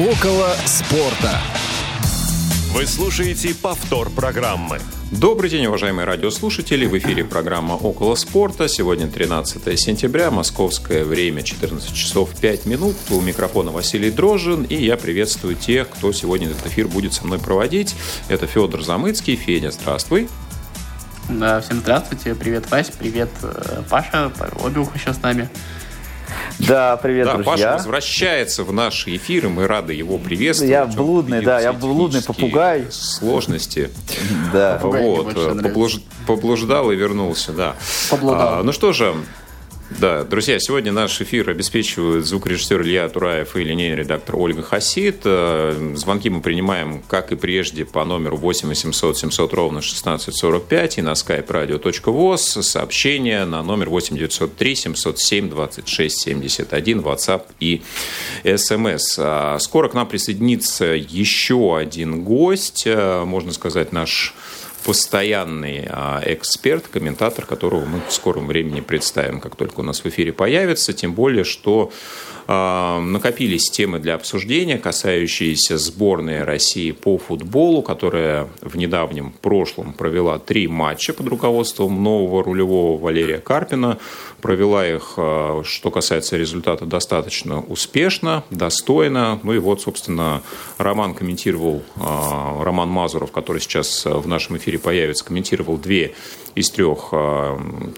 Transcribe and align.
Около 0.00 0.54
спорта. 0.64 1.38
Вы 2.72 2.86
слушаете 2.86 3.54
повтор 3.54 4.08
программы. 4.08 4.78
Добрый 5.12 5.50
день, 5.50 5.66
уважаемые 5.66 6.06
радиослушатели. 6.06 6.86
В 6.86 6.96
эфире 6.96 7.22
программа 7.22 7.74
«Около 7.74 8.14
спорта». 8.14 8.66
Сегодня 8.66 9.08
13 9.08 9.78
сентября, 9.78 10.30
московское 10.30 11.04
время, 11.04 11.42
14 11.42 11.92
часов 11.92 12.30
5 12.40 12.64
минут. 12.64 12.96
У 13.10 13.20
микрофона 13.20 13.72
Василий 13.72 14.10
Дрожжин. 14.10 14.62
И 14.62 14.74
я 14.74 14.96
приветствую 14.96 15.54
тех, 15.54 15.90
кто 15.90 16.12
сегодня 16.12 16.48
этот 16.48 16.66
эфир 16.68 16.88
будет 16.88 17.12
со 17.12 17.26
мной 17.26 17.38
проводить. 17.38 17.94
Это 18.30 18.46
Федор 18.46 18.82
Замыцкий. 18.82 19.36
Федя, 19.36 19.70
здравствуй. 19.70 20.30
Да, 21.28 21.60
всем 21.60 21.80
здравствуйте. 21.80 22.34
Привет, 22.34 22.70
Вась. 22.70 22.90
Привет, 22.90 23.28
э, 23.42 23.82
Паша. 23.90 24.32
Обиух 24.64 24.96
еще 24.96 25.12
с 25.12 25.20
нами. 25.20 25.50
Да, 26.58 26.96
привет, 26.96 27.26
да, 27.26 27.34
друзья. 27.34 27.52
Паша 27.52 27.72
возвращается 27.74 28.64
в 28.64 28.72
наши 28.72 29.16
эфиры, 29.16 29.48
мы 29.48 29.66
рады 29.66 29.94
его 29.94 30.18
приветствовать. 30.18 30.70
Я 30.70 30.86
блудный, 30.86 31.42
да, 31.42 31.60
я 31.60 31.72
блудный 31.72 32.22
попугай. 32.22 32.86
Сложности. 32.90 33.90
Да. 34.52 34.78
Вот, 34.82 35.34
поблуждал 36.26 36.90
и 36.90 36.96
вернулся, 36.96 37.52
да. 37.52 37.76
Поблудал. 38.10 38.60
А, 38.60 38.62
ну 38.62 38.72
что 38.72 38.92
же, 38.92 39.14
да, 39.98 40.22
друзья, 40.22 40.58
сегодня 40.60 40.92
наш 40.92 41.20
эфир 41.20 41.50
обеспечивают 41.50 42.24
звукорежиссер 42.24 42.80
Илья 42.82 43.08
Тураев 43.08 43.56
и 43.56 43.64
линейный 43.64 43.96
редактор 43.96 44.36
Ольга 44.36 44.62
Хасид. 44.62 45.22
Э, 45.24 45.94
звонки 45.96 46.30
мы 46.30 46.40
принимаем, 46.40 47.02
как 47.08 47.32
и 47.32 47.36
прежде, 47.36 47.84
по 47.84 48.04
номеру 48.04 48.36
8 48.36 48.68
800 48.68 49.18
700 49.18 49.52
ровно 49.52 49.78
1645 49.78 50.98
и 50.98 51.02
на 51.02 51.12
skype 51.12 51.46
radio.voz. 51.46 52.62
Сообщения 52.62 53.44
на 53.44 53.62
номер 53.62 53.90
8 53.90 54.16
903 54.16 54.74
707 54.74 55.50
26 55.50 56.20
71, 56.20 57.00
WhatsApp 57.00 57.46
и 57.58 57.82
SMS. 58.44 59.16
А 59.18 59.58
скоро 59.58 59.88
к 59.88 59.94
нам 59.94 60.06
присоединится 60.06 60.84
еще 60.84 61.76
один 61.76 62.22
гость, 62.22 62.84
э, 62.86 63.24
можно 63.24 63.52
сказать, 63.52 63.92
наш 63.92 64.34
постоянный 64.90 65.86
а, 65.88 66.20
эксперт, 66.26 66.88
комментатор, 66.88 67.46
которого 67.46 67.84
мы 67.84 68.00
в 68.08 68.12
скором 68.12 68.48
времени 68.48 68.80
представим, 68.80 69.40
как 69.40 69.54
только 69.54 69.78
у 69.78 69.82
нас 69.84 70.02
в 70.02 70.06
эфире 70.06 70.32
появится. 70.32 70.92
Тем 70.92 71.14
более, 71.14 71.44
что 71.44 71.92
накопились 72.50 73.70
темы 73.70 74.00
для 74.00 74.14
обсуждения, 74.14 74.76
касающиеся 74.76 75.78
сборной 75.78 76.42
России 76.42 76.90
по 76.90 77.16
футболу, 77.16 77.80
которая 77.80 78.48
в 78.60 78.76
недавнем 78.76 79.32
прошлом 79.40 79.92
провела 79.92 80.40
три 80.40 80.66
матча 80.66 81.12
под 81.12 81.28
руководством 81.28 82.02
нового 82.02 82.42
рулевого 82.42 83.00
Валерия 83.00 83.38
Карпина. 83.38 83.98
Провела 84.40 84.84
их, 84.84 85.14
а, 85.16 85.62
что 85.64 85.92
касается 85.92 86.36
результата, 86.36 86.86
достаточно 86.86 87.60
успешно, 87.60 88.42
достойно. 88.50 89.38
Ну 89.44 89.52
и 89.52 89.58
вот, 89.58 89.82
собственно, 89.82 90.42
Роман 90.76 91.14
комментировал, 91.14 91.84
Роман 91.96 92.88
Мазуров, 92.88 93.30
который 93.30 93.60
сейчас 93.60 94.04
в 94.04 94.26
нашем 94.26 94.56
эфире 94.56 94.80
появится, 94.80 95.24
комментировал 95.24 95.76
две 95.76 96.14
из 96.56 96.68
трех 96.70 97.12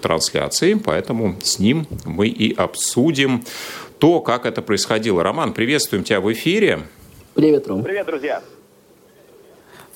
трансляций, 0.01 0.75
поэтому 0.75 1.37
с 1.41 1.57
ним 1.57 1.87
мы 2.05 2.27
и 2.27 2.53
обсудим 2.53 3.43
то, 4.03 4.19
как 4.19 4.45
это 4.45 4.61
происходило. 4.61 5.23
Роман, 5.23 5.53
приветствуем 5.53 6.03
тебя 6.03 6.19
в 6.19 6.29
эфире. 6.33 6.79
Привет, 7.35 7.69
Ром. 7.69 7.83
Привет, 7.83 8.05
друзья. 8.05 8.41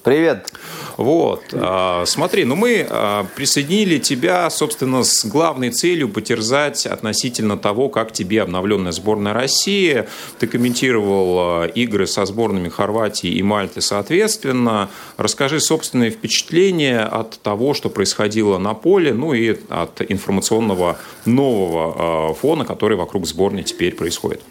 Привет. 0.08 0.54
Вот, 0.96 1.44
а, 1.52 2.06
смотри, 2.06 2.46
ну 2.46 2.56
мы 2.56 2.88
а, 2.90 3.26
присоединили 3.36 3.98
тебя, 3.98 4.50
собственно, 4.50 5.04
с 5.04 5.26
главной 5.26 5.70
целью 5.70 6.08
потерзать 6.08 6.86
относительно 6.86 7.58
того, 7.58 7.90
как 7.90 8.14
тебе 8.14 8.42
обновленная 8.42 8.94
сборная 8.94 9.34
России. 9.34 10.06
Ты 10.40 10.48
комментировал 10.48 11.40
а, 11.40 11.66
игры 11.66 12.08
со 12.08 12.24
сборными 12.24 12.70
Хорватии 12.70 13.32
и 13.32 13.44
Мальты 13.44 13.82
соответственно. 13.82 14.90
Расскажи 15.18 15.60
собственные 15.60 16.12
впечатления 16.12 17.02
от 17.02 17.38
того, 17.42 17.74
что 17.74 17.90
происходило 17.90 18.58
на 18.58 18.76
поле, 18.76 19.14
ну 19.14 19.34
и 19.34 19.58
от 19.68 20.02
информационного 20.10 21.00
нового 21.26 22.34
фона, 22.34 22.64
который 22.64 22.96
вокруг 22.96 23.28
сборной 23.28 23.64
теперь 23.64 23.94
происходит. 23.94 24.42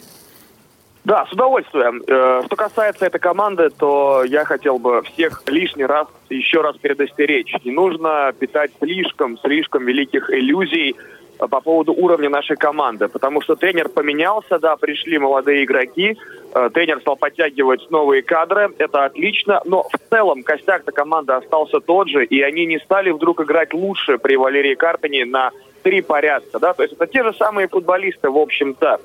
Да, 1.06 1.25
с 1.25 1.33
удовольствием. 1.33 2.03
Э, 2.09 2.43
что 2.47 2.56
касается 2.56 3.06
этой 3.06 3.21
команды, 3.21 3.71
то 3.71 4.25
я 4.25 4.44
хотел 4.44 4.81
бы 4.81 5.03
всех 5.03 5.44
лишний 5.47 5.84
раз, 5.84 6.09
еще 6.31 6.62
раз 6.62 6.77
предостеречь. 6.78 7.55
Не 7.62 7.71
нужно 7.71 8.34
питать 8.37 8.72
слишком, 8.81 9.39
слишком 9.39 9.87
великих 9.87 10.28
иллюзий 10.31 10.97
э, 11.39 11.47
по 11.47 11.61
поводу 11.61 11.93
уровня 11.93 12.28
нашей 12.28 12.56
команды, 12.56 13.06
потому 13.06 13.41
что 13.41 13.55
тренер 13.55 13.89
поменялся, 13.89 14.59
да, 14.59 14.75
пришли 14.75 15.16
молодые 15.19 15.62
игроки, 15.62 16.19
э, 16.53 16.71
тренер 16.75 16.99
стал 17.03 17.15
подтягивать 17.15 17.89
новые 17.89 18.22
кадры, 18.22 18.71
это 18.77 19.05
отлично, 19.05 19.61
но 19.65 19.84
в 19.84 20.11
целом 20.11 20.43
костяк-то 20.43 20.91
команды 20.91 21.34
остался 21.34 21.78
тот 21.78 22.09
же, 22.09 22.25
и 22.25 22.43
они 22.43 22.66
не 22.66 22.81
стали 22.81 23.12
вдруг 23.12 23.41
играть 23.43 23.72
лучше 23.72 24.19
при 24.19 24.34
Валерии 24.34 24.75
Карпине 24.75 25.25
на 25.25 25.53
три 25.84 26.03
порядка, 26.03 26.59
да, 26.59 26.75
то 26.75 26.83
есть 26.83 26.95
это 26.95 27.06
те 27.06 27.22
же 27.22 27.33
самые 27.34 27.69
футболисты, 27.69 28.28
в 28.28 28.39
общем-то. 28.39 28.99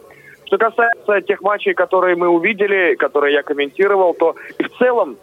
Что 0.52 0.58
касается 0.58 1.22
тех 1.22 1.42
матчей, 1.42 1.74
которые 1.74 2.18
мы 2.18 2.28
увидели, 2.28 2.96
которые 2.96 3.36
я 3.36 3.42
комментировал, 3.42 4.14
то 4.14 4.36
в 4.60 4.78
целом 4.80 5.16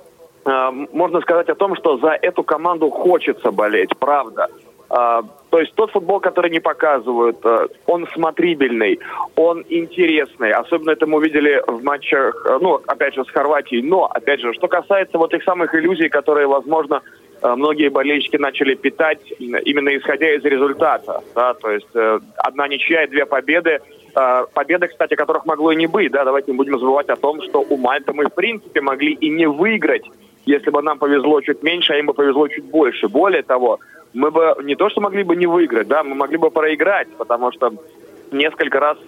э, 0.46 0.70
можно 0.94 1.20
сказать 1.20 1.50
о 1.50 1.54
том, 1.54 1.76
что 1.76 1.98
за 1.98 2.12
эту 2.12 2.42
команду 2.42 2.88
хочется 2.88 3.52
болеть, 3.52 3.90
правда. 3.98 4.48
Uh, 4.88 5.22
то 5.50 5.60
есть 5.60 5.74
тот 5.74 5.90
футбол, 5.90 6.18
который 6.18 6.50
не 6.50 6.60
показывают, 6.60 7.44
uh, 7.44 7.70
он 7.84 8.06
смотрибельный, 8.14 8.98
он 9.36 9.62
интересный. 9.68 10.50
Особенно 10.52 10.92
это 10.92 11.06
мы 11.06 11.18
увидели 11.18 11.62
в 11.66 11.84
матчах, 11.84 12.46
uh, 12.46 12.58
ну, 12.58 12.80
опять 12.86 13.14
же, 13.14 13.22
с 13.22 13.28
Хорватией. 13.28 13.82
Но, 13.82 14.06
опять 14.06 14.40
же, 14.40 14.54
что 14.54 14.66
касается 14.66 15.18
вот 15.18 15.30
тех 15.30 15.44
самых 15.44 15.74
иллюзий, 15.74 16.08
которые, 16.08 16.46
возможно, 16.46 17.02
многие 17.42 17.90
болельщики 17.90 18.38
начали 18.38 18.76
питать 18.76 19.20
именно 19.38 19.94
исходя 19.94 20.34
из 20.34 20.42
результата. 20.42 21.22
Да? 21.34 21.52
То 21.52 21.70
есть 21.70 21.94
одна 22.38 22.66
ничья 22.66 23.04
и 23.04 23.08
две 23.08 23.26
победы– 23.26 23.80
Э, 23.90 23.97
победы, 24.54 24.88
кстати, 24.88 25.14
которых 25.14 25.46
могло 25.46 25.72
и 25.72 25.76
не 25.76 25.86
быть. 25.86 26.12
Да, 26.12 26.24
давайте 26.24 26.52
не 26.52 26.56
будем 26.56 26.78
забывать 26.78 27.08
о 27.08 27.16
том, 27.16 27.42
что 27.42 27.64
у 27.68 27.76
Мальты 27.76 28.12
мы, 28.12 28.24
в 28.26 28.34
принципе, 28.34 28.80
могли 28.80 29.12
и 29.12 29.30
не 29.30 29.46
выиграть, 29.46 30.04
если 30.46 30.70
бы 30.70 30.82
нам 30.82 30.98
повезло 30.98 31.40
чуть 31.40 31.62
меньше, 31.62 31.92
а 31.92 31.98
им 31.98 32.06
бы 32.06 32.14
повезло 32.14 32.48
чуть 32.48 32.64
больше. 32.64 33.08
Более 33.08 33.42
того, 33.42 33.78
мы 34.14 34.30
бы 34.30 34.56
не 34.64 34.74
то, 34.74 34.88
что 34.88 35.00
могли 35.00 35.22
бы 35.22 35.36
не 35.36 35.46
выиграть, 35.46 35.88
да, 35.88 36.02
мы 36.02 36.14
могли 36.14 36.38
бы 36.38 36.50
проиграть, 36.50 37.08
потому 37.16 37.52
что 37.52 37.72
несколько 38.32 38.80
раз 38.80 38.98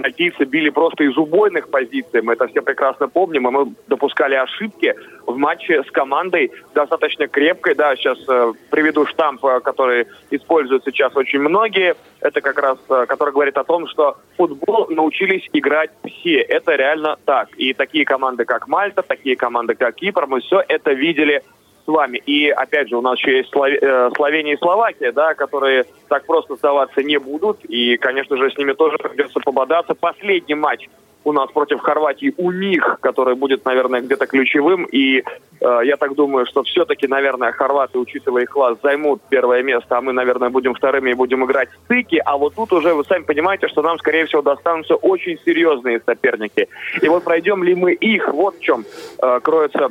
мальтийцы 0.00 0.44
били 0.44 0.70
просто 0.70 1.04
из 1.04 1.16
убойных 1.16 1.68
позиций, 1.68 2.22
мы 2.22 2.32
это 2.32 2.46
все 2.48 2.62
прекрасно 2.62 3.08
помним, 3.08 3.48
и 3.48 3.50
мы 3.50 3.74
допускали 3.86 4.34
ошибки 4.34 4.94
в 5.26 5.36
матче 5.36 5.82
с 5.82 5.90
командой 5.90 6.50
достаточно 6.74 7.28
крепкой, 7.28 7.74
да, 7.74 7.94
сейчас 7.96 8.18
э, 8.28 8.52
приведу 8.70 9.06
штамп, 9.06 9.44
э, 9.44 9.60
который 9.60 10.06
используют 10.30 10.84
сейчас 10.84 11.14
очень 11.16 11.40
многие, 11.40 11.94
это 12.20 12.40
как 12.40 12.58
раз, 12.58 12.78
э, 12.88 13.06
который 13.06 13.32
говорит 13.32 13.56
о 13.56 13.64
том, 13.64 13.86
что 13.86 14.16
футбол 14.36 14.88
научились 14.88 15.48
играть 15.52 15.90
все, 16.04 16.40
это 16.40 16.74
реально 16.74 17.16
так, 17.24 17.48
и 17.56 17.72
такие 17.72 18.04
команды, 18.04 18.44
как 18.44 18.68
Мальта, 18.68 19.02
такие 19.02 19.36
команды, 19.36 19.74
как 19.74 19.94
Кипр, 19.94 20.26
мы 20.26 20.40
все 20.40 20.62
это 20.66 20.92
видели 20.92 21.42
вами. 21.86 22.18
И, 22.18 22.48
опять 22.48 22.88
же, 22.88 22.96
у 22.96 23.00
нас 23.00 23.18
еще 23.18 23.38
есть 23.38 23.50
э, 23.54 24.10
Словения 24.16 24.54
и 24.54 24.58
Словакия, 24.58 25.12
да, 25.12 25.34
которые 25.34 25.84
так 26.08 26.24
просто 26.26 26.56
сдаваться 26.56 27.02
не 27.02 27.18
будут. 27.18 27.64
И, 27.64 27.96
конечно 27.96 28.36
же, 28.36 28.50
с 28.50 28.58
ними 28.58 28.72
тоже 28.72 28.98
придется 28.98 29.40
пободаться. 29.40 29.94
Последний 29.94 30.54
матч 30.54 30.88
у 31.24 31.32
нас 31.32 31.50
против 31.50 31.80
Хорватии 31.80 32.34
у 32.36 32.50
них, 32.50 32.98
который 33.00 33.34
будет, 33.34 33.64
наверное, 33.64 34.00
где-то 34.00 34.26
ключевым. 34.26 34.84
И 34.84 35.18
э, 35.60 35.80
я 35.84 35.96
так 35.96 36.14
думаю, 36.14 36.46
что 36.46 36.62
все-таки, 36.62 37.06
наверное, 37.06 37.52
хорваты, 37.52 37.98
учитывая 37.98 38.42
их 38.42 38.50
класс, 38.50 38.78
займут 38.82 39.20
первое 39.28 39.62
место, 39.62 39.98
а 39.98 40.00
мы, 40.00 40.12
наверное, 40.12 40.50
будем 40.50 40.74
вторыми 40.74 41.10
и 41.10 41.14
будем 41.14 41.44
играть 41.44 41.68
в 41.70 41.84
стыки. 41.84 42.20
А 42.24 42.36
вот 42.36 42.54
тут 42.54 42.72
уже 42.72 42.94
вы 42.94 43.04
сами 43.04 43.22
понимаете, 43.22 43.68
что 43.68 43.82
нам, 43.82 43.98
скорее 43.98 44.26
всего, 44.26 44.42
достанутся 44.42 44.94
очень 44.96 45.38
серьезные 45.44 46.00
соперники. 46.04 46.68
И 47.02 47.08
вот 47.08 47.24
пройдем 47.24 47.62
ли 47.64 47.74
мы 47.74 47.92
их, 47.92 48.28
вот 48.32 48.56
в 48.56 48.60
чем 48.60 48.84
э, 49.22 49.40
кроется 49.42 49.90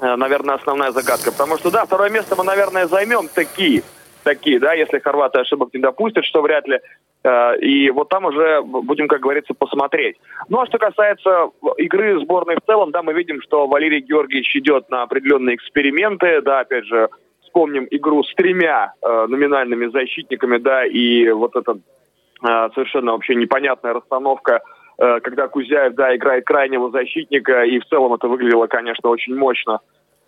наверное, 0.00 0.56
основная 0.56 0.92
загадка. 0.92 1.32
Потому 1.32 1.56
что, 1.58 1.70
да, 1.70 1.84
второе 1.84 2.10
место 2.10 2.36
мы, 2.36 2.44
наверное, 2.44 2.86
займем 2.86 3.28
такие, 3.28 3.82
такие, 4.22 4.58
да, 4.58 4.74
если 4.74 4.98
хорваты 4.98 5.40
ошибок 5.40 5.70
не 5.72 5.80
допустят, 5.80 6.24
что 6.24 6.42
вряд 6.42 6.66
ли. 6.68 6.80
Э, 7.24 7.58
и 7.58 7.90
вот 7.90 8.08
там 8.08 8.24
уже 8.26 8.62
будем, 8.62 9.08
как 9.08 9.20
говорится, 9.20 9.54
посмотреть. 9.54 10.16
Ну, 10.48 10.60
а 10.60 10.66
что 10.66 10.78
касается 10.78 11.50
игры 11.78 12.20
сборной 12.20 12.56
в 12.56 12.66
целом, 12.66 12.90
да, 12.90 13.02
мы 13.02 13.12
видим, 13.12 13.40
что 13.42 13.66
Валерий 13.66 14.00
Георгиевич 14.00 14.56
идет 14.56 14.90
на 14.90 15.02
определенные 15.02 15.56
эксперименты, 15.56 16.42
да, 16.42 16.60
опять 16.60 16.86
же, 16.86 17.08
вспомним 17.42 17.86
игру 17.90 18.22
с 18.22 18.34
тремя 18.34 18.92
э, 19.02 19.26
номинальными 19.28 19.86
защитниками, 19.86 20.58
да, 20.58 20.84
и 20.84 21.30
вот 21.30 21.56
эта 21.56 21.72
э, 21.72 22.68
совершенно 22.74 23.12
вообще 23.12 23.34
непонятная 23.34 23.94
расстановка 23.94 24.60
Э, 24.60 24.77
когда 24.98 25.46
Кузяев, 25.48 25.94
да, 25.94 26.14
играет 26.16 26.44
крайнего 26.44 26.90
защитника, 26.90 27.62
и 27.62 27.78
в 27.78 27.86
целом 27.86 28.14
это 28.14 28.26
выглядело, 28.26 28.66
конечно, 28.66 29.08
очень 29.10 29.36
мощно. 29.36 29.80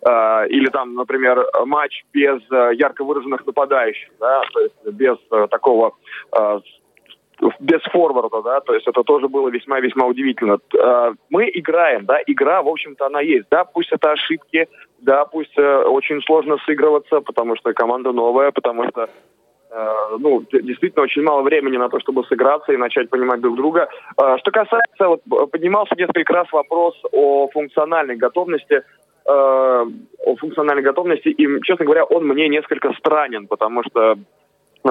Э, 0.07 0.47
или 0.47 0.67
там, 0.67 0.95
например, 0.95 1.45
матч 1.65 2.03
без 2.13 2.41
э, 2.51 2.71
ярко 2.75 3.03
выраженных 3.03 3.45
нападающих, 3.45 4.09
да, 4.19 4.41
то 4.53 4.59
есть 4.61 4.75
без 4.85 5.17
такого 5.49 5.93
без 7.59 7.81
форварда, 7.91 8.41
да, 8.43 8.59
то 8.61 8.73
есть 8.73 8.87
это 8.87 9.03
тоже 9.03 9.27
было 9.27 9.49
весьма-весьма 9.49 10.05
удивительно. 10.05 10.59
Э, 10.77 11.13
мы 11.29 11.49
играем, 11.53 12.05
да, 12.05 12.19
игра, 12.27 12.61
в 12.61 12.67
общем-то, 12.67 13.07
она 13.07 13.21
есть, 13.21 13.47
да, 13.49 13.65
пусть 13.65 13.91
это 13.91 14.11
ошибки, 14.11 14.67
да, 14.99 15.25
пусть 15.25 15.57
э, 15.57 15.83
очень 15.83 16.21
сложно 16.21 16.57
сыгрываться, 16.65 17.21
потому 17.21 17.55
что 17.55 17.73
команда 17.73 18.11
новая, 18.11 18.51
потому 18.51 18.87
что 18.89 19.09
ну, 20.19 20.43
действительно 20.51 21.03
очень 21.03 21.23
мало 21.23 21.43
времени 21.43 21.77
на 21.77 21.89
то, 21.89 21.99
чтобы 21.99 22.23
сыграться 22.25 22.73
и 22.73 22.77
начать 22.77 23.09
понимать 23.09 23.41
друг 23.41 23.55
друга. 23.55 23.89
Что 24.15 24.51
касается, 24.51 25.07
вот 25.07 25.21
поднимался 25.51 25.95
несколько 25.95 26.33
раз 26.33 26.51
вопрос 26.51 26.95
о 27.11 27.47
функциональной 27.49 28.17
готовности 28.17 28.83
о 29.23 29.85
функциональной 30.39 30.81
готовности, 30.81 31.29
и, 31.29 31.61
честно 31.61 31.85
говоря, 31.85 32.05
он 32.05 32.25
мне 32.27 32.49
несколько 32.49 32.91
странен, 32.93 33.47
потому 33.47 33.83
что 33.83 34.15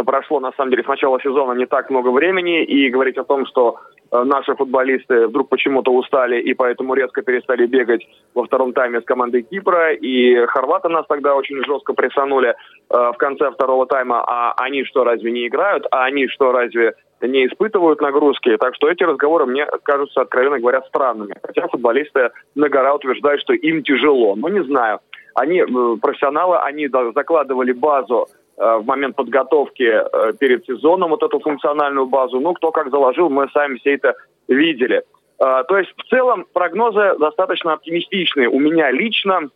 прошло, 0.04 0.40
на 0.40 0.52
самом 0.52 0.70
деле, 0.70 0.82
с 0.82 0.88
начала 0.88 1.20
сезона 1.20 1.52
не 1.52 1.66
так 1.66 1.90
много 1.90 2.10
времени, 2.10 2.64
и 2.64 2.90
говорить 2.90 3.18
о 3.18 3.24
том, 3.24 3.46
что 3.46 3.76
э, 4.10 4.22
наши 4.22 4.54
футболисты 4.54 5.26
вдруг 5.26 5.48
почему-то 5.48 5.92
устали 5.92 6.40
и 6.40 6.54
поэтому 6.54 6.94
резко 6.94 7.22
перестали 7.22 7.66
бегать 7.66 8.06
во 8.34 8.44
втором 8.44 8.72
тайме 8.72 9.00
с 9.00 9.04
командой 9.04 9.42
Кипра, 9.42 9.92
и 9.92 10.46
хорваты 10.46 10.88
нас 10.88 11.06
тогда 11.08 11.34
очень 11.34 11.64
жестко 11.64 11.92
прессанули 11.92 12.50
э, 12.50 12.54
в 12.90 13.16
конце 13.18 13.50
второго 13.50 13.86
тайма, 13.86 14.22
а 14.26 14.54
они 14.58 14.84
что, 14.84 15.04
разве 15.04 15.30
не 15.30 15.46
играют, 15.46 15.86
а 15.90 16.04
они 16.04 16.28
что, 16.28 16.52
разве 16.52 16.94
не 17.20 17.46
испытывают 17.46 18.00
нагрузки. 18.00 18.56
Так 18.56 18.74
что 18.74 18.88
эти 18.88 19.02
разговоры 19.02 19.46
мне 19.46 19.66
кажутся, 19.82 20.22
откровенно 20.22 20.58
говоря, 20.58 20.82
странными. 20.82 21.34
Хотя 21.42 21.68
футболисты 21.68 22.30
на 22.54 22.68
гора 22.68 22.94
утверждают, 22.94 23.40
что 23.42 23.52
им 23.52 23.82
тяжело. 23.82 24.36
Ну, 24.36 24.48
не 24.48 24.62
знаю. 24.64 25.00
Они 25.34 25.60
э, 25.60 25.96
профессионалы, 26.00 26.58
они 26.58 26.88
закладывали 26.88 27.72
базу 27.72 28.28
в 28.60 28.84
момент 28.84 29.16
подготовки 29.16 29.82
э, 29.82 30.32
перед 30.38 30.66
сезоном 30.66 31.10
вот 31.10 31.22
эту 31.22 31.40
функциональную 31.40 32.06
базу. 32.06 32.40
Ну, 32.40 32.52
кто 32.54 32.70
как 32.70 32.90
заложил, 32.90 33.30
мы 33.30 33.48
сами 33.52 33.78
все 33.78 33.94
это 33.94 34.14
видели. 34.48 35.02
Э, 35.38 35.64
то 35.66 35.78
есть 35.78 35.90
в 35.96 36.08
целом 36.08 36.46
прогнозы 36.52 37.14
достаточно 37.18 37.72
оптимистичные 37.72 38.48
у 38.48 38.58
меня 38.58 38.90
лично. 38.90 39.48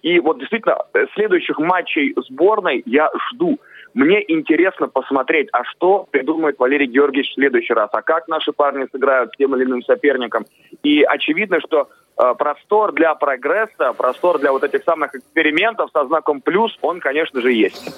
И 0.00 0.18
вот 0.20 0.38
действительно 0.38 0.78
следующих 1.14 1.58
матчей 1.58 2.14
сборной 2.26 2.82
я 2.86 3.10
жду. 3.28 3.58
Мне 3.92 4.24
интересно 4.32 4.88
посмотреть, 4.88 5.50
а 5.52 5.62
что 5.64 6.08
придумает 6.10 6.58
Валерий 6.58 6.86
Георгиевич 6.86 7.32
в 7.32 7.34
следующий 7.34 7.74
раз, 7.74 7.90
а 7.92 8.00
как 8.00 8.28
наши 8.28 8.52
парни 8.52 8.86
сыграют 8.90 9.34
с 9.34 9.36
тем 9.36 9.54
или 9.54 9.64
иным 9.64 9.82
соперником. 9.82 10.46
И 10.82 11.02
очевидно, 11.02 11.60
что 11.60 11.86
Э, 11.86 12.05
простор 12.16 12.92
для 12.92 13.14
прогресса, 13.14 13.92
простор 13.92 14.38
для 14.38 14.52
вот 14.52 14.64
этих 14.64 14.84
самых 14.84 15.14
экспериментов 15.14 15.90
со 15.92 16.06
знаком 16.06 16.40
плюс, 16.40 16.76
он, 16.80 17.00
конечно 17.00 17.40
же, 17.40 17.52
есть. 17.52 17.94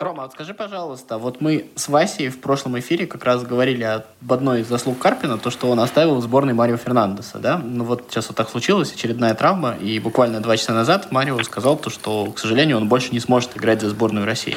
Рома, 0.00 0.22
вот 0.22 0.32
скажи, 0.32 0.54
пожалуйста, 0.54 1.18
вот 1.18 1.42
мы 1.42 1.66
с 1.76 1.86
Васей 1.90 2.30
в 2.30 2.40
прошлом 2.40 2.78
эфире 2.78 3.06
как 3.06 3.22
раз 3.22 3.42
говорили 3.42 3.84
об 3.84 4.32
одной 4.32 4.62
из 4.62 4.66
заслуг 4.66 4.98
Карпина, 4.98 5.36
то, 5.36 5.50
что 5.50 5.68
он 5.68 5.78
оставил 5.78 6.14
в 6.14 6.22
сборной 6.22 6.54
Марио 6.54 6.78
Фернандеса, 6.78 7.36
да? 7.36 7.58
Ну 7.58 7.84
вот 7.84 8.06
сейчас 8.08 8.28
вот 8.28 8.36
так 8.38 8.48
случилось, 8.48 8.94
очередная 8.94 9.34
травма, 9.34 9.74
и 9.78 9.98
буквально 9.98 10.40
два 10.40 10.56
часа 10.56 10.72
назад 10.72 11.12
Марио 11.12 11.42
сказал 11.42 11.76
то, 11.76 11.90
что, 11.90 12.32
к 12.32 12.38
сожалению, 12.38 12.78
он 12.78 12.88
больше 12.88 13.10
не 13.12 13.20
сможет 13.20 13.58
играть 13.58 13.82
за 13.82 13.90
сборную 13.90 14.24
России. 14.24 14.56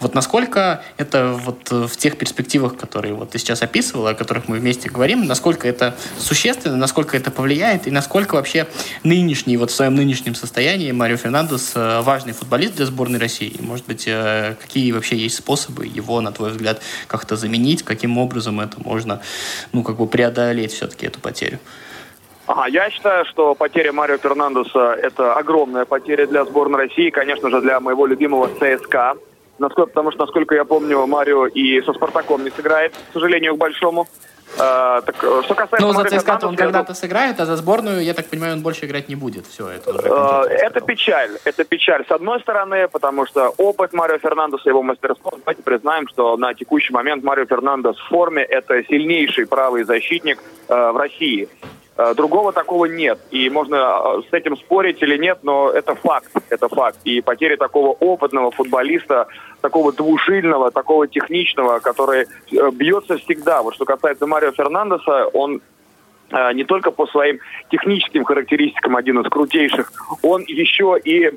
Вот 0.00 0.16
насколько 0.16 0.82
это 0.96 1.38
вот 1.40 1.70
в 1.70 1.96
тех 1.96 2.18
перспективах, 2.18 2.76
которые 2.76 3.14
вот 3.14 3.30
ты 3.30 3.38
сейчас 3.38 3.62
описывал, 3.62 4.08
о 4.08 4.14
которых 4.14 4.48
мы 4.48 4.58
вместе 4.58 4.90
говорим, 4.90 5.24
насколько 5.24 5.68
это 5.68 5.94
существенно, 6.18 6.76
насколько 6.76 7.16
это 7.16 7.30
повлияет, 7.30 7.86
и 7.86 7.92
насколько 7.92 8.34
вообще 8.34 8.66
нынешний, 9.04 9.56
вот 9.56 9.70
в 9.70 9.74
своем 9.74 9.94
нынешнем 9.94 10.34
состоянии 10.34 10.90
Марио 10.90 11.16
Фернандес 11.16 11.74
э, 11.76 12.00
важный 12.00 12.32
футболист 12.32 12.74
для 12.74 12.86
сборной 12.86 13.20
России? 13.20 13.56
Может 13.60 13.86
быть, 13.86 14.08
э, 14.08 14.56
какие 14.60 14.79
какие 14.80 14.92
вообще 14.92 15.16
есть 15.16 15.36
способы 15.36 15.84
его, 15.84 16.20
на 16.22 16.32
твой 16.32 16.50
взгляд, 16.50 16.80
как-то 17.06 17.36
заменить, 17.36 17.82
каким 17.82 18.18
образом 18.18 18.60
это 18.60 18.78
можно, 18.82 19.20
ну, 19.72 19.82
как 19.82 19.96
бы 19.96 20.06
преодолеть 20.06 20.72
все-таки 20.72 21.06
эту 21.06 21.20
потерю? 21.20 21.58
Ага, 22.46 22.66
я 22.68 22.90
считаю, 22.90 23.26
что 23.26 23.54
потеря 23.54 23.92
Марио 23.92 24.16
Фернандеса– 24.16 24.96
это 25.02 25.34
огромная 25.34 25.84
потеря 25.84 26.26
для 26.26 26.44
сборной 26.44 26.88
России, 26.88 27.10
конечно 27.10 27.50
же, 27.50 27.60
для 27.60 27.78
моего 27.80 28.06
любимого 28.06 28.48
ЦСКА. 28.48 29.14
Насколько, 29.58 29.90
потому 29.90 30.10
что, 30.12 30.20
насколько 30.20 30.54
я 30.54 30.64
помню, 30.64 31.06
Марио 31.06 31.46
и 31.46 31.82
со 31.82 31.92
«Спартаком» 31.92 32.42
не 32.42 32.50
сыграет, 32.50 32.94
к 33.10 33.12
сожалению, 33.12 33.54
к 33.54 33.58
большому. 33.58 34.08
А, 34.58 35.00
так, 35.02 35.16
э, 35.22 35.42
что 35.44 35.54
касается 35.54 35.86
ну, 35.86 35.92
за 35.92 36.04
ЦСКА 36.04 36.38
он 36.42 36.56
когда-то 36.56 36.94
сыграет, 36.94 37.40
а 37.40 37.46
за 37.46 37.56
сборную, 37.56 38.02
я 38.02 38.14
так 38.14 38.26
понимаю, 38.26 38.54
он 38.54 38.62
больше 38.62 38.86
играть 38.86 39.08
не 39.08 39.14
будет. 39.14 39.46
Все, 39.46 39.68
это 39.68 39.90
уже 39.90 40.08
а, 40.10 40.44
Это 40.44 40.80
печаль. 40.80 41.30
Это 41.44 41.64
печаль, 41.64 42.04
с 42.06 42.10
одной 42.10 42.40
стороны, 42.40 42.88
потому 42.88 43.26
что 43.26 43.54
опыт 43.56 43.92
Марио 43.92 44.18
Фернандеса, 44.18 44.68
его 44.68 44.82
мастерство, 44.82 45.32
давайте 45.38 45.62
признаем, 45.62 46.08
что 46.08 46.36
на 46.36 46.54
текущий 46.54 46.92
момент 46.92 47.24
Марио 47.24 47.46
Фернандес 47.46 47.96
в 47.96 48.08
форме, 48.08 48.42
это 48.42 48.82
сильнейший 48.84 49.46
правый 49.46 49.84
защитник 49.84 50.38
э, 50.68 50.90
в 50.90 50.96
России. 50.96 51.48
Э, 52.00 52.14
другого 52.14 52.52
такого 52.52 52.86
нет. 52.86 53.18
И 53.30 53.50
можно 53.50 53.76
э, 53.76 54.22
с 54.30 54.32
этим 54.32 54.56
спорить 54.56 55.02
или 55.02 55.18
нет, 55.18 55.38
но 55.42 55.70
это 55.70 55.94
факт. 55.94 56.30
Это 56.48 56.68
факт. 56.68 56.98
И 57.04 57.20
потеря 57.20 57.56
такого 57.56 57.90
опытного 58.00 58.50
футболиста, 58.50 59.26
такого 59.60 59.92
двужильного, 59.92 60.70
такого 60.70 61.06
техничного, 61.06 61.80
который 61.80 62.22
э, 62.22 62.70
бьется 62.72 63.18
всегда. 63.18 63.62
Вот 63.62 63.74
что 63.74 63.84
касается 63.84 64.26
Марио 64.26 64.52
Фернандеса, 64.52 65.26
он 65.32 65.60
не 66.54 66.62
только 66.62 66.92
по 66.92 67.08
своим 67.08 67.40
техническим 67.72 68.22
характеристикам 68.22 68.94
один 68.94 69.18
из 69.18 69.28
крутейших, 69.28 69.90
он 70.22 70.44
еще 70.46 70.96
и 71.04 71.32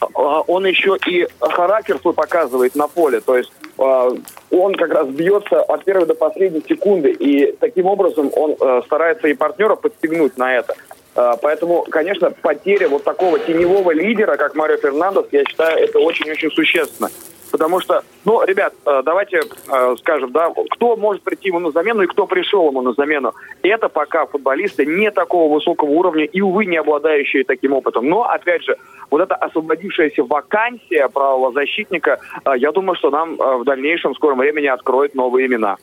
он 0.00 0.66
еще 0.66 0.96
и 1.06 1.26
характер 1.40 1.98
свой 2.00 2.14
показывает 2.14 2.74
на 2.74 2.88
поле. 2.88 3.20
То 3.20 3.36
есть 3.36 3.52
а, 3.78 4.10
он 4.50 4.74
как 4.74 4.92
раз 4.92 5.08
бьется 5.08 5.62
от 5.62 5.84
первой 5.84 6.06
до 6.06 6.14
последней 6.14 6.62
секунды, 6.66 7.10
и 7.10 7.52
таким 7.52 7.86
образом 7.86 8.30
он 8.34 8.56
э, 8.60 8.82
старается 8.86 9.28
и 9.28 9.34
партнера 9.34 9.76
подстегнуть 9.76 10.36
на 10.36 10.54
это. 10.54 10.74
А, 11.14 11.36
поэтому, 11.36 11.82
конечно, 11.82 12.30
потеря 12.30 12.88
вот 12.88 13.04
такого 13.04 13.38
теневого 13.38 13.90
лидера, 13.90 14.36
как 14.36 14.54
Марио 14.54 14.76
Фернандес, 14.76 15.26
я 15.32 15.44
считаю, 15.44 15.78
это 15.78 15.98
очень-очень 15.98 16.50
существенно. 16.50 17.10
Потому 17.50 17.80
что, 17.80 18.02
ну, 18.24 18.44
ребят, 18.44 18.74
э, 18.84 19.02
давайте 19.04 19.40
э, 19.40 19.96
скажем, 19.98 20.32
да, 20.32 20.52
кто 20.70 20.96
может 20.96 21.22
прийти 21.22 21.48
ему 21.48 21.58
на 21.60 21.70
замену 21.70 22.02
и 22.02 22.06
кто 22.06 22.26
пришел 22.26 22.68
ему 22.68 22.82
на 22.82 22.92
замену. 22.92 23.32
Это 23.62 23.88
пока 23.88 24.26
футболисты 24.26 24.86
не 24.86 25.10
такого 25.10 25.52
высокого 25.54 25.88
уровня 25.88 26.24
и, 26.24 26.40
увы, 26.40 26.66
не 26.66 26.76
обладающие 26.76 27.44
таким 27.44 27.72
опытом. 27.72 28.08
Но, 28.08 28.24
опять 28.24 28.62
же, 28.64 28.76
вот 29.10 29.20
эта 29.20 29.34
освободившаяся 29.34 30.24
вакансия 30.24 31.08
правого 31.08 31.52
защитника, 31.52 32.18
э, 32.44 32.50
я 32.56 32.72
думаю, 32.72 32.96
что 32.96 33.10
нам 33.10 33.36
в 33.36 33.64
дальнейшем, 33.64 34.12
в 34.12 34.16
скором 34.16 34.38
времени 34.38 34.66
откроет 34.66 35.14
новые 35.14 35.46
имена. 35.46 35.76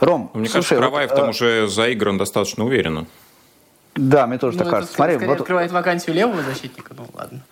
Ром, 0.00 0.30
мне 0.34 0.48
слушай, 0.48 0.70
кажется, 0.70 0.74
Караваев 0.76 1.10
вот, 1.10 1.18
там 1.18 1.28
уже 1.30 1.68
заигран 1.68 2.18
достаточно 2.18 2.64
уверенно. 2.64 3.06
Да, 3.94 4.26
мне 4.26 4.38
тоже 4.38 4.58
ну, 4.58 4.64
так 4.64 4.72
кажется. 4.72 4.94
Смотри, 4.94 5.16
вот... 5.18 5.40
открывает 5.40 5.70
вакансию 5.70 6.16
левого 6.16 6.42
защитника, 6.42 6.94
ну 6.96 7.06
ладно. 7.14 7.42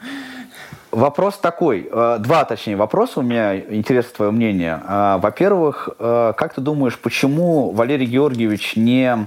Вопрос 0.92 1.38
такой, 1.38 1.88
э, 1.90 2.16
два, 2.20 2.44
точнее, 2.44 2.76
вопроса 2.76 3.20
у 3.20 3.22
меня, 3.22 3.58
интересно 3.58 4.12
твое 4.14 4.30
мнение. 4.30 4.82
А, 4.86 5.18
во-первых, 5.18 5.88
э, 5.98 6.34
как 6.36 6.52
ты 6.52 6.60
думаешь, 6.60 6.98
почему 6.98 7.70
Валерий 7.70 8.06
Георгиевич 8.06 8.76
не 8.76 9.26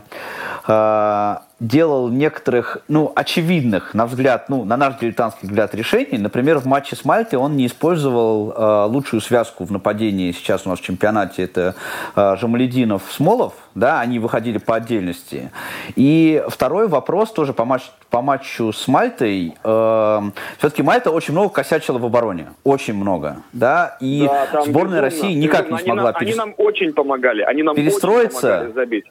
э, 0.67 1.35
делал 1.59 2.09
некоторых, 2.09 2.79
ну, 2.89 3.13
очевидных, 3.15 3.93
на 3.93 4.05
взгляд, 4.05 4.50
ну, 4.50 4.65
на 4.65 4.75
наш 4.75 4.97
дилетантский 5.00 5.47
взгляд, 5.47 5.74
решений. 5.74 6.17
Например, 6.17 6.57
в 6.59 6.65
матче 6.65 6.95
с 6.95 7.05
Мальтой 7.05 7.39
он 7.39 7.55
не 7.55 7.67
использовал 7.67 8.51
э, 8.51 8.85
лучшую 8.88 9.21
связку 9.21 9.63
в 9.63 9.71
нападении 9.71 10.31
сейчас 10.33 10.65
у 10.65 10.69
нас 10.69 10.79
в 10.79 10.83
чемпионате. 10.83 11.43
Это 11.43 11.75
э, 12.15 12.35
Жамалединов, 12.38 13.03
Смолов, 13.09 13.53
да, 13.74 14.01
они 14.01 14.19
выходили 14.19 14.57
по 14.57 14.75
отдельности. 14.75 15.51
И 15.95 16.43
второй 16.50 16.89
вопрос 16.89 17.31
тоже 17.31 17.53
по, 17.53 17.63
матч, 17.63 17.83
по 18.09 18.21
матчу 18.21 18.74
с 18.74 18.88
Мальтой. 18.89 19.55
Э, 19.63 20.21
все-таки 20.57 20.83
Мальта 20.83 21.12
очень 21.12 21.33
много 21.33 21.50
косячила 21.50 22.00
в 22.00 22.05
обороне. 22.05 22.47
Очень 22.65 22.95
много, 22.95 23.38
да, 23.53 23.97
и 24.01 24.27
да, 24.51 24.63
сборная 24.63 25.00
России 25.00 25.33
никак 25.33 25.71
не 25.71 25.77
смогла... 25.77 26.09
Они 26.09 26.35
нам, 26.35 26.50
они 26.50 26.53
нам 26.57 26.65
очень 26.65 26.93
помогали. 26.93 27.43
Они 27.43 27.63
нам 27.63 27.75
перестроиться. 27.75 28.38
Очень 28.38 28.50
помогали 28.50 28.74
забить. 28.74 29.05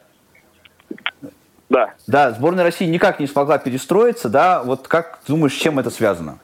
Да. 1.75 1.95
Да, 2.07 2.31
сборная 2.31 2.63
России 2.63 2.87
никак 2.87 3.19
не 3.19 3.27
смогла 3.27 3.59
перестроиться, 3.59 4.29
да. 4.29 4.63
Вот 4.63 4.87
как 4.87 5.19
думаешь, 5.27 5.55
с 5.55 5.57
чем 5.57 5.81
это 5.81 5.91
связано? 5.91 6.39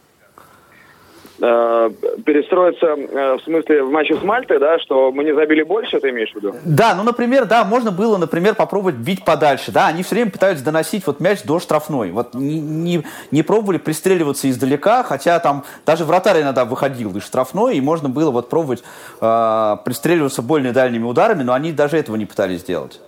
Э, 1.41 1.89
перестроиться 2.27 2.87
э, 2.87 3.37
в 3.37 3.45
смысле 3.45 3.85
в 3.85 3.91
матче 3.91 4.17
с 4.17 4.23
Мальтой, 4.23 4.59
да, 4.59 4.81
что 4.81 5.13
мы 5.13 5.23
не 5.23 5.33
забили 5.33 5.63
больше, 5.63 6.01
ты 6.01 6.11
имеешь 6.11 6.33
в 6.33 6.35
виду? 6.35 6.55
Да, 6.65 6.95
ну, 6.95 7.05
например, 7.05 7.47
да, 7.47 7.65
можно 7.65 7.93
было, 7.93 8.19
например, 8.19 8.57
попробовать 8.57 8.97
бить 8.97 9.25
подальше, 9.25 9.71
да, 9.71 9.87
они 9.87 10.03
все 10.03 10.17
время 10.17 10.33
пытаются 10.33 10.65
доносить 10.65 11.07
вот 11.07 11.21
мяч 11.21 11.43
до 11.45 11.61
штрафной, 11.61 12.11
вот 12.11 12.35
не, 12.35 12.61
не, 12.61 13.05
не 13.31 13.43
пробовали 13.43 13.79
пристреливаться 13.79 14.51
издалека, 14.51 15.03
хотя 15.03 15.39
там 15.39 15.65
даже 15.87 16.05
вратарь 16.05 16.43
иногда 16.43 16.67
выходил 16.67 17.17
из 17.17 17.25
штрафной, 17.25 17.77
и 17.77 17.81
можно 17.81 18.11
было 18.11 18.31
вот 18.33 18.51
пробовать 18.51 18.83
э, 19.21 19.77
пристреливаться 19.85 20.43
более 20.43 20.73
дальними 20.73 21.05
ударами, 21.05 21.43
но 21.43 21.55
они 21.55 21.73
даже 21.73 21.97
этого 21.97 22.17
не 22.17 22.27
пытались 22.27 22.61
сделать. 22.61 23.01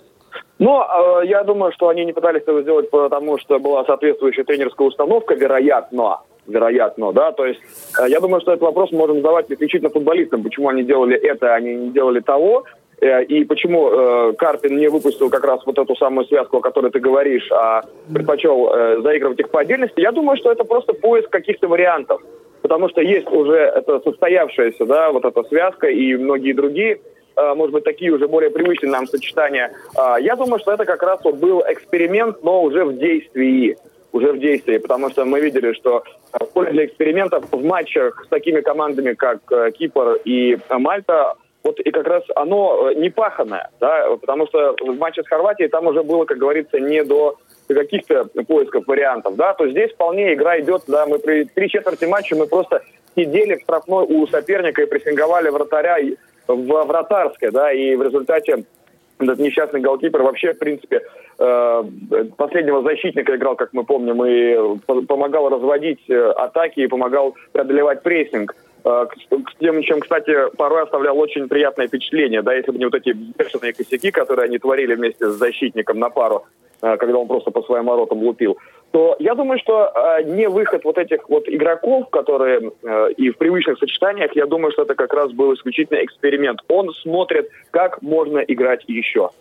Но 0.59 1.21
э, 1.23 1.27
я 1.27 1.43
думаю, 1.43 1.71
что 1.73 1.89
они 1.89 2.05
не 2.05 2.13
пытались 2.13 2.43
этого 2.43 2.61
сделать, 2.61 2.89
потому 2.89 3.37
что 3.39 3.59
была 3.59 3.83
соответствующая 3.85 4.43
тренерская 4.43 4.87
установка, 4.87 5.33
вероятно. 5.33 6.19
вероятно, 6.47 7.11
да, 7.11 7.31
то 7.31 7.45
есть 7.45 7.59
э, 7.99 8.09
я 8.09 8.19
думаю, 8.19 8.41
что 8.41 8.51
этот 8.51 8.63
вопрос 8.63 8.91
можем 8.91 9.17
задавать 9.17 9.49
исключительно 9.49 9.89
футболистам, 9.89 10.43
почему 10.43 10.69
они 10.69 10.83
делали 10.83 11.17
это, 11.17 11.53
а 11.53 11.55
они 11.55 11.73
не 11.73 11.89
делали 11.89 12.19
того, 12.19 12.65
э, 13.01 13.23
и 13.23 13.45
почему 13.45 13.89
э, 13.89 14.33
Карпин 14.37 14.77
не 14.77 14.89
выпустил 14.89 15.29
как 15.29 15.43
раз 15.43 15.65
вот 15.65 15.79
эту 15.79 15.95
самую 15.95 16.25
связку, 16.27 16.57
о 16.57 16.61
которой 16.61 16.91
ты 16.91 16.99
говоришь, 16.99 17.49
а 17.51 17.81
предпочел 18.13 18.69
э, 18.73 19.01
заигрывать 19.01 19.39
их 19.39 19.49
по 19.49 19.61
отдельности, 19.61 20.01
я 20.01 20.11
думаю, 20.11 20.37
что 20.37 20.51
это 20.51 20.63
просто 20.65 20.93
поиск 20.93 21.29
каких-то 21.29 21.67
вариантов. 21.67 22.21
Потому 22.61 22.87
что 22.89 23.01
есть 23.01 23.29
уже 23.29 23.57
это 23.57 23.99
состоявшаяся, 23.99 24.85
да, 24.85 25.11
вот 25.11 25.25
эта 25.25 25.43
связка 25.43 25.87
и 25.87 26.15
многие 26.15 26.53
другие, 26.53 27.01
может 27.35 27.73
быть, 27.73 27.83
такие 27.83 28.11
уже 28.11 28.27
более 28.27 28.49
привычные 28.49 28.91
нам 28.91 29.07
сочетания. 29.07 29.71
Э, 29.97 30.21
я 30.21 30.35
думаю, 30.35 30.59
что 30.59 30.71
это 30.71 30.85
как 30.85 31.01
раз 31.03 31.19
вот 31.23 31.35
был 31.35 31.63
эксперимент, 31.67 32.43
но 32.43 32.63
уже 32.63 32.85
в 32.85 32.97
действии 32.97 33.77
уже 34.13 34.31
в 34.31 34.39
действии, 34.39 34.77
потому 34.77 35.09
что 35.09 35.25
мы 35.25 35.39
видели, 35.41 35.73
что 35.73 36.03
в 36.31 36.45
поле 36.53 36.71
для 36.71 36.85
экспериментов 36.85 37.45
в 37.51 37.63
матчах 37.63 38.23
с 38.25 38.27
такими 38.27 38.61
командами, 38.61 39.13
как 39.13 39.39
э, 39.51 39.71
Кипр 39.71 40.19
и 40.23 40.57
Мальта, 40.69 41.33
вот 41.63 41.79
и 41.79 41.91
как 41.91 42.07
раз 42.07 42.23
оно 42.35 42.89
э, 42.89 42.93
не 42.95 43.09
паханное, 43.09 43.69
да, 43.79 44.15
потому 44.21 44.47
что 44.47 44.75
в 44.79 44.97
матче 44.97 45.23
с 45.23 45.27
Хорватией 45.27 45.69
там 45.69 45.87
уже 45.87 46.03
было, 46.03 46.25
как 46.25 46.37
говорится, 46.37 46.79
не 46.79 47.03
до 47.03 47.37
каких-то 47.67 48.25
поисков 48.47 48.85
вариантов, 48.85 49.35
да, 49.35 49.53
то 49.53 49.67
здесь 49.67 49.91
вполне 49.91 50.33
игра 50.33 50.59
идет, 50.59 50.83
да, 50.87 51.07
мы 51.07 51.17
при 51.17 51.45
три 51.45 51.69
четверти 51.69 52.05
матча 52.05 52.35
мы 52.35 52.45
просто 52.45 52.83
сидели 53.15 53.55
в 53.55 53.61
штрафной 53.61 54.05
у 54.05 54.27
соперника 54.27 54.83
и 54.83 54.85
прессинговали 54.85 55.49
вратаря 55.49 55.97
в 56.47 56.83
вратарской, 56.85 57.51
да, 57.51 57.71
и 57.71 57.95
в 57.95 58.01
результате 58.01 58.65
этот 59.19 59.39
несчастный 59.39 59.79
голкипер 59.79 60.21
вообще, 60.21 60.53
в 60.53 60.59
принципе, 60.59 61.01
э, 61.39 61.83
последнего 62.37 62.81
защитника 62.81 63.35
играл, 63.35 63.55
как 63.55 63.69
мы 63.73 63.83
помним, 63.83 64.23
и 64.25 64.77
помогал 65.05 65.49
разводить 65.49 66.09
э, 66.09 66.31
атаки 66.31 66.81
и 66.81 66.87
помогал 66.87 67.35
преодолевать 67.51 68.03
прессинг. 68.03 68.55
Э, 68.83 69.05
тем, 69.59 69.81
чем, 69.83 69.99
кстати, 69.99 70.55
порой 70.57 70.83
оставлял 70.83 71.17
очень 71.17 71.47
приятное 71.47 71.87
впечатление, 71.87 72.41
да, 72.41 72.53
если 72.53 72.71
бы 72.71 72.77
не 72.77 72.85
вот 72.85 72.95
эти 72.95 73.11
бешеные 73.11 73.73
косяки, 73.73 74.11
которые 74.11 74.45
они 74.45 74.57
творили 74.57 74.95
вместе 74.95 75.29
с 75.29 75.35
защитником 75.35 75.99
на 75.99 76.09
пару, 76.09 76.45
когда 76.81 77.17
он 77.17 77.27
просто 77.27 77.49
по 77.49 77.61
своим 77.61 77.85
воротам 77.85 78.17
лупил 78.19 78.57
то 78.93 79.15
я 79.17 79.33
думаю, 79.33 79.57
что 79.57 79.91
э, 79.91 80.23
не 80.23 80.47
выход 80.47 80.83
вот 80.83 80.99
этих 80.99 81.27
вот 81.27 81.49
игроков, 81.49 82.11
которые 82.11 82.71
э, 82.83 83.11
и 83.17 83.31
в 83.31 83.37
привычных 83.37 83.79
сочетаниях, 83.79 84.35
я 84.35 84.45
думаю, 84.45 84.71
что 84.71 84.83
это 84.83 84.93
как 84.93 85.11
раз 85.13 85.31
был 85.31 85.51
исключительно 85.55 85.97
эксперимент. 86.03 86.59
Он 86.67 86.93
смотрит, 86.93 87.49
как 87.71 88.03
можно 88.03 88.37
играть 88.37 88.83
еще. 88.85 89.31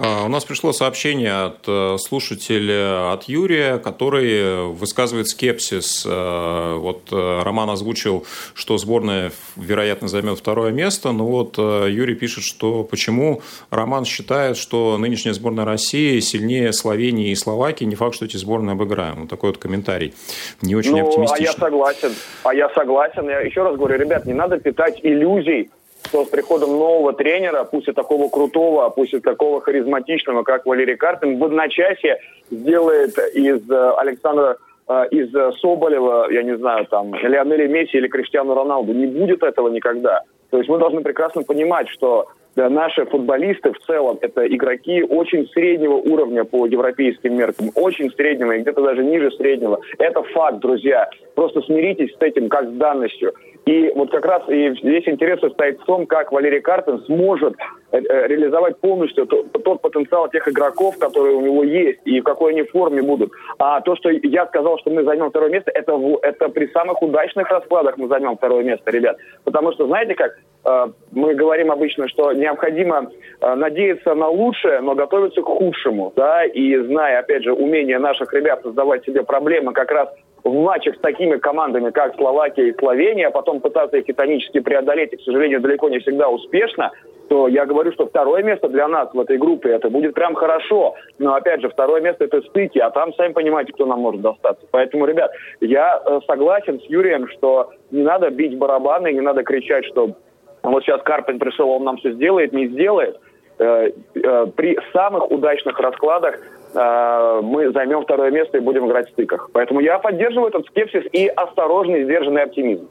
А, 0.00 0.24
у 0.26 0.28
нас 0.28 0.44
пришло 0.44 0.72
сообщение 0.72 1.46
от 1.46 1.64
э, 1.66 1.96
слушателя, 1.98 3.12
от 3.12 3.24
Юрия, 3.24 3.78
который 3.78 4.68
высказывает 4.68 5.26
скепсис. 5.26 6.06
Э, 6.06 6.76
вот 6.76 7.08
э, 7.10 7.42
Роман 7.42 7.68
озвучил, 7.70 8.24
что 8.54 8.78
сборная, 8.78 9.32
вероятно, 9.56 10.06
займет 10.06 10.38
второе 10.38 10.70
место, 10.70 11.10
но 11.10 11.26
вот 11.26 11.58
Юрий 11.58 12.14
пишет, 12.14 12.44
что 12.44 12.84
почему 12.84 13.42
Роман 13.70 14.04
считает, 14.04 14.56
что 14.56 14.98
нынешняя 14.98 15.34
сборная 15.34 15.64
России 15.64 16.20
сильнее 16.20 16.72
Словении 16.72 17.30
и 17.30 17.34
Словакии, 17.34 17.84
не 17.84 17.96
факт, 17.96 18.14
что 18.14 18.24
эти 18.24 18.36
сборные 18.36 18.74
обыграем. 18.74 19.22
Вот 19.22 19.30
такой 19.30 19.50
вот 19.50 19.58
комментарий. 19.58 20.14
Не 20.62 20.76
очень 20.76 20.92
ну, 20.92 21.08
оптимистичный. 21.08 21.46
А 21.46 21.50
я 21.50 21.52
согласен. 21.58 22.14
А 22.44 22.54
я 22.54 22.68
согласен. 22.70 23.28
Я 23.28 23.40
еще 23.40 23.64
раз 23.64 23.76
говорю, 23.76 23.98
ребят, 23.98 24.26
не 24.26 24.34
надо 24.34 24.58
питать 24.58 25.00
иллюзий 25.02 25.70
что 26.08 26.24
с 26.24 26.28
приходом 26.28 26.70
нового 26.70 27.12
тренера, 27.12 27.64
пусть 27.64 27.88
и 27.88 27.92
такого 27.92 28.28
крутого, 28.28 28.88
пусть 28.90 29.14
и 29.14 29.20
такого 29.20 29.60
харизматичного, 29.60 30.42
как 30.42 30.66
Валерий 30.66 30.96
Карпин, 30.96 31.38
в 31.38 31.44
одночасье 31.44 32.18
сделает 32.50 33.16
из 33.34 33.70
э, 33.70 33.92
Александра 33.96 34.56
э, 34.88 35.04
из 35.10 35.30
Соболева, 35.60 36.28
я 36.30 36.42
не 36.42 36.56
знаю, 36.56 36.86
там, 36.86 37.14
Лионеля 37.14 37.68
Месси 37.68 37.98
или 37.98 38.08
Криштиану 38.08 38.54
Роналду. 38.54 38.92
Не 38.92 39.06
будет 39.06 39.42
этого 39.42 39.68
никогда. 39.68 40.22
То 40.50 40.58
есть 40.58 40.68
мы 40.70 40.78
должны 40.78 41.02
прекрасно 41.02 41.42
понимать, 41.42 41.88
что 41.90 42.28
наши 42.56 43.04
футболисты 43.04 43.72
в 43.72 43.78
целом 43.86 44.18
это 44.20 44.46
игроки 44.46 45.02
очень 45.02 45.46
среднего 45.48 45.94
уровня 45.94 46.44
по 46.44 46.66
европейским 46.66 47.36
меркам, 47.36 47.70
очень 47.74 48.10
среднего 48.12 48.52
и 48.52 48.60
где-то 48.62 48.82
даже 48.82 49.04
ниже 49.04 49.30
среднего. 49.32 49.80
Это 49.98 50.22
факт, 50.22 50.58
друзья. 50.58 51.08
Просто 51.34 51.60
смиритесь 51.62 52.14
с 52.14 52.22
этим 52.22 52.48
как 52.48 52.68
с 52.70 52.72
данностью. 52.72 53.34
И 53.68 53.92
вот 53.94 54.10
как 54.10 54.24
раз 54.24 54.48
и 54.48 54.74
здесь 54.80 55.06
интерес 55.06 55.40
состоит 55.40 55.78
в 55.78 55.84
том, 55.84 56.06
как 56.06 56.32
Валерий 56.32 56.62
Карпин 56.62 57.04
сможет 57.04 57.54
э, 57.92 57.98
э, 57.98 58.26
реализовать 58.26 58.80
полностью 58.80 59.26
тот, 59.26 59.52
тот 59.52 59.82
потенциал 59.82 60.30
тех 60.30 60.48
игроков, 60.48 60.96
которые 60.98 61.36
у 61.36 61.42
него 61.42 61.62
есть, 61.64 62.00
и 62.06 62.18
в 62.22 62.24
какой 62.24 62.52
они 62.52 62.62
форме 62.62 63.02
будут. 63.02 63.30
А 63.58 63.82
то, 63.82 63.94
что 63.96 64.08
я 64.08 64.46
сказал, 64.46 64.78
что 64.78 64.90
мы 64.90 65.04
займем 65.04 65.28
второе 65.28 65.50
место, 65.50 65.70
это, 65.74 66.00
это 66.22 66.48
при 66.48 66.68
самых 66.68 67.02
удачных 67.02 67.50
раскладах 67.50 67.98
мы 67.98 68.08
займем 68.08 68.38
второе 68.38 68.64
место, 68.64 68.90
ребят. 68.90 69.18
Потому 69.44 69.72
что, 69.72 69.86
знаете 69.86 70.14
как, 70.14 70.38
э, 70.64 70.86
мы 71.12 71.34
говорим 71.34 71.70
обычно, 71.70 72.08
что 72.08 72.32
необходимо 72.32 73.10
надеяться 73.42 74.14
на 74.14 74.28
лучшее, 74.28 74.80
но 74.80 74.94
готовиться 74.94 75.42
к 75.42 75.44
худшему, 75.44 76.14
да, 76.16 76.46
и 76.46 76.74
зная, 76.78 77.18
опять 77.18 77.44
же, 77.44 77.52
умение 77.52 77.98
наших 77.98 78.32
ребят 78.32 78.62
создавать 78.62 79.04
себе 79.04 79.24
проблемы 79.24 79.74
как 79.74 79.90
раз 79.92 80.08
в 80.44 80.52
матчах 80.52 80.96
с 80.96 81.00
такими 81.00 81.36
командами, 81.36 81.90
как 81.90 82.16
Словакия 82.16 82.68
и 82.68 82.78
Словения, 82.78 83.28
а 83.28 83.30
потом 83.30 83.60
пытаться 83.60 83.96
их 83.96 84.06
титанически 84.06 84.60
преодолеть, 84.60 85.12
и, 85.12 85.16
к 85.16 85.22
сожалению, 85.22 85.60
далеко 85.60 85.88
не 85.88 85.98
всегда 85.98 86.28
успешно, 86.28 86.92
то 87.28 87.46
я 87.46 87.66
говорю, 87.66 87.92
что 87.92 88.06
второе 88.06 88.42
место 88.42 88.68
для 88.68 88.88
нас 88.88 89.12
в 89.12 89.20
этой 89.20 89.36
группе, 89.36 89.70
это 89.70 89.90
будет 89.90 90.14
прям 90.14 90.34
хорошо. 90.34 90.94
Но, 91.18 91.34
опять 91.34 91.60
же, 91.60 91.68
второе 91.68 92.00
место 92.00 92.24
это 92.24 92.40
стыки, 92.42 92.78
а 92.78 92.90
там, 92.90 93.12
сами 93.14 93.32
понимаете, 93.32 93.72
кто 93.72 93.86
нам 93.86 94.00
может 94.00 94.22
достаться. 94.22 94.66
Поэтому, 94.70 95.04
ребят, 95.04 95.30
я 95.60 96.00
э, 96.04 96.20
согласен 96.26 96.80
с 96.80 96.84
Юрием, 96.84 97.28
что 97.28 97.70
не 97.90 98.02
надо 98.02 98.30
бить 98.30 98.56
барабаны, 98.56 99.12
не 99.12 99.20
надо 99.20 99.42
кричать, 99.42 99.84
что 99.86 100.16
вот 100.62 100.82
сейчас 100.84 101.02
Карпин 101.02 101.38
пришел, 101.38 101.70
он 101.70 101.84
нам 101.84 101.98
все 101.98 102.12
сделает, 102.12 102.52
не 102.52 102.68
сделает. 102.68 103.18
Э, 103.58 103.90
э, 104.14 104.46
при 104.56 104.78
самых 104.92 105.30
удачных 105.30 105.78
раскладах 105.80 106.38
мы 106.74 107.72
займем 107.72 108.02
второе 108.02 108.30
место 108.30 108.58
и 108.58 108.60
будем 108.60 108.86
играть 108.86 109.08
в 109.08 109.12
стыках. 109.12 109.50
Поэтому 109.52 109.80
я 109.80 109.98
поддерживаю 109.98 110.48
этот 110.48 110.66
скепсис 110.66 111.04
и 111.12 111.26
осторожный, 111.26 112.04
сдержанный 112.04 112.42
оптимизм. 112.42 112.88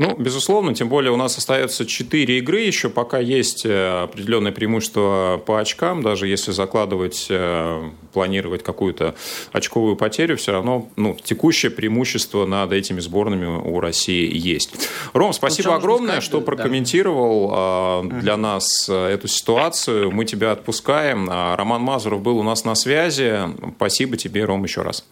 Ну, 0.00 0.16
безусловно, 0.16 0.72
тем 0.74 0.88
более 0.88 1.12
у 1.12 1.16
нас 1.16 1.36
остается 1.36 1.84
4 1.84 2.38
игры 2.38 2.60
еще, 2.60 2.88
пока 2.88 3.18
есть 3.18 3.66
э, 3.66 4.04
определенное 4.04 4.50
преимущество 4.50 5.38
по 5.44 5.60
очкам, 5.60 6.02
даже 6.02 6.26
если 6.26 6.52
закладывать, 6.52 7.26
э, 7.28 7.82
планировать 8.12 8.62
какую-то 8.62 9.14
очковую 9.52 9.96
потерю, 9.96 10.36
все 10.36 10.52
равно 10.52 10.88
ну, 10.96 11.16
текущее 11.22 11.70
преимущество 11.70 12.46
над 12.46 12.72
этими 12.72 13.00
сборными 13.00 13.46
у 13.46 13.80
России 13.80 14.30
есть. 14.36 14.88
Ром, 15.12 15.32
спасибо 15.32 15.74
огромное, 15.74 16.12
сказать, 16.12 16.24
что 16.24 16.40
прокомментировал 16.40 18.02
да. 18.08 18.20
для 18.20 18.36
нас 18.36 18.88
эту 18.88 19.28
ситуацию. 19.28 20.10
Мы 20.10 20.24
тебя 20.24 20.52
отпускаем. 20.52 21.28
А 21.30 21.56
Роман 21.56 21.82
Мазуров 21.82 22.22
был 22.22 22.38
у 22.38 22.42
нас 22.42 22.64
на 22.64 22.74
связи. 22.74 23.38
Спасибо 23.76 24.16
тебе, 24.16 24.44
Ром, 24.44 24.64
еще 24.64 24.82
раз. 24.82 25.04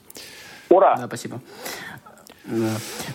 Ура! 0.69 0.97
Да, 0.97 1.07
спасибо. 1.07 1.41
Да, 2.51 2.71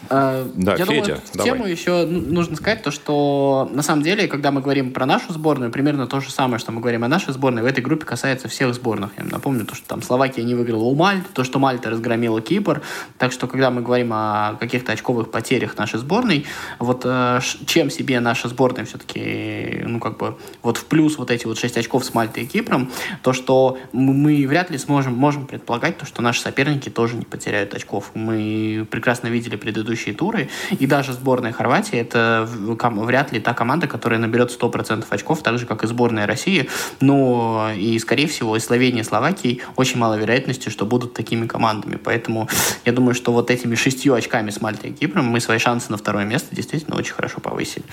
а, 0.09 0.47
да 0.53 0.75
Я 0.75 0.85
Федя, 0.85 1.01
думаю, 1.01 1.21
давай. 1.33 1.51
тему 1.51 1.65
еще 1.65 2.05
нужно 2.05 2.55
сказать, 2.55 2.83
то, 2.83 2.91
что 2.91 3.67
на 3.73 3.81
самом 3.81 4.03
деле, 4.03 4.27
когда 4.27 4.51
мы 4.51 4.61
говорим 4.61 4.91
про 4.91 5.07
нашу 5.07 5.33
сборную, 5.33 5.71
примерно 5.71 6.05
то 6.05 6.19
же 6.19 6.29
самое, 6.29 6.59
что 6.59 6.71
мы 6.71 6.81
говорим 6.81 7.03
о 7.03 7.07
нашей 7.07 7.33
сборной, 7.33 7.63
в 7.63 7.65
этой 7.65 7.81
группе 7.81 8.05
касается 8.05 8.47
всех 8.47 8.75
сборных. 8.75 9.11
Я 9.17 9.23
напомню, 9.23 9.65
то, 9.65 9.73
что 9.73 9.87
там 9.87 10.03
Словакия 10.03 10.43
не 10.43 10.53
выиграла 10.53 10.83
у 10.83 10.93
Мальты, 10.93 11.25
то, 11.33 11.43
что 11.43 11.57
Мальта 11.57 11.89
разгромила 11.89 12.41
Кипр. 12.41 12.83
Так 13.17 13.31
что, 13.31 13.47
когда 13.47 13.71
мы 13.71 13.81
говорим 13.81 14.11
о 14.13 14.55
каких-то 14.59 14.91
очковых 14.91 15.31
потерях 15.31 15.77
нашей 15.77 15.97
сборной, 15.99 16.45
вот 16.77 17.01
э, 17.03 17.39
чем 17.65 17.89
себе 17.89 18.19
наша 18.19 18.49
сборная 18.49 18.85
все-таки, 18.85 19.81
ну, 19.83 19.99
как 19.99 20.17
бы, 20.17 20.37
вот 20.61 20.77
в 20.77 20.85
плюс 20.85 21.17
вот 21.17 21.31
эти 21.31 21.45
вот 21.47 21.57
6 21.57 21.77
очков 21.77 22.05
с 22.05 22.13
Мальтой 22.13 22.43
и 22.43 22.45
Кипром, 22.45 22.91
то, 23.23 23.33
что 23.33 23.79
мы 23.93 24.45
вряд 24.47 24.69
ли 24.69 24.77
сможем, 24.77 25.15
можем 25.15 25.47
предполагать, 25.47 25.97
то, 25.97 26.05
что 26.05 26.21
наши 26.21 26.39
соперники 26.39 26.89
тоже 26.89 27.15
не 27.15 27.25
потеряют 27.25 27.73
очков. 27.73 28.11
Мы 28.13 28.85
прекрасно 28.91 29.22
прекрасно 29.23 29.27
видели 29.29 29.55
предыдущие 29.55 30.13
туры, 30.15 30.49
и 30.79 30.87
даже 30.87 31.13
сборная 31.13 31.53
Хорватии 31.53 31.99
это 31.99 32.47
вряд 32.47 33.31
ли 33.31 33.39
та 33.39 33.53
команда, 33.53 33.87
которая 33.87 34.19
наберет 34.19 34.51
100% 34.51 35.05
очков, 35.09 35.41
так 35.41 35.57
же, 35.57 35.65
как 35.65 35.83
и 35.83 35.87
сборная 35.87 36.27
России, 36.27 36.69
но 37.01 37.71
и, 37.75 37.99
скорее 37.99 38.27
всего, 38.27 38.55
и 38.55 38.59
Словения, 38.59 39.01
и 39.01 39.03
Словакия 39.03 39.59
очень 39.75 39.99
мало 39.99 40.15
вероятности, 40.15 40.69
что 40.69 40.85
будут 40.85 41.13
такими 41.13 41.47
командами, 41.47 41.95
поэтому 41.95 42.47
я 42.85 42.91
думаю, 42.91 43.15
что 43.15 43.31
вот 43.31 43.49
этими 43.49 43.75
шестью 43.75 44.13
очками 44.13 44.49
с 44.49 44.61
Мальтой 44.61 44.89
и 44.89 44.93
Кипром 44.93 45.25
мы 45.25 45.39
свои 45.39 45.59
шансы 45.59 45.91
на 45.91 45.97
второе 45.97 46.25
место 46.25 46.55
действительно 46.55 46.97
очень 46.97 47.13
хорошо 47.13 47.39
повысили. 47.39 47.85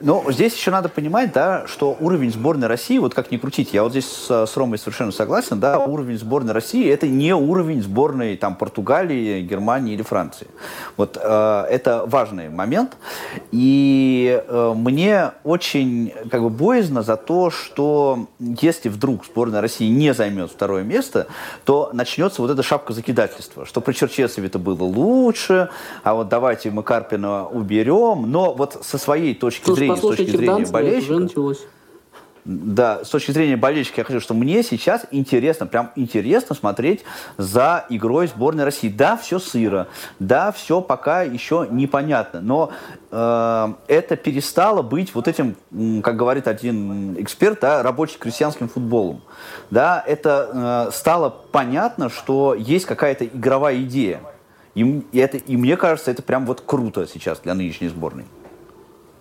Но 0.00 0.24
здесь 0.30 0.54
еще 0.54 0.70
надо 0.70 0.88
понимать, 0.88 1.32
да, 1.32 1.66
что 1.66 1.96
уровень 2.00 2.32
сборной 2.32 2.68
России, 2.68 2.98
вот 2.98 3.14
как 3.14 3.30
ни 3.30 3.36
крутить, 3.36 3.72
я 3.72 3.82
вот 3.82 3.92
здесь 3.92 4.06
с, 4.06 4.46
с 4.46 4.56
Ромой 4.56 4.78
совершенно 4.78 5.12
согласен, 5.12 5.60
да, 5.60 5.78
уровень 5.78 6.18
сборной 6.18 6.54
России 6.54 6.90
это 6.90 7.06
не 7.06 7.34
уровень 7.34 7.82
сборной 7.82 8.36
там 8.36 8.56
Португалии, 8.56 9.42
Германии 9.42 9.94
или 9.94 10.02
Франции. 10.02 10.46
Вот 10.96 11.18
э, 11.20 11.66
это 11.70 12.04
важный 12.06 12.48
момент. 12.48 12.96
И 13.52 14.42
э, 14.46 14.72
мне 14.74 15.32
очень 15.44 16.12
как 16.30 16.42
бы 16.42 16.50
боязно 16.50 17.02
за 17.02 17.16
то, 17.16 17.50
что 17.50 18.26
если 18.38 18.88
вдруг 18.88 19.26
сборная 19.26 19.60
России 19.60 19.88
не 19.88 20.14
займет 20.14 20.50
второе 20.50 20.82
место, 20.82 21.26
то 21.64 21.90
начнется 21.92 22.42
вот 22.42 22.50
эта 22.50 22.62
шапка 22.62 22.92
закидательства, 22.92 23.66
что 23.66 23.80
при 23.80 23.92
Черчесове 23.92 24.46
это 24.46 24.58
было 24.58 24.82
лучше, 24.82 25.68
а 26.02 26.14
вот 26.14 26.28
давайте 26.28 26.70
мы 26.70 26.82
Карпина 26.82 27.46
уберем. 27.46 28.30
Но 28.30 28.54
вот 28.54 28.78
со 28.82 28.98
своей 28.98 29.34
точки 29.34 29.64
Слушай, 29.64 29.89
зрения, 29.96 30.14
с 30.14 30.16
точки 30.16 30.36
зрения 30.36 30.66
болельщика... 30.66 31.70
Да, 32.44 33.04
с 33.04 33.10
точки 33.10 33.32
зрения 33.32 33.56
болельщика 33.56 34.00
я 34.00 34.04
хочу, 34.04 34.18
что 34.18 34.32
мне 34.32 34.62
сейчас 34.62 35.06
интересно, 35.10 35.66
прям 35.66 35.92
интересно 35.94 36.54
смотреть 36.54 37.04
за 37.36 37.84
игрой 37.90 38.28
сборной 38.28 38.64
России. 38.64 38.88
Да, 38.88 39.18
все 39.18 39.38
сыро, 39.38 39.88
да, 40.18 40.50
все 40.50 40.80
пока 40.80 41.22
еще 41.22 41.68
непонятно, 41.70 42.40
но 42.40 42.70
э, 43.10 43.72
это 43.88 44.16
перестало 44.16 44.80
быть 44.80 45.14
вот 45.14 45.28
этим, 45.28 45.54
как 46.02 46.16
говорит 46.16 46.48
один 46.48 47.20
эксперт, 47.20 47.60
да, 47.60 47.82
рабоче-крестьянским 47.82 48.70
футболом. 48.70 49.20
Да, 49.70 50.02
это 50.06 50.88
э, 50.88 50.92
стало 50.94 51.28
понятно, 51.28 52.08
что 52.08 52.54
есть 52.54 52.86
какая-то 52.86 53.26
игровая 53.26 53.82
идея. 53.82 54.22
И, 54.74 55.04
и, 55.12 55.18
это, 55.18 55.36
и 55.36 55.56
мне 55.58 55.76
кажется, 55.76 56.10
это 56.10 56.22
прям 56.22 56.46
вот 56.46 56.62
круто 56.64 57.06
сейчас 57.06 57.40
для 57.40 57.52
нынешней 57.54 57.88
сборной. 57.88 58.24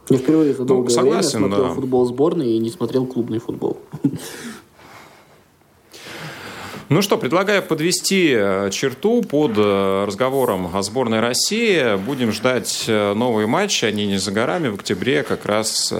Я 0.09 0.17
впервые 0.17 0.53
за 0.53 0.61
ну, 0.61 0.65
долгое 0.65 0.89
ну, 0.89 0.95
согласен, 0.95 1.39
время 1.39 1.53
смотрел 1.53 1.67
да. 1.69 1.75
футбол 1.75 2.05
сборной 2.05 2.51
и 2.51 2.57
не 2.59 2.69
смотрел 2.69 3.05
клубный 3.05 3.39
футбол. 3.39 3.77
Ну 6.89 7.03
что, 7.03 7.19
предлагаю 7.19 7.61
подвести 7.61 8.31
э, 8.33 8.71
черту 8.71 9.21
под 9.21 9.51
э, 9.57 10.05
разговором 10.07 10.75
о 10.75 10.81
сборной 10.81 11.19
России. 11.19 11.97
Будем 12.03 12.31
ждать 12.31 12.85
э, 12.87 13.13
новые 13.13 13.45
матчи, 13.45 13.85
они 13.85 14.07
не 14.07 14.17
за 14.17 14.31
горами. 14.31 14.69
В 14.69 14.73
октябре 14.73 15.21
как 15.21 15.45
раз 15.45 15.93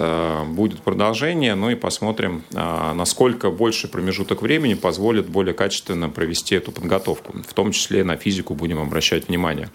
будет 0.48 0.80
продолжение. 0.80 1.54
Ну 1.54 1.70
и 1.70 1.76
посмотрим, 1.76 2.42
насколько 2.52 3.50
больше 3.50 3.86
промежуток 3.86 4.42
времени 4.42 4.74
позволит 4.74 5.28
более 5.28 5.54
качественно 5.54 6.08
провести 6.08 6.56
эту 6.56 6.72
подготовку. 6.72 7.34
В 7.46 7.54
том 7.54 7.70
числе 7.70 8.02
на 8.02 8.16
физику 8.16 8.54
будем 8.54 8.80
обращать 8.80 9.28
внимание. 9.28 9.70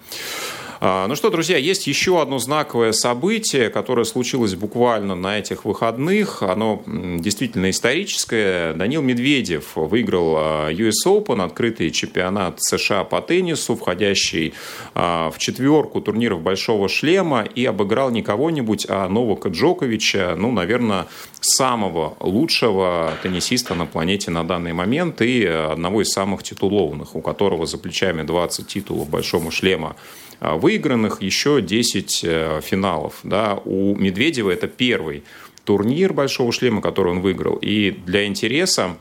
А, 0.82 1.08
ну 1.08 1.16
что, 1.16 1.30
друзья, 1.30 1.58
есть 1.58 1.88
еще 1.88 2.22
одно 2.22 2.40
знаковое 2.40 2.92
событие, 2.92 3.70
которое 3.70 4.04
случилось 4.04 4.56
буквально 4.56 5.16
на 5.16 5.40
этих 5.40 5.66
выходных. 5.66 6.44
Оно 6.44 6.84
действительно 6.86 7.70
историческое. 7.70 8.74
Данил 8.74 9.02
Медведев 9.02 9.76
выиграл 9.76 10.36
а, 10.38 10.70
US 10.72 11.06
Open, 11.06 11.44
открытый 11.44 11.92
чемпионат 11.92 12.62
США 12.62 13.04
по 13.04 13.22
теннису, 13.22 13.76
входящий 13.76 14.54
а, 14.94 15.32
в 15.32 15.38
четверку 15.38 16.02
турниров 16.02 16.42
Большого 16.42 16.90
шлема, 16.90 17.44
и 17.44 17.66
обыграл 17.66 18.12
не 18.12 18.22
кого-нибудь, 18.22 18.86
а 18.90 19.08
Новака 19.08 19.50
Джоковича, 19.50 20.36
ну, 20.38 20.52
наверное, 20.52 21.08
самого 21.40 22.18
лучшего 22.20 23.14
теннисиста 23.24 23.76
на 23.76 23.86
планете 23.86 24.32
на 24.32 24.44
данный 24.44 24.74
момент 24.74 25.22
и 25.22 25.46
одного 25.46 26.02
из 26.02 26.10
самых 26.10 26.44
титулованных, 26.44 27.16
у 27.16 27.22
которого 27.22 27.66
за 27.66 27.78
плечами 27.78 28.24
20 28.24 28.68
титулов 28.68 29.10
Большого 29.10 29.52
шлема 29.52 29.96
выигранных, 30.40 31.22
еще 31.22 31.62
10 31.62 32.22
э, 32.24 32.62
финалов. 32.64 33.20
Да. 33.24 33.60
У 33.66 33.96
Медведева 33.96 34.52
это 34.52 34.68
первый 34.68 35.24
турнир 35.64 36.14
«Большого 36.14 36.52
шлема», 36.52 36.82
который 36.82 37.12
он 37.12 37.22
выиграл. 37.22 37.56
И 37.56 37.92
для 37.92 38.26
интереса 38.26 38.98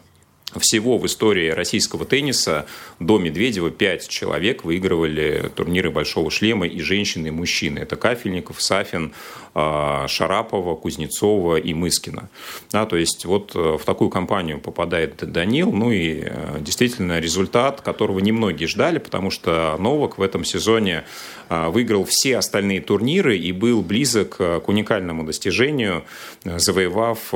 всего 0.60 0.98
в 0.98 1.06
истории 1.06 1.50
российского 1.50 2.04
тенниса 2.04 2.66
до 3.00 3.18
Медведева 3.18 3.70
пять 3.70 4.08
человек 4.08 4.64
выигрывали 4.64 5.50
турниры 5.54 5.90
«Большого 5.90 6.30
шлема» 6.30 6.66
и 6.66 6.80
женщины, 6.80 7.28
и 7.28 7.30
мужчины. 7.30 7.80
Это 7.80 7.96
Кафельников, 7.96 8.62
Сафин, 8.62 9.12
а, 9.56 10.08
Шарапова, 10.08 10.74
Кузнецова 10.74 11.56
и 11.56 11.74
Мыскина. 11.74 12.28
Да, 12.72 12.86
то 12.86 12.96
есть 12.96 13.24
вот 13.24 13.52
э, 13.54 13.78
в 13.80 13.84
такую 13.84 14.10
компанию 14.10 14.58
попадает 14.58 15.30
Данил. 15.30 15.70
Ну 15.70 15.92
и 15.92 16.24
э, 16.24 16.58
действительно 16.60 17.20
результат, 17.20 17.80
которого 17.80 18.18
немногие 18.18 18.66
ждали, 18.66 18.98
потому 18.98 19.30
что 19.30 19.76
Новак 19.78 20.18
в 20.18 20.22
этом 20.22 20.44
сезоне 20.44 21.04
а, 21.48 21.70
выиграл 21.70 22.04
все 22.04 22.38
остальные 22.38 22.80
турниры 22.80 23.36
и 23.36 23.52
был 23.52 23.82
близок 23.82 24.38
к 24.38 24.68
уникальному 24.68 25.22
достижению, 25.22 26.04
завоевав 26.44 27.32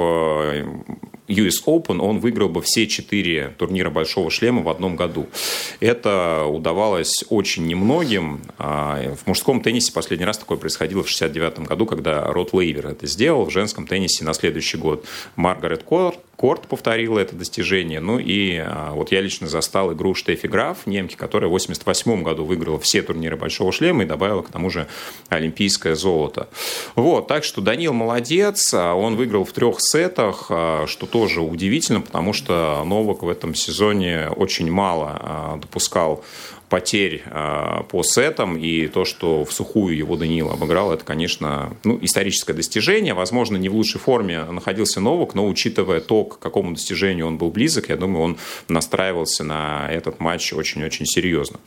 US 1.28 1.64
Open, 1.66 2.00
он 2.00 2.18
выиграл 2.18 2.48
бы 2.48 2.62
все 2.62 2.86
четыре 2.86 3.54
турнира 3.58 3.90
Большого 3.90 4.30
Шлема 4.30 4.62
в 4.62 4.68
одном 4.68 4.96
году. 4.96 5.28
Это 5.80 6.44
удавалось 6.44 7.24
очень 7.28 7.66
немногим. 7.66 8.40
А, 8.58 9.14
в 9.14 9.26
мужском 9.26 9.60
теннисе 9.60 9.92
последний 9.92 10.26
раз 10.26 10.38
такое 10.38 10.58
происходило 10.58 11.02
в 11.02 11.08
69 11.08 11.60
году, 11.60 11.86
когда 11.86 12.24
Рот 12.24 12.52
Лейвер 12.52 12.88
это 12.88 13.06
сделал. 13.06 13.44
В 13.44 13.50
женском 13.50 13.86
теннисе 13.86 14.24
на 14.24 14.34
следующий 14.34 14.78
год 14.78 15.04
Маргарет 15.36 15.82
Корт 15.82 16.18
Корт 16.38 16.68
повторила 16.68 17.18
это 17.18 17.34
достижение. 17.34 17.98
Ну 17.98 18.20
и 18.20 18.58
а, 18.58 18.92
вот 18.92 19.10
я 19.10 19.20
лично 19.20 19.48
застал 19.48 19.92
игру 19.92 20.14
Штефи 20.14 20.46
Граф, 20.46 20.86
немки, 20.86 21.16
которая 21.16 21.48
в 21.48 21.50
88 21.50 22.22
году 22.22 22.44
выиграла 22.44 22.78
все 22.78 23.02
турниры 23.02 23.36
Большого 23.36 23.72
шлема 23.72 24.04
и 24.04 24.06
добавила 24.06 24.42
к 24.42 24.48
тому 24.48 24.70
же 24.70 24.86
олимпийское 25.30 25.96
золото. 25.96 26.48
Вот, 26.94 27.26
так 27.26 27.42
что 27.42 27.60
Данил 27.60 27.92
молодец, 27.92 28.72
а, 28.72 28.94
он 28.94 29.16
выиграл 29.16 29.44
в 29.44 29.52
трех 29.52 29.78
сетах, 29.80 30.46
а, 30.50 30.86
что 30.86 31.06
тоже 31.06 31.40
удивительно, 31.40 32.02
потому 32.02 32.32
что 32.32 32.84
Новак 32.86 33.24
в 33.24 33.28
этом 33.28 33.56
сезоне 33.56 34.28
очень 34.28 34.70
мало 34.70 35.58
допускал 35.60 36.22
потерь 36.68 37.22
э, 37.24 37.82
по 37.88 38.02
сетам, 38.02 38.56
и 38.56 38.86
то, 38.88 39.04
что 39.04 39.44
в 39.44 39.52
сухую 39.52 39.96
его 39.96 40.16
Даниил 40.16 40.50
обыграл, 40.50 40.92
это, 40.92 41.04
конечно, 41.04 41.76
ну, 41.84 41.98
историческое 42.02 42.52
достижение. 42.52 43.14
Возможно, 43.14 43.56
не 43.56 43.68
в 43.68 43.74
лучшей 43.74 44.00
форме 44.00 44.44
находился 44.44 45.00
Новак, 45.00 45.34
но 45.34 45.46
учитывая 45.46 46.00
то, 46.00 46.24
к 46.24 46.38
какому 46.38 46.72
достижению 46.72 47.26
он 47.26 47.38
был 47.38 47.50
близок, 47.50 47.88
я 47.88 47.96
думаю, 47.96 48.22
он 48.22 48.38
настраивался 48.68 49.44
на 49.44 49.88
этот 49.90 50.20
матч 50.20 50.52
очень-очень 50.52 51.06
серьезно. 51.06 51.58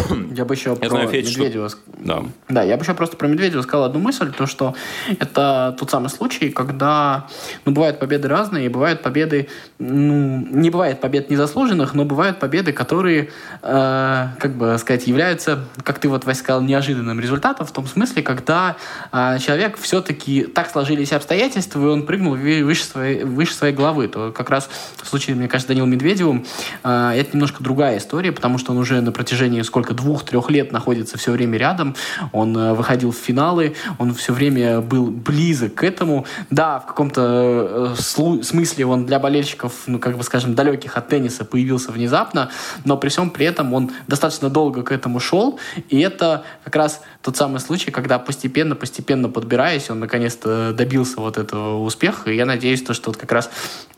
Я 0.36 0.44
бы 0.44 0.54
еще 0.54 0.70
я 0.70 0.76
про 0.76 0.88
знаю, 0.88 1.08
Федь, 1.08 1.36
Медведева... 1.36 1.68
Что... 1.68 1.78
Да. 1.98 2.22
да, 2.48 2.62
я 2.62 2.76
бы 2.76 2.82
еще 2.82 2.94
просто 2.94 3.16
про 3.16 3.26
Медведева 3.26 3.62
сказал 3.62 3.84
одну 3.84 4.00
мысль, 4.00 4.32
то, 4.32 4.46
что 4.46 4.74
это 5.18 5.74
тот 5.78 5.90
самый 5.90 6.08
случай, 6.08 6.50
когда 6.50 7.26
ну, 7.64 7.72
бывают 7.72 7.98
победы 7.98 8.28
разные, 8.28 8.66
и 8.66 8.68
бывают 8.68 9.02
победы, 9.02 9.48
ну, 9.78 10.46
не 10.50 10.70
бывает 10.70 11.00
побед 11.00 11.30
незаслуженных, 11.30 11.94
но 11.94 12.04
бывают 12.04 12.38
победы, 12.38 12.72
которые, 12.72 13.30
э, 13.62 14.28
как 14.38 14.56
бы 14.56 14.76
сказать, 14.78 15.06
являются, 15.06 15.64
как 15.82 15.98
ты 15.98 16.08
вот, 16.08 16.24
Вася, 16.24 16.40
сказал, 16.40 16.62
неожиданным 16.62 17.18
результатом, 17.20 17.66
в 17.66 17.72
том 17.72 17.86
смысле, 17.86 18.22
когда 18.22 18.76
э, 19.12 19.38
человек 19.38 19.78
все-таки 19.78 20.44
так 20.44 20.70
сложились 20.70 21.12
обстоятельства, 21.12 21.80
и 21.80 21.86
он 21.86 22.06
прыгнул 22.06 22.34
выше 22.34 22.84
своей, 22.84 23.24
выше 23.24 23.54
своей 23.54 23.74
головы. 23.74 24.08
То 24.08 24.32
как 24.32 24.50
раз 24.50 24.68
в 25.02 25.08
случае, 25.08 25.36
мне 25.36 25.48
кажется, 25.48 25.68
Данилом 25.68 25.90
Медведевым 25.90 26.44
э, 26.84 27.12
это 27.16 27.30
немножко 27.32 27.62
другая 27.62 27.98
история, 27.98 28.32
потому 28.32 28.58
что 28.58 28.72
он 28.72 28.78
уже 28.78 29.00
на 29.00 29.12
протяжении 29.12 29.62
сколько, 29.62 29.85
двух-трех 29.94 30.50
лет 30.50 30.72
находится 30.72 31.18
все 31.18 31.32
время 31.32 31.58
рядом, 31.58 31.94
он 32.32 32.56
э, 32.56 32.74
выходил 32.74 33.12
в 33.12 33.16
финалы, 33.16 33.74
он 33.98 34.14
все 34.14 34.32
время 34.32 34.80
был 34.80 35.06
близок 35.06 35.74
к 35.74 35.84
этому. 35.84 36.26
Да, 36.50 36.80
в 36.80 36.86
каком-то 36.86 37.94
э, 37.98 38.42
смысле 38.42 38.86
он 38.86 39.06
для 39.06 39.18
болельщиков, 39.18 39.72
ну, 39.86 39.98
как 39.98 40.16
бы 40.16 40.22
скажем, 40.22 40.54
далеких 40.54 40.96
от 40.96 41.08
тенниса 41.08 41.44
появился 41.44 41.92
внезапно, 41.92 42.50
но 42.84 42.96
при 42.96 43.08
всем 43.08 43.30
при 43.30 43.46
этом 43.46 43.74
он 43.74 43.90
достаточно 44.06 44.50
долго 44.50 44.82
к 44.82 44.92
этому 44.92 45.20
шел, 45.20 45.58
и 45.88 46.00
это 46.00 46.44
как 46.64 46.76
раз 46.76 47.00
тот 47.22 47.36
самый 47.36 47.60
случай, 47.60 47.90
когда 47.90 48.18
постепенно-постепенно 48.18 49.28
подбираясь, 49.28 49.90
он 49.90 50.00
наконец-то 50.00 50.72
добился 50.72 51.20
вот 51.20 51.38
этого 51.38 51.82
успеха, 51.82 52.30
и 52.30 52.36
я 52.36 52.46
надеюсь, 52.46 52.82
то, 52.82 52.94
что 52.94 53.10
вот 53.10 53.16
как 53.16 53.32
раз 53.32 53.50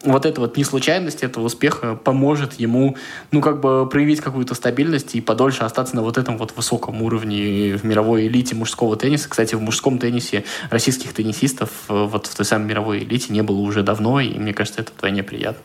вот 0.05 0.27
эта 0.27 0.41
вот 0.41 0.57
неслучайность 0.57 1.23
этого 1.23 1.45
успеха 1.45 1.97
поможет 1.97 2.55
ему, 2.55 2.97
ну, 3.33 3.41
как 3.41 3.61
бы 3.61 3.89
проявить 3.89 4.21
какую-то 4.21 4.55
стабильность 4.55 5.15
и 5.15 5.21
подольше 5.21 5.65
остаться 5.69 5.95
на 5.95 6.03
вот 6.03 6.19
этом 6.19 6.37
вот 6.37 6.53
высоком 6.57 7.03
уровне 7.03 7.77
в 7.77 7.85
мировой 7.85 8.27
элите 8.27 8.55
мужского 8.55 8.97
тенниса. 8.97 9.29
Кстати, 9.29 9.55
в 9.55 9.61
мужском 9.61 9.99
теннисе 9.99 10.45
российских 10.71 11.13
теннисистов 11.13 11.71
э, 11.89 12.05
вот 12.11 12.27
в 12.27 12.35
той 12.35 12.45
самой 12.45 12.69
мировой 12.69 12.99
элите 13.05 13.33
не 13.33 13.43
было 13.43 13.59
уже 13.59 13.83
давно, 13.83 14.21
и 14.21 14.37
мне 14.37 14.53
кажется, 14.53 14.81
это 14.81 14.93
вдвойне 14.93 15.23
приятно. 15.23 15.63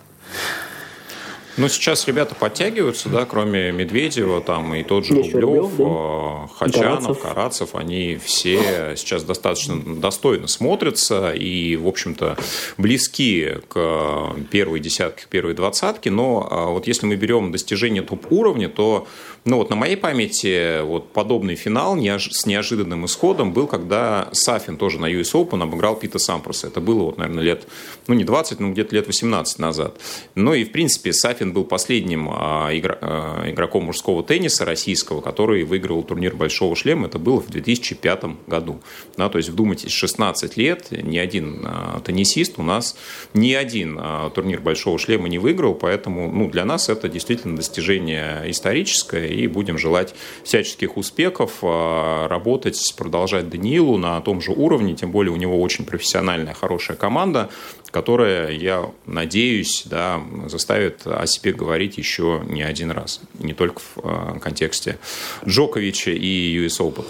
Ну, 1.56 1.68
сейчас 1.70 2.08
ребята 2.08 2.34
подтягиваются, 2.34 3.10
да, 3.10 3.26
кроме 3.26 3.72
Медведева, 3.72 4.42
там 4.42 4.74
и 4.74 4.84
тот 4.84 5.06
же 5.06 5.14
Еще 5.14 5.38
Рублев, 5.38 5.78
Рублев 5.78 5.78
да. 5.78 5.84
Э, 5.84 6.48
Хачанов, 6.58 7.04
Карацев. 7.04 7.22
Карацев, 7.22 7.76
они 7.76 8.18
все 8.24 8.96
сейчас 8.98 9.24
достаточно 9.24 9.80
достойно 9.80 10.48
смотрятся 10.48 11.32
и, 11.32 11.76
в 11.76 11.88
общем-то, 11.88 12.38
близки 12.78 13.50
к 13.68 14.36
первой 14.50 14.80
десятке, 14.80 15.26
к 15.26 15.28
первой 15.28 15.54
двадцатке, 15.54 16.10
но 16.10 16.48
а, 16.50 16.66
вот 16.72 16.88
если 16.88 17.06
мы 17.06 17.16
берем 17.18 17.52
достижение 17.52 18.02
топ-уровня, 18.02 18.68
то 18.68 19.08
ну 19.46 19.58
вот 19.58 19.70
на 19.70 19.76
моей 19.76 19.98
памяти 19.98 20.82
вот 20.84 21.12
подобный 21.12 21.56
финал 21.56 21.98
с 21.98 22.46
неожиданным 22.46 23.06
исходом 23.06 23.52
был, 23.52 23.68
когда 23.68 24.30
Сафин 24.32 24.78
тоже 24.78 25.00
на 25.00 25.12
US 25.12 25.34
Open 25.34 25.62
обыграл 25.62 25.98
Пита 25.98 26.18
Сампроса. 26.18 26.68
Это 26.68 26.80
было, 26.80 27.04
вот, 27.04 27.18
наверное, 27.18 27.44
лет, 27.44 27.68
ну 28.08 28.14
не 28.14 28.24
20, 28.24 28.62
но 28.62 28.72
где-то 28.72 28.96
лет 28.96 29.08
18 29.08 29.60
назад. 29.60 30.00
Ну 30.36 30.54
и, 30.54 30.64
в 30.64 30.72
принципе, 30.72 31.12
Сафин 31.12 31.52
был 31.52 31.66
последним 31.66 32.30
а, 32.30 32.70
а, 32.70 33.50
игроком 33.50 33.86
мужского 33.86 34.24
тенниса 34.24 34.64
российского, 34.64 35.20
который 35.20 35.64
выиграл 35.66 36.04
турнир 36.04 36.36
Большого 36.36 36.76
шлема. 36.78 37.08
Это 37.08 37.20
было 37.20 37.42
в 37.42 37.50
2005 37.50 38.48
году. 38.48 38.80
Да, 39.18 39.28
то 39.28 39.38
есть, 39.38 39.50
вдумайтесь, 39.50 39.92
16 39.92 40.56
лет 40.56 40.88
ни 40.92 41.18
один 41.18 41.64
а, 41.66 42.00
теннисист 42.00 42.54
у 42.60 42.64
нас 42.64 42.96
ни 43.34 43.54
один 43.54 44.00
турнир 44.34 44.62
Большого 44.62 44.98
шлема 44.98 45.28
не 45.28 45.38
выиграл, 45.38 45.74
поэтому 45.74 46.32
ну, 46.32 46.50
для 46.50 46.64
нас 46.64 46.88
это 46.88 47.10
действительно 47.10 47.58
достижение 47.58 48.44
историческое 48.48 49.33
и 49.34 49.48
будем 49.48 49.78
желать 49.78 50.16
всяческих 50.44 50.98
успехов, 50.98 51.60
а, 51.62 52.28
работать, 52.28 52.94
продолжать 52.98 53.50
Даниилу 53.50 53.98
на 53.98 54.20
том 54.22 54.42
же 54.42 54.52
уровне, 54.52 54.96
тем 54.96 55.12
более 55.12 55.32
у 55.32 55.36
него 55.36 55.62
очень 55.62 55.86
профессиональная, 55.86 56.54
хорошая 56.54 56.98
команда, 56.98 57.50
которая, 57.92 58.52
я 58.52 58.90
надеюсь, 59.06 59.84
да, 59.86 60.22
заставит 60.48 61.02
о 61.06 61.26
себе 61.28 61.54
говорить 61.54 61.98
еще 61.98 62.42
не 62.48 62.64
один 62.64 62.92
раз, 62.92 63.22
не 63.40 63.54
только 63.54 63.80
в 63.80 63.98
а, 64.04 64.40
контексте 64.40 64.98
Джоковича 65.46 66.12
и 66.12 66.58
US 66.58 66.80
Open. 66.80 67.06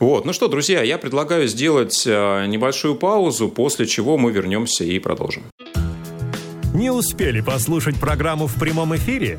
Вот, 0.00 0.24
ну 0.24 0.32
что, 0.32 0.48
друзья, 0.48 0.82
я 0.82 0.96
предлагаю 0.96 1.46
сделать 1.46 2.04
а, 2.06 2.46
небольшую 2.46 2.94
паузу, 2.94 3.50
после 3.50 3.84
чего 3.84 4.16
мы 4.16 4.32
вернемся 4.32 4.82
и 4.82 4.98
продолжим. 4.98 5.42
Не 6.72 6.90
успели 6.90 7.42
послушать 7.42 8.00
программу 8.00 8.46
в 8.46 8.54
прямом 8.58 8.96
эфире? 8.96 9.38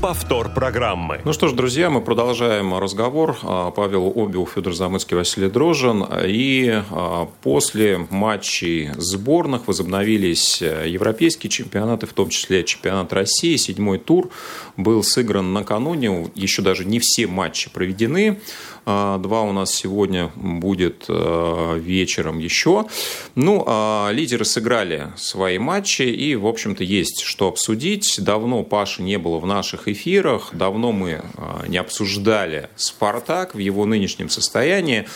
повтор 0.00 0.48
программы. 0.52 1.20
Ну 1.24 1.32
что 1.32 1.48
ж, 1.48 1.52
друзья, 1.52 1.90
мы 1.90 2.00
продолжаем 2.00 2.74
разговор. 2.78 3.36
А, 3.42 3.70
Павел 3.70 4.12
Обил, 4.14 4.46
Федор 4.46 4.74
Замыцкий, 4.74 5.16
Василий 5.16 5.48
Дрожин. 5.48 6.04
И 6.24 6.82
а, 6.90 7.28
после 7.42 8.06
матчей 8.10 8.90
сборных 8.96 9.68
возобновились 9.68 10.60
э, 10.62 10.88
европейские 10.88 11.50
чемпионаты, 11.50 12.06
в 12.06 12.12
том 12.12 12.28
числе 12.28 12.64
чемпионат 12.64 13.12
России. 13.12 13.56
Седьмой 13.56 13.98
тур 13.98 14.30
был 14.76 15.02
сыгран 15.02 15.52
накануне. 15.52 16.30
Еще 16.34 16.62
даже 16.62 16.84
не 16.84 16.98
все 16.98 17.26
матчи 17.26 17.70
проведены. 17.70 18.40
А, 18.88 19.18
два 19.18 19.42
у 19.42 19.50
нас 19.50 19.74
сегодня 19.74 20.30
будет 20.36 21.06
а, 21.08 21.74
вечером 21.76 22.38
еще. 22.38 22.86
Ну, 23.34 23.64
а 23.66 24.10
лидеры 24.12 24.44
сыграли 24.44 25.08
свои 25.16 25.58
матчи, 25.58 26.02
и, 26.02 26.36
в 26.36 26.46
общем-то, 26.46 26.84
есть 26.84 27.22
что 27.22 27.48
обсудить. 27.48 28.20
Давно 28.22 28.62
Паши 28.62 29.02
не 29.02 29.18
было 29.18 29.40
в 29.40 29.46
наших 29.46 29.88
эфирах, 29.88 30.50
давно 30.52 30.92
мы 30.92 31.22
не 31.66 31.78
обсуждали 31.78 32.68
«Спартак» 32.76 33.54
в 33.54 33.58
его 33.58 33.84
нынешнем 33.84 34.28
состоянии. 34.28 35.06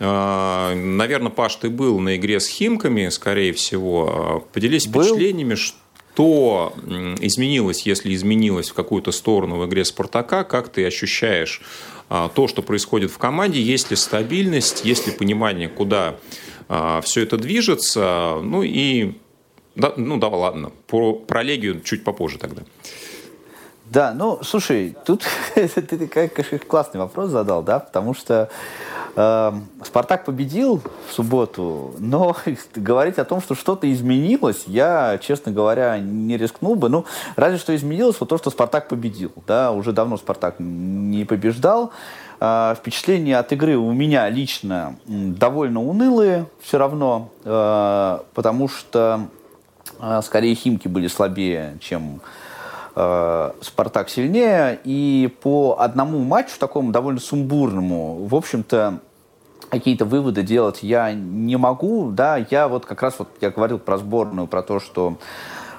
Наверное, 0.00 1.30
Паш, 1.30 1.56
ты 1.56 1.68
был 1.68 1.98
на 1.98 2.16
игре 2.16 2.40
с 2.40 2.48
Химками, 2.48 3.08
скорее 3.08 3.52
всего. 3.52 4.46
Поделись 4.52 4.86
был. 4.86 5.02
впечатлениями, 5.02 5.54
что 5.54 5.76
изменилось, 6.24 7.82
если 7.82 8.14
изменилось 8.14 8.70
в 8.70 8.74
какую-то 8.74 9.12
сторону 9.12 9.58
в 9.58 9.66
игре 9.66 9.84
«Спартака», 9.84 10.44
как 10.44 10.68
ты 10.68 10.86
ощущаешь 10.86 11.62
а, 12.10 12.28
то, 12.28 12.48
что 12.48 12.62
происходит 12.62 13.10
в 13.10 13.18
команде, 13.18 13.60
есть 13.60 13.90
ли 13.90 13.96
стабильность, 13.96 14.84
есть 14.84 15.06
ли 15.06 15.12
понимание, 15.12 15.68
куда 15.68 16.16
а, 16.68 17.00
все 17.02 17.22
это 17.22 17.36
движется. 17.36 18.38
Ну 18.42 18.62
и, 18.62 19.14
да, 19.74 19.92
ну 19.96 20.16
да, 20.16 20.28
ладно, 20.28 20.72
про, 20.86 21.12
про 21.14 21.42
Легию 21.42 21.80
чуть 21.82 22.04
попозже 22.04 22.38
тогда. 22.38 22.62
Да, 23.86 24.12
ну, 24.14 24.40
слушай, 24.42 24.96
тут 25.06 25.24
ты, 25.54 26.06
конечно, 26.08 26.58
классный 26.58 27.00
вопрос 27.00 27.30
задал, 27.30 27.62
да, 27.62 27.78
потому 27.78 28.14
что 28.14 28.50
Спартак 29.84 30.24
победил 30.24 30.80
в 31.08 31.12
субботу, 31.12 31.94
но 31.98 32.36
говорить 32.76 33.18
о 33.18 33.24
том, 33.24 33.40
что 33.40 33.56
что-то 33.56 33.90
изменилось, 33.92 34.64
я, 34.66 35.18
честно 35.20 35.50
говоря, 35.50 35.98
не 35.98 36.36
рискнул 36.36 36.76
бы. 36.76 36.88
Ну, 36.88 37.04
разве 37.34 37.58
что 37.58 37.74
изменилось 37.74 38.16
вот 38.20 38.28
то, 38.28 38.38
что 38.38 38.50
Спартак 38.50 38.86
победил, 38.86 39.32
да, 39.46 39.72
уже 39.72 39.92
давно 39.92 40.18
Спартак 40.18 40.56
не 40.60 41.24
побеждал. 41.24 41.90
Э, 42.40 42.74
впечатления 42.76 43.38
от 43.38 43.52
игры 43.52 43.76
у 43.76 43.92
меня 43.92 44.28
лично 44.28 44.96
довольно 45.06 45.82
унылые 45.82 46.46
все 46.60 46.78
равно, 46.78 47.30
э, 47.44 48.18
потому 48.34 48.68
что 48.68 49.28
э, 50.00 50.20
скорее 50.22 50.54
Химки 50.54 50.88
были 50.88 51.08
слабее, 51.08 51.76
чем 51.80 52.20
Спартак 53.60 54.08
сильнее. 54.08 54.80
И 54.82 55.32
по 55.40 55.76
одному 55.78 56.18
матчу, 56.24 56.58
такому 56.58 56.90
довольно 56.90 57.20
сумбурному, 57.20 58.24
в 58.24 58.34
общем-то, 58.34 58.98
какие-то 59.70 60.04
выводы 60.04 60.42
делать 60.42 60.82
я 60.82 61.12
не 61.12 61.56
могу. 61.56 62.10
Да, 62.10 62.36
я 62.50 62.68
вот 62.68 62.86
как 62.86 63.02
раз 63.02 63.16
вот 63.18 63.28
я 63.40 63.50
говорил 63.50 63.78
про 63.78 63.98
сборную, 63.98 64.46
про 64.46 64.62
то, 64.62 64.80
что 64.80 65.18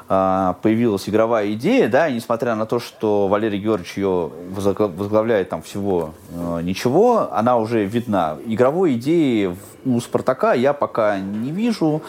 э, 0.07 0.53
появилась 0.61 1.09
игровая 1.09 1.53
идея, 1.53 1.87
да, 1.89 2.07
и 2.07 2.15
несмотря 2.15 2.55
на 2.55 2.65
то, 2.65 2.79
что 2.79 3.27
Валерий 3.27 3.59
Георгиевич 3.59 3.97
ее 3.97 4.31
возглавляет 4.49 5.49
там 5.49 5.61
всего 5.61 6.13
э, 6.31 6.61
ничего, 6.63 7.29
она 7.31 7.57
уже 7.57 7.85
видна. 7.85 8.37
Игровой 8.45 8.95
идеи 8.95 9.55
у 9.85 9.99
Спартака 9.99 10.53
я 10.53 10.73
пока 10.73 11.19
не 11.19 11.51
вижу. 11.51 12.01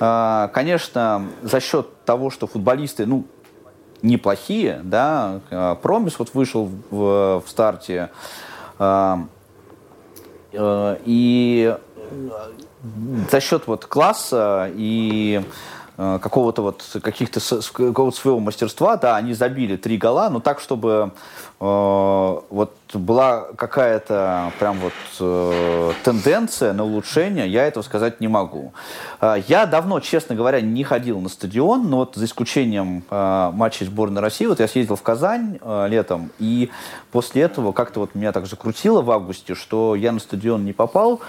Э, 0.00 0.48
конечно, 0.52 1.26
за 1.42 1.60
счет 1.60 2.04
того, 2.04 2.30
что 2.30 2.46
футболисты, 2.46 3.06
ну, 3.06 3.24
неплохие, 4.02 4.80
да, 4.82 5.40
а, 5.50 5.74
Промис 5.76 6.18
вот 6.18 6.34
вышел 6.34 6.70
в, 6.90 7.42
в 7.44 7.48
старте, 7.48 8.10
э, 8.78 9.16
и 11.04 11.76
за 13.30 13.40
счет 13.40 13.66
вот 13.66 13.84
класса 13.86 14.70
и 14.74 15.42
э, 15.42 15.50
какого-то 15.96 16.62
вот 16.62 16.84
каких-то 17.02 17.40
какого-то 17.72 18.16
своего 18.16 18.38
мастерства, 18.38 18.96
да, 18.96 19.16
они 19.16 19.34
забили 19.34 19.76
три 19.76 19.96
гола, 19.96 20.28
но 20.30 20.40
так, 20.40 20.60
чтобы 20.60 21.12
Э, 21.58 22.40
вот 22.50 22.76
была 22.92 23.46
какая-то 23.56 24.52
прям 24.58 24.78
вот 24.78 24.92
э, 25.20 25.92
тенденция 26.04 26.74
на 26.74 26.84
улучшение, 26.84 27.48
я 27.48 27.66
этого 27.66 27.82
сказать 27.82 28.20
не 28.20 28.28
могу. 28.28 28.74
Э, 29.22 29.36
я 29.48 29.64
давно, 29.64 30.00
честно 30.00 30.34
говоря, 30.34 30.60
не 30.60 30.84
ходил 30.84 31.18
на 31.20 31.30
стадион, 31.30 31.88
но 31.88 31.98
вот 31.98 32.14
за 32.14 32.26
исключением 32.26 33.04
матчей 33.10 33.86
сборной 33.86 34.20
России, 34.20 34.46
вот 34.46 34.60
я 34.60 34.68
съездил 34.68 34.96
в 34.96 35.02
Казань 35.02 35.58
летом, 35.88 36.30
и 36.38 36.70
после 37.10 37.42
этого 37.42 37.72
как-то 37.72 38.00
вот 38.00 38.14
меня 38.14 38.32
так 38.32 38.46
закрутило 38.46 39.00
в 39.00 39.10
августе, 39.10 39.54
что 39.54 39.94
я 39.94 40.12
на 40.12 40.20
стадион 40.20 40.64
не 40.64 40.72
попал, 40.72 41.20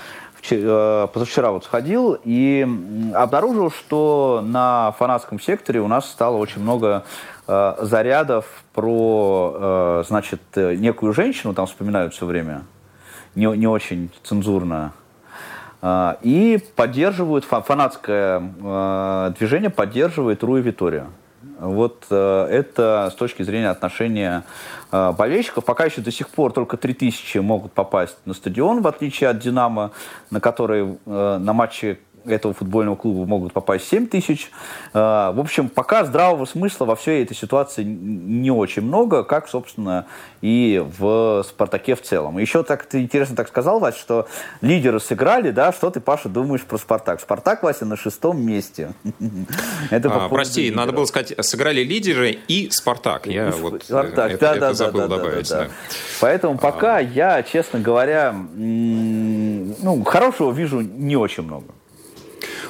позавчера 0.49 1.51
вот 1.51 1.65
сходил 1.65 2.17
и 2.23 2.67
обнаружил, 3.13 3.71
что 3.71 4.41
на 4.45 4.91
фанатском 4.97 5.39
секторе 5.39 5.81
у 5.81 5.87
нас 5.87 6.09
стало 6.09 6.37
очень 6.37 6.61
много 6.61 7.03
Э, 7.49 7.75
зарядов 7.79 8.45
про, 8.73 9.53
э, 9.55 10.03
значит, 10.05 10.41
э, 10.55 10.75
некую 10.75 11.13
женщину, 11.13 11.53
там 11.53 11.65
вспоминают 11.65 12.13
все 12.13 12.25
время, 12.25 12.63
не, 13.35 13.45
не 13.45 13.67
очень 13.67 14.11
цензурно, 14.23 14.91
и 16.23 16.59
поддерживают, 16.75 17.45
фанатское 17.45 18.39
движение 19.37 19.69
поддерживает 19.69 20.43
Руи 20.43 20.59
Витория. 20.59 21.05
Вот 21.59 22.05
это 22.09 23.09
с 23.11 23.15
точки 23.15 23.43
зрения 23.43 23.69
отношения 23.69 24.43
болельщиков. 24.91 25.65
Пока 25.65 25.85
еще 25.85 26.01
до 26.01 26.11
сих 26.11 26.29
пор 26.29 26.53
только 26.53 26.77
3000 26.77 27.39
могут 27.39 27.73
попасть 27.73 28.17
на 28.25 28.33
стадион, 28.33 28.81
в 28.81 28.87
отличие 28.87 29.29
от 29.29 29.39
«Динамо», 29.39 29.91
на 30.29 30.39
который 30.39 30.97
на 31.05 31.53
матче 31.53 31.99
этого 32.27 32.53
футбольного 32.53 32.95
клуба 32.95 33.25
могут 33.25 33.53
попасть 33.53 33.87
7 33.87 34.07
тысяч. 34.07 34.51
Э, 34.93 35.31
в 35.33 35.39
общем, 35.39 35.69
пока 35.69 36.05
здравого 36.05 36.45
смысла 36.45 36.85
во 36.85 36.95
всей 36.95 37.23
этой 37.23 37.35
ситуации 37.35 37.83
не 37.83 38.51
очень 38.51 38.83
много, 38.83 39.23
как, 39.23 39.47
собственно, 39.47 40.05
и 40.41 40.83
в 40.97 41.43
«Спартаке» 41.47 41.95
в 41.95 42.01
целом. 42.01 42.37
Еще 42.37 42.63
так 42.63 42.85
ты 42.85 43.01
интересно 43.01 43.35
так 43.35 43.47
сказал, 43.47 43.79
Вася, 43.79 43.99
что 43.99 44.27
лидеры 44.61 44.99
сыграли, 44.99 45.51
да, 45.51 45.71
что 45.71 45.89
ты, 45.89 45.99
Паша, 45.99 46.29
думаешь 46.29 46.63
про 46.63 46.77
«Спартак»? 46.77 47.21
«Спартак», 47.21 47.63
Вася, 47.63 47.85
на 47.85 47.97
шестом 47.97 48.41
месте. 48.41 48.93
Это 49.89 50.09
а, 50.13 50.29
прости, 50.29 50.71
надо 50.71 50.91
было 50.91 51.05
сказать, 51.05 51.33
сыграли 51.45 51.83
лидеры 51.83 52.37
и 52.47 52.69
«Спартак». 52.69 53.27
Я 53.27 53.51
вот 53.51 53.83
«Спартак», 53.83 54.31
это, 54.31 54.39
да, 54.39 54.51
это 54.51 54.59
да, 54.59 54.73
забыл 54.73 55.01
да, 55.01 55.07
добавить. 55.07 55.49
Да, 55.49 55.59
да, 55.59 55.65
да. 55.65 55.71
Поэтому 56.21 56.57
пока 56.57 56.97
а... 56.97 57.01
я, 57.01 57.43
честно 57.43 57.79
говоря, 57.79 58.33
ну, 58.33 60.03
хорошего 60.03 60.51
вижу 60.51 60.81
не 60.81 61.15
очень 61.15 61.43
много. 61.43 61.65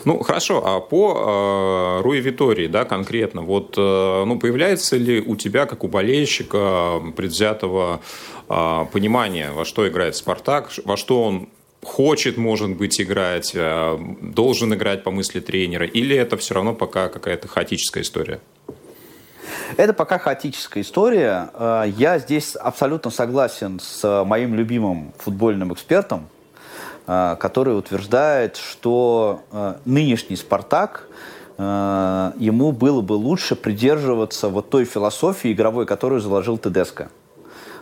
Ну, 0.06 0.20
хорошо, 0.20 0.64
а 0.66 0.80
по 0.80 2.00
э, 2.00 2.02
Руи 2.04 2.20
Витории, 2.20 2.68
да, 2.68 2.86
конкретно, 2.86 3.42
вот, 3.42 3.76
э, 3.78 4.24
ну, 4.26 4.40
появляется 4.40 4.98
ли 4.98 5.22
у 5.22 5.36
тебя, 5.36 5.66
как 5.66 5.84
у 5.84 5.88
болельщика, 5.88 7.02
предвзятого 7.16 8.02
э, 8.50 8.86
понимания, 8.92 9.52
во 9.52 9.66
что 9.66 9.88
играет 9.88 10.16
«Спартак», 10.16 10.72
во 10.86 10.98
что 10.98 11.24
он 11.24 11.50
хочет, 11.84 12.38
может 12.38 12.76
быть, 12.76 13.00
играть, 13.02 13.52
э, 13.54 13.98
должен 14.22 14.74
играть 14.74 15.04
по 15.04 15.12
мысли 15.12 15.40
тренера, 15.40 15.86
или 15.86 16.16
это 16.16 16.38
все 16.38 16.56
равно 16.56 16.74
пока 16.74 17.10
какая-то 17.10 17.48
хаотическая 17.48 18.04
история? 18.04 18.40
Это 19.76 19.94
пока 19.94 20.18
хаотическая 20.18 20.84
история. 20.84 21.50
Э, 21.54 21.84
я 21.98 22.20
здесь 22.20 22.56
абсолютно 22.56 23.12
согласен 23.12 23.80
с 23.80 24.24
моим 24.26 24.56
любимым 24.56 25.14
футбольным 25.18 25.74
экспертом, 25.74 26.28
который 27.08 27.78
утверждает, 27.78 28.58
что 28.58 29.42
э, 29.52 29.76
нынешний 29.86 30.36
«Спартак» 30.36 31.08
ему 31.58 32.72
было 32.72 33.02
бы 33.02 33.14
лучше 33.14 33.56
придерживаться 33.56 34.48
вот 34.48 34.70
той 34.70 34.86
философии 34.86 35.54
игровой, 35.54 35.88
которую 35.88 36.22
заложил 36.22 36.60
Тедеско. 36.60 37.10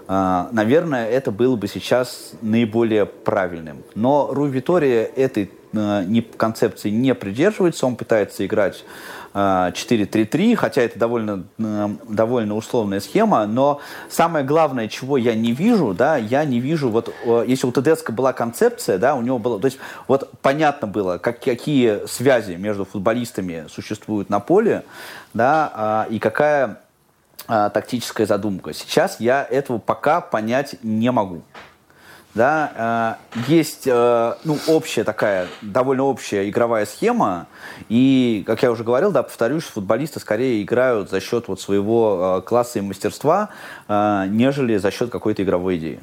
Наверное, 0.08 1.10
это 1.10 1.30
было 1.30 1.58
бы 1.58 1.68
сейчас 1.68 2.32
наиболее 2.42 3.06
правильным. 3.06 3.84
Но 3.94 4.30
Ру 4.32 4.46
Витория 4.46 5.04
этой 5.04 5.52
концепции 6.38 6.90
не 6.90 7.14
придерживается, 7.14 7.86
он 7.86 7.98
пытается 7.98 8.46
играть 8.46 8.86
4-3-3, 9.36 10.56
хотя 10.56 10.82
это 10.82 10.98
довольно, 10.98 11.44
э, 11.58 11.90
довольно 12.08 12.56
условная 12.56 13.02
схема, 13.02 13.46
но 13.46 13.82
самое 14.10 14.46
главное, 14.46 14.88
чего 14.88 15.18
я 15.18 15.36
не 15.36 15.52
вижу, 15.52 15.94
да, 15.94 16.16
я 16.16 16.46
не 16.46 16.62
вижу, 16.62 16.90
вот 16.90 17.14
если 17.46 17.68
у 17.68 17.72
Тедеско 17.72 18.14
была 18.14 18.32
концепция, 18.32 18.98
да, 18.98 19.16
у 19.16 19.22
него 19.22 19.38
было, 19.38 19.60
то 19.60 19.66
есть 19.66 19.78
вот 20.08 20.30
понятно 20.42 20.88
было, 20.88 21.18
как, 21.18 21.42
какие 21.42 22.08
связи 22.08 22.54
между 22.54 22.86
футболистами 22.86 23.66
существуют 23.70 24.30
на 24.30 24.40
поле, 24.40 24.86
да, 25.34 26.08
и 26.10 26.20
какая 26.20 26.80
тактическая 27.46 28.26
задумка. 28.26 28.74
Сейчас 28.74 29.20
я 29.20 29.44
этого 29.44 29.78
пока 29.78 30.22
понять 30.22 30.78
не 30.82 31.12
могу 31.12 31.44
да, 32.36 33.18
э, 33.38 33.42
есть 33.48 33.88
э, 33.88 34.34
ну, 34.44 34.58
общая 34.68 35.06
такая, 35.06 35.48
довольно 35.62 36.04
общая 36.04 36.50
игровая 36.50 36.86
схема, 36.86 37.48
и, 37.88 38.44
как 38.46 38.62
я 38.62 38.72
уже 38.72 38.84
говорил, 38.84 39.12
да, 39.12 39.24
повторюсь, 39.24 39.64
футболисты 39.64 40.20
скорее 40.20 40.62
играют 40.62 41.10
за 41.10 41.22
счет 41.22 41.48
вот 41.48 41.62
своего 41.62 42.40
э, 42.40 42.48
класса 42.48 42.80
и 42.80 42.82
мастерства, 42.82 43.50
нежели 43.88 44.78
за 44.78 44.92
счет 44.92 45.10
какой-то 45.10 45.44
игровой 45.44 45.78
идеи. 45.78 46.00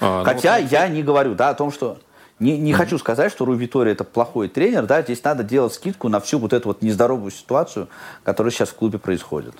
А, 0.00 0.20
ну 0.20 0.24
Хотя 0.24 0.60
вот, 0.60 0.70
я 0.70 0.88
не 0.88 1.02
говорю, 1.02 1.34
да, 1.34 1.50
о 1.50 1.54
том, 1.54 1.72
что 1.72 1.98
не, 2.38 2.56
не 2.56 2.70
mm-hmm. 2.70 2.74
хочу 2.74 2.98
сказать, 2.98 3.32
что 3.32 3.44
Ру 3.44 3.54
Витори 3.54 3.90
это 3.90 4.04
плохой 4.04 4.48
тренер, 4.48 4.86
да, 4.86 5.02
здесь 5.02 5.22
надо 5.24 5.42
делать 5.42 5.74
скидку 5.74 6.08
на 6.08 6.20
всю 6.20 6.38
вот 6.38 6.52
эту 6.52 6.68
вот 6.68 6.82
нездоровую 6.82 7.30
ситуацию, 7.30 7.88
которая 8.22 8.50
сейчас 8.50 8.70
в 8.70 8.74
клубе 8.74 8.98
происходит. 8.98 9.54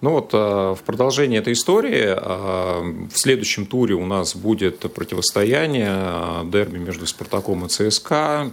Ну 0.00 0.12
вот 0.12 0.30
э, 0.32 0.36
в 0.36 0.82
продолжении 0.86 1.38
этой 1.38 1.52
истории 1.52 2.14
э, 2.16 3.06
в 3.12 3.16
следующем 3.16 3.66
туре 3.66 3.94
у 3.94 4.06
нас 4.06 4.34
будет 4.34 4.78
противостояние 4.94 5.90
э, 5.90 6.42
дерби 6.46 6.78
между 6.78 7.06
Спартаком 7.06 7.66
и 7.66 7.68
ЦСКА 7.68 8.50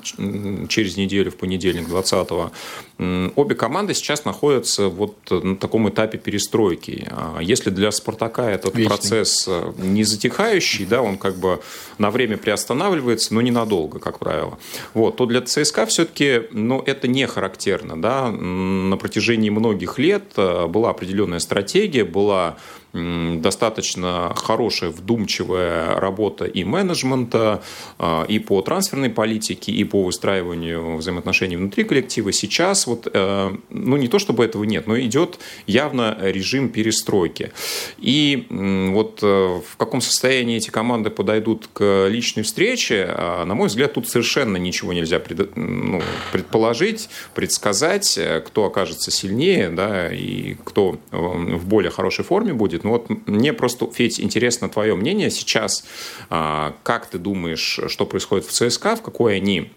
через 0.67 0.97
неделю 0.97 1.31
в 1.31 1.37
понедельник 1.37 1.87
20-го. 1.87 2.51
Обе 2.99 3.55
команды 3.55 3.93
сейчас 3.93 4.25
находятся 4.25 4.87
вот 4.87 5.15
на 5.29 5.55
таком 5.55 5.89
этапе 5.89 6.17
перестройки. 6.17 7.07
Если 7.41 7.69
для 7.69 7.91
Спартака 7.91 8.49
этот 8.49 8.75
Вечный. 8.75 8.89
процесс 8.89 9.49
не 9.77 10.03
затихающий, 10.03 10.85
да, 10.85 11.01
он 11.01 11.17
как 11.17 11.37
бы 11.37 11.61
на 11.97 12.09
время 12.09 12.37
приостанавливается, 12.37 13.33
но 13.33 13.41
ненадолго, 13.41 13.99
как 13.99 14.19
правило, 14.19 14.57
вот, 14.93 15.17
то 15.17 15.25
для 15.25 15.41
ЦСКА 15.41 15.85
все-таки 15.85 16.43
ну, 16.51 16.81
это 16.81 17.07
не 17.07 17.27
характерно. 17.27 18.01
Да? 18.01 18.31
На 18.31 18.97
протяжении 18.97 19.49
многих 19.49 19.99
лет 19.99 20.33
была 20.35 20.89
определенная 20.89 21.17
определенная 21.17 21.39
стратегия, 21.39 22.03
была 22.03 22.57
достаточно 22.93 24.33
хорошая, 24.35 24.89
вдумчивая 24.89 25.99
работа 25.99 26.45
и 26.45 26.63
менеджмента, 26.63 27.61
а, 27.99 28.25
и 28.27 28.39
по 28.39 28.61
трансферной 28.61 29.09
политике, 29.09 29.71
и 29.71 29.83
по 29.83 30.03
выстраиванию 30.03 30.97
взаимоотношений 30.97 31.57
внутри 31.57 31.83
коллектива. 31.83 32.31
Сейчас 32.31 32.87
вот, 32.87 33.07
э, 33.11 33.55
ну 33.69 33.97
не 33.97 34.07
то 34.07 34.19
чтобы 34.19 34.43
этого 34.45 34.63
нет, 34.63 34.87
но 34.87 34.99
идет 34.99 35.39
явно 35.67 36.17
режим 36.21 36.69
перестройки. 36.69 37.51
И 37.97 38.47
вот 38.49 39.19
э, 39.21 39.25
в 39.25 39.77
каком 39.77 40.01
состоянии 40.01 40.57
эти 40.57 40.69
команды 40.69 41.09
подойдут 41.09 41.69
к 41.73 42.07
личной 42.09 42.43
встрече, 42.43 43.05
а, 43.09 43.45
на 43.45 43.53
мой 43.53 43.67
взгляд, 43.67 43.93
тут 43.93 44.07
совершенно 44.07 44.57
ничего 44.57 44.93
нельзя 44.93 45.21
ну, 45.55 46.01
предположить, 46.31 47.09
предсказать, 47.35 48.17
э, 48.17 48.41
кто 48.45 48.65
окажется 48.65 49.11
сильнее, 49.11 49.69
да, 49.69 50.11
и 50.11 50.55
кто 50.63 50.97
в 51.11 51.67
более 51.67 51.91
хорошей 51.91 52.23
форме 52.23 52.53
будет. 52.53 52.83
Ну 52.87 52.93
вот 52.93 53.09
мне 53.27 53.51
просто, 53.51 53.91
Федь, 53.91 54.17
интересно 54.21 54.69
твое 54.69 54.95
мнение 54.95 55.29
сейчас. 55.29 55.83
А, 56.29 56.73
как 56.83 57.07
ты 57.07 57.17
думаешь, 57.17 57.81
что 57.87 58.05
происходит 58.05 58.45
в 58.45 58.51
ЦСКА, 58.53 58.95
в 58.95 59.01
какой 59.01 59.35
они 59.35 59.73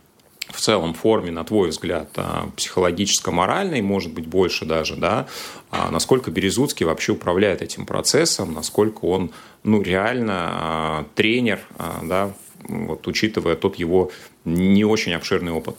в 0.46 0.61
целом 0.61 0.94
форме, 0.94 1.33
на 1.33 1.42
твой 1.42 1.70
взгляд, 1.70 2.09
а, 2.14 2.49
психологическо-моральной, 2.57 3.83
может 3.83 4.12
быть, 4.12 4.29
больше 4.29 4.64
даже, 4.64 4.94
да, 4.94 5.27
а 5.73 5.90
насколько 5.90 6.31
Березуцкий 6.31 6.87
вообще 6.87 7.11
управляет 7.11 7.62
этим 7.62 7.85
процессом, 7.85 8.55
насколько 8.55 9.07
он, 9.07 9.33
ну, 9.64 9.83
реально 9.83 11.05
тренер, 11.16 11.59
да, 12.05 12.33
вот, 12.68 13.09
учитывая 13.09 13.57
тот 13.57 13.75
его 13.75 14.12
не 14.44 14.85
очень 14.85 15.14
обширный 15.14 15.51
опыт. 15.51 15.75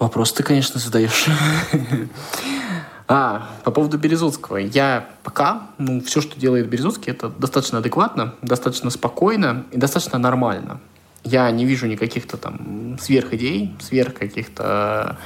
Вопрос 0.00 0.32
ты, 0.32 0.42
конечно, 0.42 0.80
задаешь. 0.80 1.26
А, 3.10 3.48
по 3.64 3.70
поводу 3.70 3.96
Березутского. 3.96 4.58
Я 4.58 5.08
пока, 5.22 5.68
ну, 5.78 6.02
все, 6.02 6.20
что 6.20 6.38
делает 6.38 6.68
Березутский, 6.68 7.12
это 7.12 7.30
достаточно 7.30 7.78
адекватно, 7.78 8.34
достаточно 8.42 8.90
спокойно 8.90 9.64
и 9.72 9.78
достаточно 9.78 10.18
нормально. 10.18 10.78
Я 11.24 11.50
не 11.50 11.64
вижу 11.64 11.86
никаких-то 11.86 12.36
там 12.36 12.98
сверхидей, 13.00 13.74
сверх 13.80 14.14
каких-то 14.14 15.16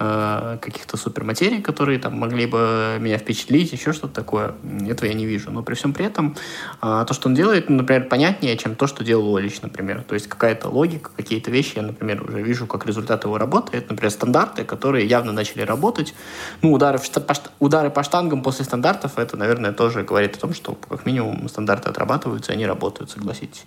Э, 0.00 0.58
каких-то 0.60 0.96
суперматерий, 0.96 1.62
которые 1.62 2.00
там 2.00 2.18
могли 2.18 2.46
бы 2.46 2.96
меня 2.98 3.16
впечатлить, 3.16 3.72
еще 3.72 3.92
что-то 3.92 4.12
такое. 4.12 4.54
Этого 4.88 5.06
я 5.06 5.14
не 5.14 5.24
вижу. 5.24 5.52
Но 5.52 5.62
при 5.62 5.74
всем 5.74 5.92
при 5.92 6.04
этом 6.04 6.34
э, 6.82 7.04
то, 7.06 7.14
что 7.14 7.28
он 7.28 7.34
делает, 7.34 7.70
например, 7.70 8.08
понятнее, 8.08 8.56
чем 8.56 8.74
то, 8.74 8.88
что 8.88 9.04
делал 9.04 9.36
Олич, 9.36 9.62
например. 9.62 10.02
То 10.02 10.14
есть 10.14 10.26
какая-то 10.26 10.68
логика, 10.68 11.10
какие-то 11.16 11.52
вещи 11.52 11.74
я, 11.76 11.82
например, 11.82 12.24
уже 12.24 12.42
вижу 12.42 12.66
как 12.66 12.86
результат 12.86 13.22
его 13.22 13.38
работы. 13.38 13.76
Это, 13.76 13.92
например, 13.92 14.10
стандарты, 14.10 14.64
которые 14.64 15.06
явно 15.06 15.30
начали 15.30 15.62
работать. 15.62 16.12
Ну, 16.60 16.72
удары, 16.72 16.98
по, 16.98 17.34
удары 17.60 17.90
по 17.90 18.02
штангам 18.02 18.42
после 18.42 18.64
стандартов, 18.64 19.16
это, 19.16 19.36
наверное, 19.36 19.72
тоже 19.72 20.02
говорит 20.02 20.34
о 20.34 20.40
том, 20.40 20.54
что 20.54 20.74
как 20.74 21.06
минимум 21.06 21.48
стандарты 21.48 21.88
отрабатываются, 21.88 22.52
они 22.52 22.66
работают, 22.66 23.12
согласитесь. 23.12 23.64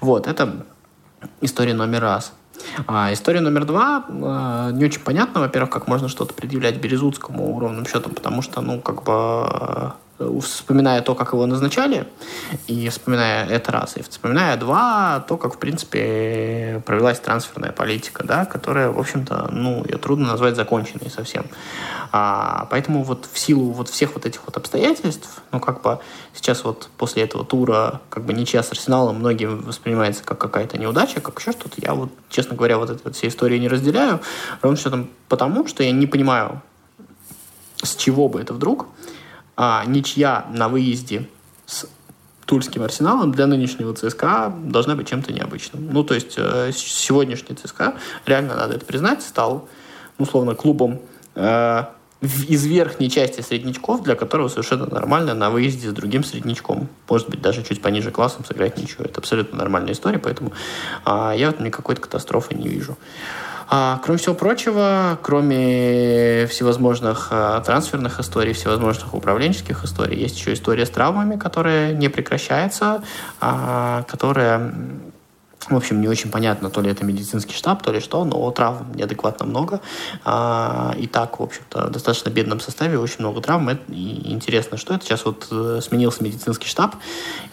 Вот, 0.00 0.26
это 0.26 0.64
история 1.42 1.74
номер 1.74 2.00
раз. 2.00 2.32
А 2.86 3.12
история 3.12 3.40
номер 3.40 3.64
два 3.64 4.04
э, 4.08 4.70
не 4.74 4.84
очень 4.84 5.00
понятно, 5.00 5.40
во-первых, 5.40 5.70
как 5.70 5.88
можно 5.88 6.08
что-то 6.08 6.34
предъявлять 6.34 6.76
Березутскому 6.76 7.58
ровным 7.58 7.86
счетом, 7.86 8.12
потому 8.14 8.42
что, 8.42 8.60
ну, 8.60 8.80
как 8.80 9.02
бы 9.04 9.12
Э, 9.12 9.90
вспоминая 10.40 11.02
то, 11.02 11.14
как 11.14 11.32
его 11.32 11.46
назначали, 11.46 12.06
и 12.66 12.88
вспоминая 12.88 13.46
это 13.46 13.72
раз, 13.72 13.96
и 13.96 14.02
вспоминая 14.02 14.56
два, 14.56 15.24
то, 15.28 15.36
как, 15.36 15.54
в 15.54 15.58
принципе, 15.58 16.82
провелась 16.86 17.20
трансферная 17.20 17.72
политика, 17.72 18.24
да, 18.24 18.44
которая, 18.44 18.90
в 18.90 18.98
общем-то, 18.98 19.48
ну, 19.52 19.84
ее 19.84 19.98
трудно 19.98 20.28
назвать 20.28 20.56
законченной 20.56 21.10
совсем. 21.10 21.46
А, 22.12 22.66
поэтому 22.70 23.02
вот 23.02 23.26
в 23.32 23.38
силу 23.38 23.70
вот 23.72 23.88
всех 23.88 24.14
вот 24.14 24.26
этих 24.26 24.40
вот 24.44 24.56
обстоятельств, 24.56 25.42
ну, 25.50 25.60
как 25.60 25.82
бы 25.82 25.98
сейчас 26.34 26.64
вот 26.64 26.90
после 26.98 27.22
этого 27.22 27.44
тура, 27.44 28.00
как 28.10 28.24
бы 28.24 28.34
ничья 28.34 28.62
с 28.62 28.70
Арсеналом 28.70 29.16
многим 29.16 29.62
воспринимается 29.62 30.22
как 30.22 30.38
какая-то 30.38 30.78
неудача, 30.78 31.20
как 31.20 31.38
еще 31.40 31.52
что-то. 31.52 31.74
Я 31.78 31.94
вот, 31.94 32.10
честно 32.28 32.54
говоря, 32.54 32.78
вот 32.78 32.90
этой 32.90 33.02
вот 33.04 33.16
всей 33.16 33.28
истории 33.28 33.58
не 33.58 33.68
разделяю, 33.68 34.20
ровно 34.60 34.76
счетом 34.76 35.08
потому, 35.28 35.66
что 35.66 35.82
я 35.82 35.92
не 35.92 36.06
понимаю, 36.06 36.60
с 37.82 37.96
чего 37.96 38.28
бы 38.28 38.40
это 38.40 38.52
вдруг, 38.52 38.86
а, 39.56 39.84
ничья 39.86 40.46
на 40.52 40.68
выезде 40.68 41.28
с 41.66 41.86
тульским 42.46 42.82
арсеналом 42.82 43.32
для 43.32 43.46
нынешнего 43.46 43.94
ЦСКА 43.94 44.52
должна 44.64 44.94
быть 44.94 45.08
чем-то 45.08 45.32
необычным. 45.32 45.88
Ну, 45.90 46.04
то 46.04 46.14
есть 46.14 46.34
э, 46.36 46.70
сегодняшний 46.74 47.54
ЦСКА, 47.56 47.94
реально 48.26 48.56
надо 48.56 48.74
это 48.74 48.84
признать, 48.84 49.22
стал, 49.22 49.68
условно, 50.18 50.54
клубом 50.54 51.00
э, 51.34 51.84
из 52.20 52.64
верхней 52.66 53.10
части 53.10 53.40
среднячков, 53.40 54.02
для 54.02 54.14
которого 54.14 54.48
совершенно 54.48 54.86
нормально 54.86 55.34
на 55.34 55.50
выезде 55.50 55.90
с 55.90 55.92
другим 55.92 56.24
среднячком. 56.24 56.88
Может 57.08 57.28
быть, 57.28 57.40
даже 57.40 57.64
чуть 57.64 57.82
пониже 57.82 58.10
классом 58.10 58.44
сыграть 58.44 58.78
ничего. 58.78 59.04
Это 59.04 59.20
абсолютно 59.20 59.58
нормальная 59.58 59.92
история, 59.92 60.18
поэтому 60.18 60.52
а, 61.04 61.32
я 61.32 61.50
в 61.50 61.54
этом 61.54 61.66
никакой 61.66 61.96
катастрофы 61.96 62.54
не 62.54 62.68
вижу. 62.68 62.96
А, 63.74 64.00
кроме 64.04 64.18
всего 64.18 64.34
прочего, 64.34 65.18
кроме 65.22 66.46
всевозможных 66.46 67.28
а, 67.30 67.62
трансферных 67.62 68.20
историй, 68.20 68.52
всевозможных 68.52 69.14
управленческих 69.14 69.82
историй, 69.82 70.20
есть 70.20 70.38
еще 70.38 70.52
история 70.52 70.84
с 70.84 70.90
травмами, 70.90 71.38
которая 71.38 71.94
не 71.94 72.10
прекращается, 72.10 73.02
а, 73.40 74.02
которая 74.02 74.74
в 75.68 75.76
общем, 75.76 76.00
не 76.00 76.08
очень 76.08 76.30
понятно, 76.30 76.70
то 76.70 76.80
ли 76.80 76.90
это 76.90 77.04
медицинский 77.04 77.54
штаб, 77.54 77.82
то 77.82 77.92
ли 77.92 78.00
что, 78.00 78.24
но 78.24 78.50
травм 78.50 78.92
неадекватно 78.94 79.46
много. 79.46 79.80
А, 80.24 80.94
и 80.98 81.06
так, 81.06 81.38
в 81.38 81.42
общем-то, 81.42 81.86
в 81.86 81.90
достаточно 81.90 82.30
бедном 82.30 82.60
составе 82.60 82.98
очень 82.98 83.20
много 83.20 83.40
травм. 83.40 83.70
и 83.70 84.32
интересно, 84.32 84.76
что 84.76 84.94
это 84.94 85.04
сейчас 85.04 85.24
вот 85.24 85.48
э, 85.50 85.80
сменился 85.82 86.22
медицинский 86.22 86.68
штаб. 86.68 86.96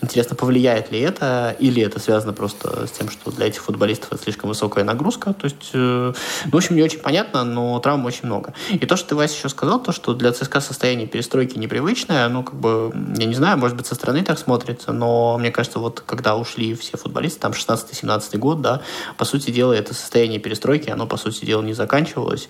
Интересно, 0.02 0.36
повлияет 0.36 0.92
ли 0.92 1.00
это, 1.00 1.56
или 1.60 1.82
это 1.82 2.00
связано 2.00 2.34
просто 2.34 2.88
с 2.88 2.92
тем, 2.92 3.10
что 3.10 3.32
для 3.32 3.48
этих 3.48 3.62
футболистов 3.62 4.14
это 4.14 4.24
слишком 4.24 4.50
высокая 4.50 4.84
нагрузка. 4.84 5.34
То 5.34 5.46
есть, 5.46 5.72
э, 5.74 6.14
ну, 6.46 6.52
в 6.52 6.56
общем, 6.56 6.76
не 6.76 6.84
очень 6.84 7.00
понятно, 7.00 7.44
но 7.44 7.80
травм 7.80 8.06
очень 8.06 8.26
много. 8.26 8.54
И 8.70 8.86
то, 8.86 8.96
что 8.96 9.10
ты, 9.10 9.16
Вася, 9.16 9.36
еще 9.36 9.50
сказал, 9.50 9.82
то, 9.82 9.92
что 9.92 10.14
для 10.14 10.32
ЦСКА 10.32 10.62
состояние 10.62 11.08
перестройки 11.08 11.58
непривычное, 11.58 12.28
ну, 12.30 12.44
как 12.44 12.56
бы, 12.56 12.92
я 13.18 13.26
не 13.26 13.36
знаю, 13.36 13.58
может 13.58 13.78
быть, 13.78 13.88
со 13.88 13.96
стороны 13.96 14.24
так 14.24 14.40
смотрится, 14.40 14.92
но 14.92 15.38
мне 15.38 15.52
кажется, 15.52 15.80
вот 15.80 16.02
когда 16.06 16.36
ушли 16.36 16.74
все 16.76 16.98
футболисты, 16.98 17.40
там 17.40 17.54
16 17.54 17.99
17 18.00 18.38
год, 18.40 18.62
да, 18.62 18.82
по 19.18 19.26
сути 19.26 19.52
дела, 19.52 19.74
это 19.74 19.94
состояние 19.94 20.40
перестройки, 20.40 20.90
оно, 20.90 21.08
по 21.08 21.18
сути 21.18 21.46
дела, 21.46 21.62
не 21.62 21.74
заканчивалось, 21.74 22.50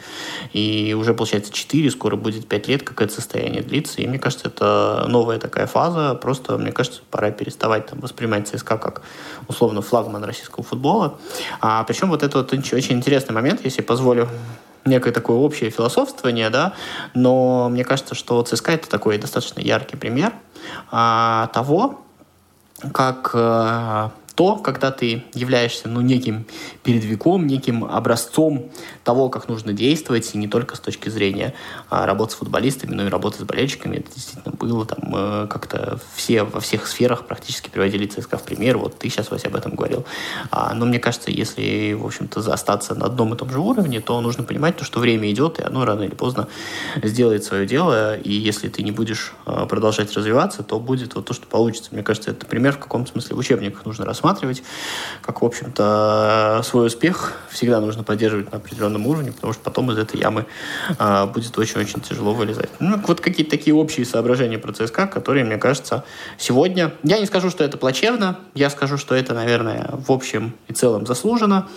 и 0.53 0.95
уже, 0.99 1.13
получается, 1.13 1.51
4, 1.51 1.91
скоро 1.91 2.15
будет 2.15 2.47
5 2.47 2.67
лет, 2.67 2.83
как 2.83 3.01
это 3.01 3.13
состояние 3.13 3.61
длится, 3.61 4.01
и 4.01 4.07
мне 4.07 4.19
кажется, 4.19 4.47
это 4.47 5.05
новая 5.07 5.39
такая 5.39 5.67
фаза, 5.67 6.15
просто, 6.15 6.57
мне 6.57 6.71
кажется, 6.71 7.01
пора 7.09 7.31
переставать 7.31 7.87
там 7.87 7.99
воспринимать 7.99 8.47
ЦСКА 8.47 8.77
как, 8.77 9.01
условно, 9.47 9.81
флагман 9.81 10.23
российского 10.23 10.63
футбола, 10.63 11.17
а 11.61 11.83
причем 11.83 12.09
вот 12.09 12.23
это 12.23 12.39
вот 12.39 12.53
очень 12.53 12.95
интересный 12.95 13.33
момент, 13.33 13.61
если 13.63 13.81
позволю 13.81 14.29
некое 14.85 15.11
такое 15.11 15.37
общее 15.37 15.69
философствование, 15.69 16.49
да, 16.49 16.73
но 17.13 17.69
мне 17.69 17.83
кажется, 17.83 18.15
что 18.15 18.41
ЦСКА 18.43 18.73
это 18.73 18.89
такой 18.89 19.17
достаточно 19.17 19.59
яркий 19.59 19.97
пример 19.97 20.33
а, 20.91 21.47
того, 21.53 22.01
как 22.93 23.31
а, 23.33 24.11
то, 24.39 24.55
когда 24.55 24.89
ты 24.89 25.23
являешься 25.33 25.89
ну, 25.89 25.99
неким 25.99 26.45
передвигом, 26.81 27.45
неким 27.45 27.83
образцом 27.83 28.71
того, 29.09 29.29
как 29.29 29.47
нужно 29.47 29.73
действовать, 29.73 30.35
и 30.35 30.37
не 30.37 30.47
только 30.47 30.75
с 30.75 30.79
точки 30.79 31.09
зрения 31.09 31.55
а, 31.89 32.05
работы 32.05 32.33
с 32.33 32.35
футболистами, 32.35 32.93
но 32.93 33.07
и 33.07 33.09
работы 33.09 33.39
с 33.39 33.41
болельщиками. 33.41 33.97
Это 33.97 34.13
действительно 34.13 34.53
было 34.55 34.85
там 34.85 34.99
э, 35.15 35.47
как-то 35.49 35.99
все 36.13 36.43
во 36.43 36.59
всех 36.59 36.85
сферах 36.85 37.25
практически 37.25 37.69
приводили 37.71 38.05
ЦСКА 38.05 38.37
в 38.37 38.43
пример. 38.43 38.77
Вот 38.77 38.99
ты 38.99 39.09
сейчас, 39.09 39.31
Вася, 39.31 39.47
об 39.47 39.55
этом 39.55 39.73
говорил. 39.73 40.05
А, 40.51 40.75
но 40.75 40.85
мне 40.85 40.99
кажется, 40.99 41.31
если, 41.31 41.93
в 41.93 42.05
общем-то, 42.05 42.53
остаться 42.53 42.93
на 42.93 43.07
одном 43.07 43.33
и 43.33 43.35
том 43.35 43.49
же 43.49 43.57
уровне, 43.57 43.99
то 43.99 44.21
нужно 44.21 44.43
понимать, 44.43 44.77
то, 44.77 44.83
что 44.83 44.99
время 44.99 45.31
идет, 45.31 45.57
и 45.57 45.63
оно 45.63 45.85
рано 45.85 46.03
или 46.03 46.13
поздно 46.13 46.47
сделает 47.01 47.43
свое 47.43 47.65
дело. 47.65 48.15
И 48.15 48.31
если 48.31 48.69
ты 48.69 48.83
не 48.83 48.91
будешь 48.91 49.33
а, 49.47 49.65
продолжать 49.65 50.15
развиваться, 50.15 50.61
то 50.61 50.79
будет 50.79 51.15
вот 51.15 51.25
то, 51.25 51.33
что 51.33 51.47
получится. 51.47 51.89
Мне 51.93 52.03
кажется, 52.03 52.29
это 52.29 52.45
пример 52.45 52.73
в 52.73 52.77
каком-то 52.77 53.13
смысле 53.13 53.35
в 53.35 53.39
учебниках 53.39 53.87
нужно 53.87 54.05
рассматривать, 54.05 54.61
как, 55.23 55.41
в 55.41 55.45
общем-то, 55.45 56.61
свой 56.63 56.85
успех 56.85 57.33
всегда 57.49 57.81
нужно 57.81 58.03
поддерживать 58.03 58.51
на 58.51 58.59
определенном 58.59 58.98
уровне, 59.05 59.31
потому 59.31 59.53
что 59.53 59.61
потом 59.63 59.91
из 59.91 59.97
этой 59.97 60.19
ямы 60.19 60.45
а, 60.97 61.25
будет 61.25 61.57
очень-очень 61.57 62.01
тяжело 62.01 62.33
вылезать. 62.33 62.69
Ну, 62.79 62.99
вот 63.07 63.21
какие-то 63.21 63.51
такие 63.51 63.75
общие 63.75 64.05
соображения 64.05 64.57
про 64.57 64.73
ЦСКА, 64.73 65.07
которые, 65.07 65.45
мне 65.45 65.57
кажется, 65.57 66.03
сегодня... 66.37 66.93
Я 67.03 67.19
не 67.19 67.25
скажу, 67.25 67.49
что 67.49 67.63
это 67.63 67.77
плачевно, 67.77 68.39
я 68.53 68.69
скажу, 68.69 68.97
что 68.97 69.15
это, 69.15 69.33
наверное, 69.33 69.89
в 69.91 70.11
общем 70.11 70.53
и 70.67 70.73
целом 70.73 71.05
заслужено. 71.05 71.67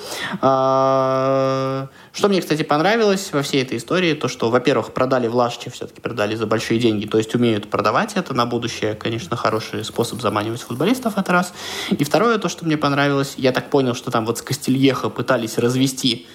А, 0.41 1.89
что 2.13 2.29
мне, 2.29 2.41
кстати, 2.41 2.63
понравилось 2.63 3.31
во 3.33 3.43
всей 3.43 3.63
этой 3.63 3.79
истории, 3.79 4.15
то, 4.15 4.29
что, 4.29 4.51
во-первых, 4.51 4.93
продали 4.93 5.29
Влашчи, 5.29 5.71
все-таки 5.71 6.01
продали 6.01 6.35
за 6.35 6.47
большие 6.47 6.79
деньги, 6.79 7.07
то 7.07 7.19
есть 7.19 7.35
умеют 7.35 7.71
продавать 7.71 8.13
это 8.15 8.35
на 8.35 8.47
будущее, 8.47 8.95
конечно, 8.95 9.37
хороший 9.37 9.85
способ 9.85 10.21
заманивать 10.21 10.63
футболистов, 10.63 11.19
это 11.19 11.33
раз. 11.33 11.53
И 11.91 12.05
второе, 12.05 12.39
то, 12.39 12.49
что 12.49 12.65
мне 12.65 12.77
понравилось, 12.77 13.35
я 13.37 13.53
так 13.53 13.71
понял, 13.71 13.95
что 13.95 14.11
там 14.11 14.27
вот 14.27 14.39
с 14.39 14.43
Кастильехо 14.43 15.09
пытались 15.09 15.59
развести 15.59 16.27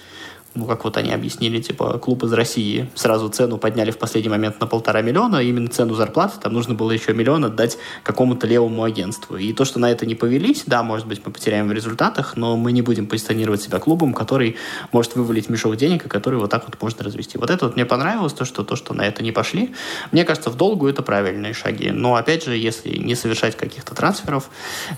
ну, 0.54 0.64
как 0.66 0.84
вот 0.84 0.96
они 0.96 1.12
объяснили, 1.12 1.60
типа, 1.60 1.98
клуб 1.98 2.24
из 2.24 2.32
России 2.32 2.90
сразу 2.94 3.28
цену 3.28 3.58
подняли 3.58 3.90
в 3.90 3.98
последний 3.98 4.30
момент 4.30 4.60
на 4.60 4.66
полтора 4.66 5.02
миллиона, 5.02 5.36
именно 5.36 5.68
цену 5.68 5.94
зарплаты, 5.94 6.40
там 6.40 6.52
нужно 6.52 6.74
было 6.74 6.90
еще 6.90 7.12
миллион 7.12 7.44
отдать 7.44 7.78
какому-то 8.02 8.46
левому 8.46 8.82
агентству. 8.82 9.36
И 9.36 9.52
то, 9.52 9.64
что 9.64 9.78
на 9.78 9.90
это 9.90 10.06
не 10.06 10.14
повелись, 10.14 10.64
да, 10.66 10.82
может 10.82 11.06
быть, 11.06 11.20
мы 11.24 11.32
потеряем 11.32 11.68
в 11.68 11.72
результатах, 11.72 12.36
но 12.36 12.56
мы 12.56 12.72
не 12.72 12.82
будем 12.82 13.06
позиционировать 13.06 13.62
себя 13.62 13.78
клубом, 13.78 14.14
который 14.14 14.56
может 14.92 15.14
вывалить 15.16 15.48
мешок 15.48 15.76
денег, 15.76 16.06
и 16.06 16.08
который 16.08 16.38
вот 16.38 16.50
так 16.50 16.64
вот 16.66 16.80
можно 16.80 17.04
развести. 17.04 17.38
Вот 17.38 17.50
это 17.50 17.66
вот 17.66 17.76
мне 17.76 17.84
понравилось, 17.84 18.32
то, 18.32 18.44
что, 18.44 18.64
то, 18.64 18.74
что 18.74 18.94
на 18.94 19.02
это 19.02 19.22
не 19.22 19.32
пошли. 19.32 19.74
Мне 20.12 20.24
кажется, 20.24 20.50
в 20.50 20.56
долгу 20.56 20.88
это 20.88 21.02
правильные 21.02 21.52
шаги. 21.52 21.90
Но, 21.90 22.14
опять 22.14 22.44
же, 22.44 22.56
если 22.56 22.96
не 22.96 23.14
совершать 23.14 23.56
каких-то 23.56 23.94
трансферов, 23.94 24.48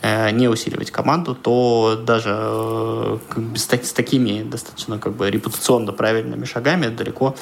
э, 0.02 0.30
не 0.30 0.48
усиливать 0.48 0.90
команду, 0.90 1.34
то 1.34 2.00
даже 2.02 2.34
э, 2.34 3.18
с, 3.56 3.68
с 3.68 3.92
такими 3.92 4.42
достаточно 4.42 4.98
как 4.98 5.16
бы 5.16 5.30
репутационно 5.40 5.92
правильными 5.92 6.44
шагами 6.44 6.88
далеко 6.88 7.35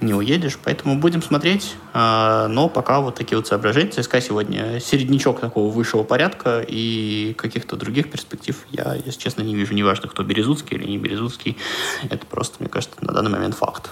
не 0.00 0.14
уедешь. 0.14 0.58
Поэтому 0.62 0.98
будем 0.98 1.22
смотреть. 1.22 1.74
А, 1.92 2.48
но 2.48 2.68
пока 2.68 3.00
вот 3.00 3.14
такие 3.14 3.36
вот 3.36 3.46
соображения. 3.46 3.90
ЦСКА 3.90 4.20
сегодня 4.20 4.80
середнячок 4.80 5.40
такого 5.40 5.72
высшего 5.72 6.02
порядка 6.02 6.64
и 6.66 7.34
каких-то 7.38 7.76
других 7.76 8.10
перспектив 8.10 8.56
я, 8.70 8.94
если 8.94 9.20
честно, 9.20 9.42
не 9.42 9.54
вижу. 9.54 9.74
Неважно, 9.74 10.08
кто 10.08 10.22
Березутский 10.22 10.76
или 10.76 10.86
не 10.86 10.98
Березутский. 10.98 11.56
Это 12.10 12.26
просто, 12.26 12.56
мне 12.58 12.68
кажется, 12.68 12.96
на 13.00 13.12
данный 13.12 13.30
момент 13.30 13.54
факт. 13.54 13.90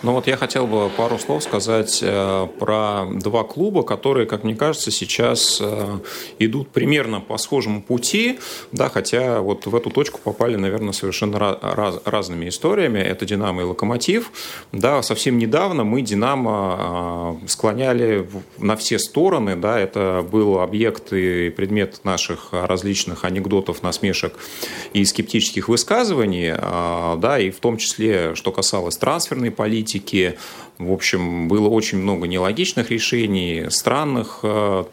Ну 0.00 0.12
вот 0.12 0.28
я 0.28 0.36
хотел 0.36 0.68
бы 0.68 0.90
пару 0.90 1.18
слов 1.18 1.42
сказать 1.42 1.98
э, 2.02 2.46
про 2.60 3.04
два 3.10 3.42
клуба, 3.42 3.82
которые, 3.82 4.26
как 4.26 4.44
мне 4.44 4.54
кажется, 4.54 4.92
сейчас 4.92 5.58
э, 5.60 5.98
идут 6.38 6.68
примерно 6.68 7.20
по 7.20 7.36
схожему 7.36 7.82
пути, 7.82 8.38
да, 8.70 8.88
хотя 8.90 9.40
вот 9.40 9.66
в 9.66 9.74
эту 9.74 9.90
точку 9.90 10.20
попали, 10.22 10.54
наверное, 10.54 10.92
совершенно 10.92 11.40
раз, 11.60 12.00
разными 12.04 12.48
историями. 12.48 13.00
Это 13.00 13.26
«Динамо» 13.26 13.62
и 13.62 13.64
«Локомотив». 13.64 14.30
Да, 14.70 15.02
совсем 15.02 15.36
недавно 15.36 15.82
мы 15.82 16.02
«Динамо» 16.02 17.40
э, 17.42 17.48
склоняли 17.48 18.28
на 18.58 18.76
все 18.76 19.00
стороны, 19.00 19.56
да, 19.56 19.80
это 19.80 20.24
был 20.30 20.60
объект 20.60 21.12
и 21.12 21.50
предмет 21.50 22.04
наших 22.04 22.52
различных 22.52 23.24
анекдотов, 23.24 23.82
насмешек 23.82 24.34
и 24.92 25.04
скептических 25.04 25.68
высказываний, 25.68 26.52
да, 26.52 27.40
и 27.40 27.50
в 27.50 27.58
том 27.58 27.78
числе, 27.78 28.36
что 28.36 28.52
касалось 28.52 28.96
трансферной 28.96 29.50
политики, 29.50 29.87
политики. 29.88 30.36
В 30.78 30.92
общем, 30.92 31.48
было 31.48 31.68
очень 31.68 31.98
много 31.98 32.28
нелогичных 32.28 32.92
решений, 32.92 33.66
странных 33.68 34.40
э, 34.44 34.84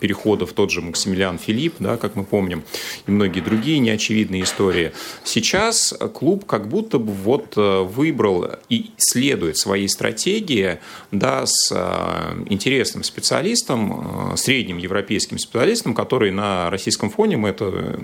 переходов. 0.00 0.54
Тот 0.54 0.70
же 0.70 0.80
Максимилиан 0.80 1.38
Филипп, 1.38 1.74
да, 1.78 1.98
как 1.98 2.16
мы 2.16 2.24
помним, 2.24 2.62
и 3.06 3.10
многие 3.10 3.40
другие 3.40 3.80
неочевидные 3.80 4.44
истории. 4.44 4.92
Сейчас 5.22 5.94
клуб 6.14 6.46
как 6.46 6.68
будто 6.68 6.98
бы 6.98 7.12
вот 7.12 7.52
э, 7.56 7.82
выбрал 7.82 8.46
и 8.70 8.92
следует 8.96 9.58
своей 9.58 9.88
стратегии 9.88 10.78
да, 11.10 11.44
с 11.44 11.70
э, 11.70 12.44
интересным 12.48 13.04
специалистом, 13.04 14.32
средним 14.36 14.78
европейским 14.78 15.38
специалистом, 15.38 15.94
который 15.94 16.30
на 16.30 16.70
российском 16.70 17.10
фоне, 17.10 17.36
мы 17.36 17.50
это 17.50 18.00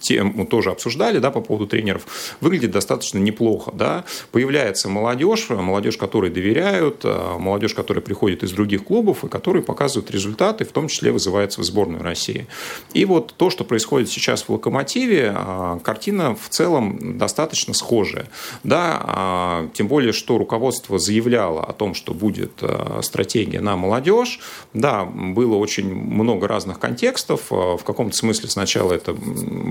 тему 0.00 0.46
тоже 0.46 0.70
обсуждали, 0.70 1.18
да, 1.18 1.30
по 1.30 1.40
поводу 1.40 1.66
тренеров, 1.66 2.06
выглядит 2.40 2.70
достаточно 2.70 3.18
неплохо, 3.18 3.72
да. 3.72 4.04
Появляется 4.32 4.88
молодежь, 4.88 5.48
молодежь, 5.50 5.96
которой 5.96 6.30
доверяют, 6.30 7.02
а, 7.04 7.38
молодежь, 7.38 7.74
которая 7.74 8.02
приходит 8.02 8.42
из 8.42 8.52
других 8.52 8.84
клубов 8.84 9.24
и 9.24 9.28
которые 9.28 9.62
показывают 9.62 10.10
результаты, 10.10 10.64
в 10.64 10.72
том 10.72 10.88
числе 10.88 11.12
вызывается 11.12 11.60
в 11.60 11.64
сборную 11.64 12.02
России. 12.02 12.46
И 12.92 13.04
вот 13.04 13.34
то, 13.36 13.50
что 13.50 13.64
происходит 13.64 14.08
сейчас 14.08 14.42
в 14.42 14.50
«Локомотиве», 14.50 15.32
а, 15.34 15.78
картина 15.80 16.34
в 16.34 16.48
целом 16.48 17.18
достаточно 17.18 17.74
схожая, 17.74 18.28
да, 18.64 19.00
а, 19.02 19.68
тем 19.74 19.88
более, 19.88 20.12
что 20.12 20.38
руководство 20.38 20.98
заявляло 20.98 21.64
о 21.64 21.72
том, 21.72 21.94
что 21.94 22.14
будет 22.14 22.62
стратегия 23.02 23.60
на 23.60 23.76
молодежь, 23.76 24.40
да, 24.74 25.04
было 25.04 25.56
очень 25.56 25.94
много 25.94 26.48
разных 26.48 26.78
контекстов, 26.78 27.50
в 27.50 27.82
каком-то 27.84 28.16
смысле 28.16 28.48
сначала 28.48 28.92
это 28.92 29.14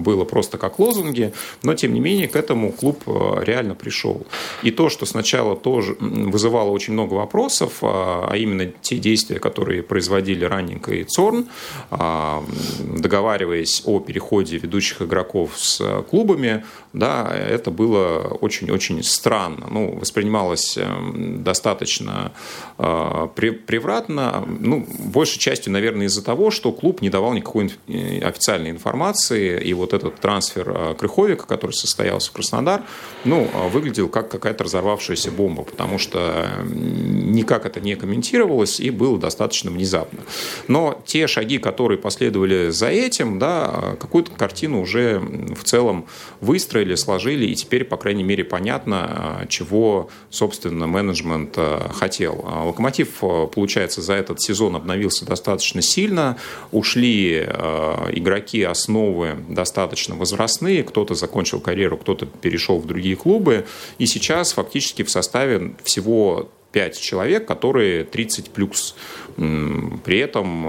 было 0.02 0.26
просто 0.26 0.58
как 0.58 0.80
лозунги, 0.80 1.34
но 1.64 1.74
тем 1.74 1.94
не 1.94 2.00
менее 2.00 2.28
к 2.28 2.36
этому 2.36 2.72
клуб 2.72 3.04
реально 3.06 3.76
пришел. 3.76 4.26
И 4.64 4.72
то, 4.72 4.90
что 4.90 5.06
сначала 5.06 5.56
тоже 5.56 5.96
вызывало 6.00 6.70
очень 6.70 6.94
много 6.94 7.14
вопросов, 7.14 7.80
а 7.82 8.34
именно 8.36 8.68
те 8.82 8.98
действия, 8.98 9.40
которые 9.40 9.84
производили 9.84 10.46
Раннинг 10.46 10.90
и 10.90 11.04
Цорн, 11.04 11.48
договариваясь 11.90 13.84
о 13.86 14.00
переходе 14.00 14.58
ведущих 14.58 15.02
игроков 15.02 15.52
с 15.56 16.04
клубами, 16.10 16.64
да, 16.94 17.32
это 17.32 17.72
было 17.72 18.38
очень-очень 18.42 19.04
странно. 19.04 19.68
Ну, 19.70 19.96
воспринималось 20.00 20.78
эм, 20.78 21.44
достаточно 21.44 22.32
э, 22.78 23.28
превратно, 23.36 24.44
ну, 24.48 24.88
большей 25.00 25.40
частью, 25.40 25.72
наверное, 25.74 26.08
из-за 26.08 26.24
того, 26.24 26.50
что 26.50 26.72
клуб 26.72 27.02
не 27.02 27.10
давал 27.10 27.34
никакой 27.34 27.72
э, 27.88 28.20
официальной 28.22 28.72
информации, 28.72 29.62
и 29.62 29.74
вот 29.74 29.89
этот 29.94 30.20
трансфер 30.20 30.70
э, 30.70 30.96
Крыховика, 30.98 31.46
который 31.46 31.72
состоялся 31.72 32.30
в 32.30 32.34
Краснодар, 32.34 32.84
ну, 33.26 33.50
выглядел 33.72 34.10
как 34.10 34.30
какая-то 34.30 34.64
разорвавшаяся 34.64 35.32
бомба, 35.32 35.64
потому 35.64 35.98
что 35.98 36.48
никак 36.64 37.66
это 37.66 37.80
не 37.80 37.96
комментировалось 37.96 38.80
и 38.80 38.90
было 38.90 39.18
достаточно 39.18 39.72
внезапно. 39.72 40.20
Но 40.68 41.02
те 41.06 41.28
шаги, 41.28 41.58
которые 41.58 41.98
последовали 41.98 42.70
за 42.70 42.88
этим, 42.88 43.40
да, 43.40 43.96
какую-то 44.00 44.32
картину 44.32 44.82
уже 44.82 45.20
в 45.20 45.64
целом 45.64 46.06
выстроили, 46.42 46.96
сложили, 46.96 47.46
и 47.46 47.56
теперь, 47.56 47.84
по 47.84 47.98
крайней 47.98 48.24
мере, 48.24 48.44
понятно, 48.44 49.08
а, 49.10 49.46
чего, 49.48 50.10
собственно, 50.30 50.88
менеджмент 50.88 51.54
а, 51.58 51.90
хотел. 51.94 52.44
А, 52.48 52.66
Локомотив, 52.66 53.20
получается, 53.54 54.02
за 54.02 54.14
этот 54.14 54.42
сезон 54.42 54.76
обновился 54.76 55.26
достаточно 55.26 55.82
сильно, 55.82 56.38
ушли 56.72 57.40
игроки 57.40 58.64
основы 58.64 59.38
достаточно 59.48 59.79
возрастные, 60.18 60.84
кто-то 60.84 61.16
закончил 61.16 61.60
карьеру, 61.60 61.98
кто-то 61.98 62.26
перешел 62.26 62.80
в 62.80 62.86
другие 62.86 63.16
клубы, 63.16 63.66
и 63.98 64.06
сейчас 64.06 64.54
фактически 64.54 65.04
в 65.04 65.10
составе 65.10 65.76
всего 65.84 66.50
5 66.72 67.00
человек, 67.00 67.48
которые 67.48 68.04
30 68.04 68.52
плюс. 68.52 68.96
При 69.36 70.20
этом 70.20 70.66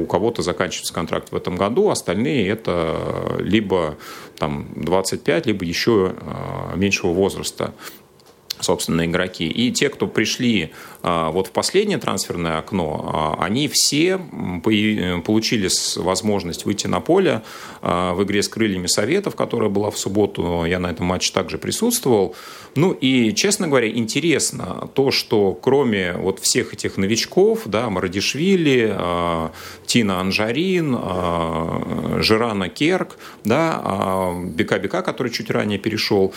у 0.00 0.06
кого-то 0.06 0.42
заканчивается 0.42 0.92
контракт 0.92 1.32
в 1.32 1.36
этом 1.36 1.56
году, 1.56 1.90
остальные 1.90 2.48
это 2.48 3.36
либо 3.38 3.96
там 4.38 4.68
25, 4.74 5.46
либо 5.46 5.64
еще 5.64 6.14
а, 6.20 6.74
меньшего 6.74 7.12
возраста 7.12 7.74
собственно, 8.60 9.06
игроки. 9.06 9.48
И 9.48 9.72
те, 9.72 9.88
кто 9.88 10.06
пришли 10.06 10.72
а, 11.02 11.30
вот 11.30 11.48
в 11.48 11.50
последнее 11.52 11.98
трансферное 11.98 12.58
окно, 12.58 13.10
а, 13.12 13.44
они 13.44 13.68
все 13.68 14.18
получили 15.24 15.68
возможность 15.96 16.64
выйти 16.64 16.86
на 16.86 17.00
поле 17.00 17.42
в 17.82 18.22
игре 18.22 18.42
с 18.42 18.48
крыльями 18.48 18.86
Советов, 18.86 19.34
которая 19.36 19.70
была 19.70 19.90
в 19.90 19.98
субботу. 19.98 20.64
Я 20.64 20.78
на 20.78 20.88
этом 20.88 21.06
матче 21.06 21.32
также 21.32 21.58
присутствовал. 21.58 22.34
Ну 22.76 22.92
и, 22.92 23.32
честно 23.34 23.68
говоря, 23.68 23.88
интересно 23.88 24.88
то, 24.94 25.10
что 25.10 25.52
кроме 25.54 26.12
вот 26.12 26.40
всех 26.40 26.72
этих 26.72 26.96
новичков, 26.96 27.62
да, 27.66 27.88
Марадишвили, 27.90 28.96
Тина 29.86 30.20
Анжарин, 30.20 30.98
Жирана 32.22 32.68
Керк, 32.68 33.16
да, 33.44 34.32
Бека-Бека, 34.44 35.02
который 35.02 35.32
чуть 35.32 35.50
ранее 35.50 35.78
перешел, 35.78 36.34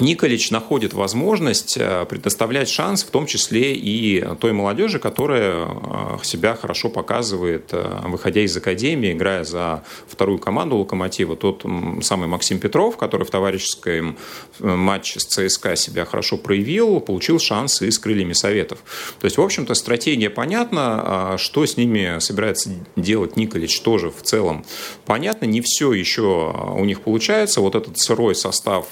Николич 0.00 0.50
находит 0.50 0.92
возможность 0.92 1.76
э, 1.76 2.06
предоставлять 2.08 2.68
шанс, 2.68 3.02
в 3.02 3.10
том 3.10 3.26
числе 3.26 3.74
и 3.74 4.24
той 4.40 4.52
молодежи, 4.52 4.98
которая 4.98 5.66
э, 5.66 6.18
себя 6.22 6.54
хорошо 6.54 6.88
показывает, 6.88 7.70
э, 7.72 8.02
выходя 8.04 8.40
из 8.42 8.56
академии, 8.56 9.12
играя 9.12 9.44
за 9.44 9.82
вторую 10.06 10.38
команду 10.38 10.76
«Локомотива». 10.76 11.36
Тот 11.36 11.64
самый 12.02 12.28
Максим 12.28 12.58
Петров, 12.58 12.96
который 12.96 13.24
в 13.26 13.30
товарищеском 13.30 14.16
матче 14.60 15.20
с 15.20 15.24
ЦСКА 15.24 15.74
себя 15.76 16.04
хорошо 16.04 16.36
проявил, 16.36 17.00
получил 17.00 17.38
шанс 17.38 17.82
и 17.82 17.90
с 17.90 17.98
крыльями 17.98 18.34
Советов. 18.34 18.78
То 19.20 19.24
есть, 19.24 19.38
в 19.38 19.42
общем-то, 19.42 19.74
стратегия 19.74 20.30
понятна, 20.30 21.02
а 21.34 21.38
что 21.38 21.66
с 21.66 21.76
ними 21.76 22.18
собирается 22.20 22.70
делать 22.96 23.36
Николич 23.36 23.80
тоже 23.80 24.10
в 24.10 24.22
целом 24.22 24.64
понятно. 25.06 25.46
Не 25.46 25.60
все 25.60 25.92
еще 25.92 26.52
у 26.76 26.84
них 26.84 27.00
получается. 27.00 27.60
Вот 27.60 27.74
этот 27.74 27.98
сырой 27.98 28.34
состав, 28.34 28.86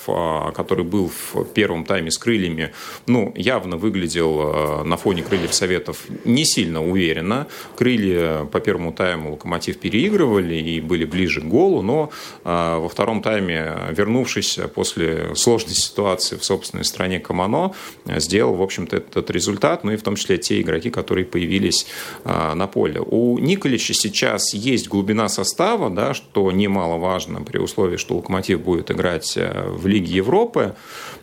который 0.55 0.85
был 0.87 1.11
в 1.33 1.45
первом 1.45 1.85
тайме 1.85 2.11
с 2.11 2.19
крыльями, 2.19 2.73
ну, 3.07 3.33
явно 3.37 3.77
выглядел 3.77 4.41
э, 4.41 4.83
на 4.85 4.97
фоне 4.97 5.23
крыльев 5.23 5.55
Советов 5.55 6.05
не 6.25 6.45
сильно 6.45 6.83
уверенно. 6.85 7.47
Крылья 7.77 8.45
по 8.45 8.61
первому 8.61 8.93
тайму 8.93 9.33
Локомотив 9.33 9.79
переигрывали 9.79 10.55
и 10.55 10.81
были 10.81 11.05
ближе 11.05 11.41
к 11.41 11.45
голу, 11.45 11.83
но 11.83 12.11
э, 12.45 12.79
во 12.79 12.89
втором 12.89 13.23
тайме, 13.23 13.75
вернувшись 13.91 14.59
после 14.75 15.35
сложной 15.35 15.75
ситуации 15.75 16.37
в 16.37 16.45
собственной 16.45 16.85
стране 16.85 17.21
Камано, 17.21 17.73
сделал, 18.07 18.55
в 18.55 18.63
общем-то, 18.63 18.97
этот 18.97 19.31
результат, 19.31 19.85
ну 19.85 19.93
и 19.93 19.97
в 19.97 20.03
том 20.03 20.17
числе 20.17 20.39
те 20.39 20.61
игроки, 20.61 20.91
которые 20.91 21.25
появились 21.25 21.87
э, 22.25 22.55
на 22.55 22.67
поле. 22.67 23.01
У 23.01 23.39
Николича 23.39 23.95
сейчас 23.95 24.55
есть 24.55 24.89
глубина 24.89 25.29
состава, 25.29 25.91
да, 25.91 26.15
что 26.15 26.51
немаловажно 26.53 27.43
при 27.43 27.59
условии, 27.59 27.97
что 27.97 28.17
Локомотив 28.17 28.61
будет 28.61 28.91
играть 28.91 29.37
в 29.37 29.87
Лиге 29.87 30.15
Европы. 30.15 30.66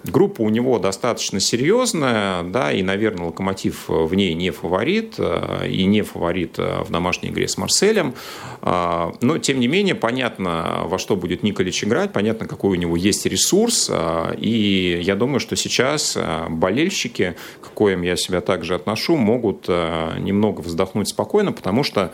Группа 0.04 0.42
у 0.42 0.50
него 0.50 0.80
достаточно 0.80 1.40
серьезная, 1.40 2.44
да, 2.44 2.74
и, 2.74 2.84
наверное, 2.84 3.28
Локомотив 3.28 3.86
в 3.88 4.14
ней 4.14 4.34
не 4.34 4.52
фаворит, 4.52 5.16
э, 5.18 5.68
и 5.70 5.86
не 5.86 6.02
фаворит 6.02 6.60
э, 6.60 6.84
в 6.84 6.92
домашней 6.92 7.30
игре 7.30 7.48
с 7.48 7.58
Марселем. 7.58 8.14
Э, 8.62 9.12
но, 9.22 9.38
тем 9.38 9.62
не 9.62 9.68
менее, 9.68 9.96
понятно, 9.96 10.82
во 10.86 11.00
что 11.00 11.16
будет 11.16 11.42
Николич 11.44 11.84
играть, 11.86 12.12
понятно, 12.12 12.48
какой 12.48 12.72
у 12.72 12.80
него 12.80 12.98
есть 12.98 13.26
ресурс, 13.26 13.90
и 14.38 15.00
я 15.02 15.16
думаю, 15.16 15.40
что 15.40 15.56
сейчас 15.56 16.18
болельщики, 16.50 17.36
к 17.62 17.70
коим 17.70 18.02
я 18.02 18.18
себя 18.18 18.42
также 18.42 18.76
отношу, 18.76 19.16
могут 19.16 19.68
немного 19.68 20.62
вздохнуть 20.62 21.10
спокойно, 21.10 21.52
потому 21.54 21.84
что 21.84 22.12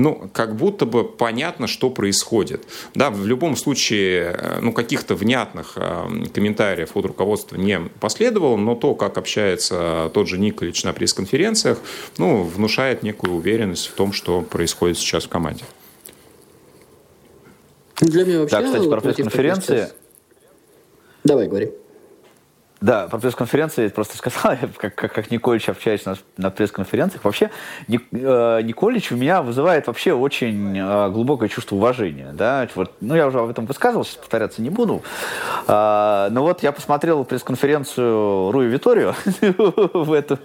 ну, 0.00 0.30
как 0.32 0.56
будто 0.56 0.86
бы 0.86 1.04
понятно, 1.04 1.66
что 1.66 1.90
происходит. 1.90 2.64
Да, 2.94 3.10
в 3.10 3.26
любом 3.26 3.56
случае, 3.56 4.34
э, 4.36 4.58
ну, 4.60 4.72
каких-то 4.72 5.14
внятных 5.14 5.74
э, 5.76 6.26
комментариев 6.32 6.96
от 6.96 7.04
руководства 7.04 7.56
не 7.56 7.80
последовало, 8.00 8.56
но 8.56 8.74
то, 8.74 8.94
как 8.94 9.18
общается 9.18 10.10
тот 10.14 10.26
же 10.28 10.38
Николич 10.38 10.84
на 10.84 10.92
пресс-конференциях, 10.92 11.78
ну, 12.18 12.42
внушает 12.42 13.02
некую 13.02 13.34
уверенность 13.34 13.88
в 13.88 13.94
том, 13.94 14.12
что 14.12 14.40
происходит 14.40 14.98
сейчас 14.98 15.24
в 15.24 15.28
команде. 15.28 15.64
Для 18.00 18.24
меня 18.24 18.40
вообще... 18.40 18.56
Да, 18.56 18.62
кстати, 18.62 18.88
про 18.88 19.00
пресс-конференции... 19.00 19.88
Давай, 21.24 21.48
говори. 21.48 21.70
Да, 22.80 23.08
про 23.08 23.18
пресс-конференции 23.18 23.88
просто 23.88 24.16
сказал, 24.16 24.52
я 24.62 24.68
как, 24.76 24.94
как, 24.94 25.12
как 25.12 25.30
Николич 25.30 25.68
общаюсь 25.68 26.06
на, 26.06 26.16
на 26.38 26.50
пресс-конференциях. 26.50 27.24
Вообще, 27.24 27.50
Ник, 27.88 28.04
э, 28.10 28.60
Николич 28.62 29.12
у 29.12 29.16
меня 29.16 29.42
вызывает 29.42 29.86
вообще 29.86 30.14
очень 30.14 30.78
э, 30.78 31.10
глубокое 31.10 31.50
чувство 31.50 31.76
уважения. 31.76 32.32
Да? 32.32 32.66
Вот, 32.74 32.92
ну, 33.00 33.14
я 33.14 33.26
уже 33.26 33.38
об 33.38 33.50
этом 33.50 33.66
высказывался, 33.66 34.18
повторяться 34.18 34.62
не 34.62 34.70
буду. 34.70 35.02
Э, 35.68 36.28
но 36.30 36.42
вот 36.42 36.62
я 36.62 36.72
посмотрел 36.72 37.24
пресс-конференцию 37.24 38.50
Руи 38.50 38.68
Виторио 38.68 39.14
в 39.92 40.12
эту, 40.14 40.38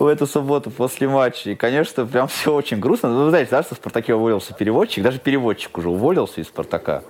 в 0.00 0.06
эту 0.06 0.26
субботу 0.26 0.70
после 0.70 1.08
матча. 1.08 1.50
И, 1.50 1.54
конечно, 1.54 2.04
прям 2.06 2.26
все 2.26 2.52
очень 2.52 2.80
грустно. 2.80 3.08
Ну, 3.10 3.24
вы 3.24 3.30
знаете, 3.30 3.52
да, 3.52 3.62
что 3.62 3.76
в 3.76 3.78
«Спартаке» 3.78 4.14
уволился 4.14 4.52
переводчик. 4.52 5.04
Даже 5.04 5.20
переводчик 5.20 5.78
уже 5.78 5.90
уволился 5.90 6.40
из 6.40 6.48
«Спартака». 6.48 7.04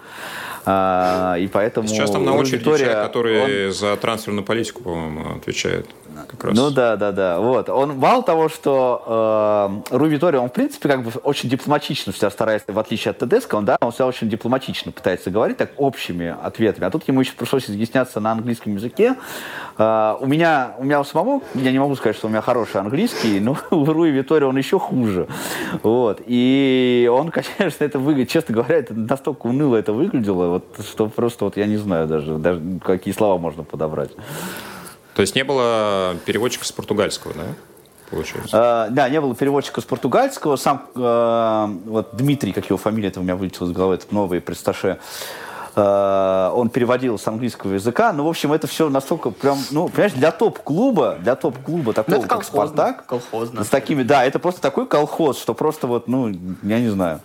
А, 0.64 1.36
и 1.38 1.46
поэтому 1.48 1.88
Сейчас 1.88 2.10
там 2.10 2.24
на 2.24 2.34
очереди 2.34 2.64
человек, 2.64 2.92
который 3.02 3.66
он... 3.68 3.72
за 3.72 3.96
трансферную 3.96 4.44
политику, 4.44 4.82
по-моему, 4.82 5.36
отвечает. 5.36 5.86
Как 6.26 6.44
раз. 6.44 6.56
Ну 6.56 6.70
да, 6.70 6.96
да, 6.96 7.12
да. 7.12 7.40
Вот. 7.40 7.68
Он 7.68 7.98
мало 7.98 8.22
того, 8.22 8.48
что 8.48 9.82
э, 9.90 9.96
Руи 9.96 10.08
Витори, 10.10 10.36
он 10.36 10.48
в 10.48 10.52
принципе 10.52 10.88
как 10.88 11.02
бы 11.02 11.10
очень 11.22 11.48
дипломатично 11.48 12.12
себя 12.12 12.30
старается, 12.30 12.72
в 12.72 12.78
отличие 12.78 13.10
от 13.10 13.18
Тедеско, 13.18 13.56
он, 13.56 13.64
да, 13.64 13.76
он 13.80 13.92
себя 13.92 14.06
очень 14.06 14.28
дипломатично 14.28 14.92
пытается 14.92 15.30
говорить 15.30 15.56
так 15.56 15.72
общими 15.76 16.34
ответами. 16.42 16.86
А 16.86 16.90
тут 16.90 17.06
ему 17.08 17.20
еще 17.20 17.32
пришлось 17.32 17.68
изъясняться 17.68 18.20
на 18.20 18.32
английском 18.32 18.74
языке. 18.74 19.16
Э, 19.78 20.16
у 20.20 20.26
меня, 20.26 20.74
у 20.78 20.84
меня 20.84 21.00
у 21.00 21.04
самого, 21.04 21.42
я 21.54 21.72
не 21.72 21.78
могу 21.78 21.96
сказать, 21.96 22.16
что 22.16 22.28
у 22.28 22.30
меня 22.30 22.40
хороший 22.40 22.80
английский, 22.80 23.40
но 23.40 23.56
у 23.70 23.84
Руи 23.84 24.10
Витори 24.10 24.44
он 24.44 24.56
еще 24.56 24.78
хуже. 24.78 25.26
Вот. 25.82 26.22
И 26.26 27.10
он, 27.12 27.30
конечно, 27.30 27.84
это 27.84 27.98
выглядит, 27.98 28.30
честно 28.30 28.54
говоря, 28.54 28.76
это 28.76 28.94
настолько 28.94 29.46
уныло 29.46 29.76
это 29.82 29.92
выглядело, 29.92 30.48
вот, 30.48 30.64
что 30.86 31.08
просто 31.08 31.44
вот 31.44 31.56
я 31.56 31.66
не 31.66 31.76
знаю 31.76 32.06
даже, 32.06 32.38
даже 32.38 32.60
какие 32.84 33.12
слова 33.12 33.38
можно 33.38 33.64
подобрать. 33.64 34.10
То 35.14 35.22
есть 35.22 35.34
не 35.34 35.44
было 35.44 36.16
переводчика 36.24 36.64
с 36.64 36.72
португальского, 36.72 37.34
да? 37.34 37.44
Получается. 38.10 38.50
А, 38.52 38.88
да, 38.90 39.08
не 39.08 39.20
было 39.20 39.34
переводчика 39.34 39.80
с 39.80 39.84
португальского. 39.84 40.56
Сам 40.56 40.86
э, 40.94 41.66
вот 41.86 42.10
Дмитрий, 42.12 42.52
как 42.52 42.66
его 42.66 42.76
фамилия, 42.76 43.08
это 43.08 43.20
у 43.20 43.22
меня 43.22 43.36
вылетело 43.36 43.66
из 43.66 43.72
головы, 43.72 43.94
этот 43.94 44.12
новый 44.12 44.42
престаше, 44.42 44.98
э, 45.74 46.50
он 46.54 46.68
переводил 46.68 47.18
с 47.18 47.26
английского 47.26 47.72
языка. 47.72 48.12
Ну, 48.12 48.24
в 48.24 48.28
общем, 48.28 48.52
это 48.52 48.66
все 48.66 48.90
настолько 48.90 49.30
прям, 49.30 49.58
ну, 49.70 49.88
понимаешь, 49.88 50.12
для 50.12 50.30
топ-клуба, 50.30 51.16
для 51.20 51.36
топ-клуба 51.36 51.94
такого, 51.94 52.16
ну, 52.16 52.22
как 52.22 52.44
Спартак. 52.44 53.06
Колхозно. 53.06 53.64
С 53.64 53.68
такими, 53.68 54.02
да, 54.02 54.24
это 54.24 54.38
просто 54.38 54.60
такой 54.60 54.86
колхоз, 54.86 55.40
что 55.40 55.54
просто 55.54 55.86
вот, 55.86 56.06
ну, 56.06 56.28
я 56.62 56.80
не 56.80 56.90
знаю. 56.90 57.20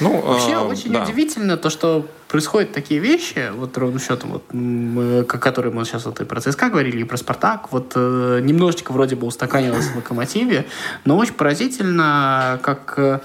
Ну, 0.00 0.20
Вообще 0.20 0.52
э, 0.52 0.58
очень 0.58 0.92
да. 0.92 1.02
удивительно 1.02 1.56
то, 1.56 1.68
что 1.68 2.06
происходят 2.32 2.72
такие 2.72 2.98
вещи, 2.98 3.50
вот 3.54 3.76
ровно 3.76 4.00
счетом, 4.00 4.30
вот, 4.30 4.54
мы, 4.54 5.22
которые 5.24 5.70
мы 5.70 5.84
сейчас 5.84 6.06
вот 6.06 6.18
и 6.22 6.24
про 6.24 6.40
ЦСКА 6.40 6.70
говорили, 6.70 7.02
и 7.02 7.04
про 7.04 7.18
Спартак, 7.18 7.70
вот 7.72 7.92
э, 7.94 8.40
немножечко 8.42 8.90
вроде 8.92 9.16
бы 9.16 9.26
устаканилось 9.26 9.88
в 9.88 9.96
Локомотиве, 9.96 10.64
но 11.04 11.18
очень 11.18 11.34
поразительно, 11.34 12.58
как 12.62 12.94
э, 12.96 13.20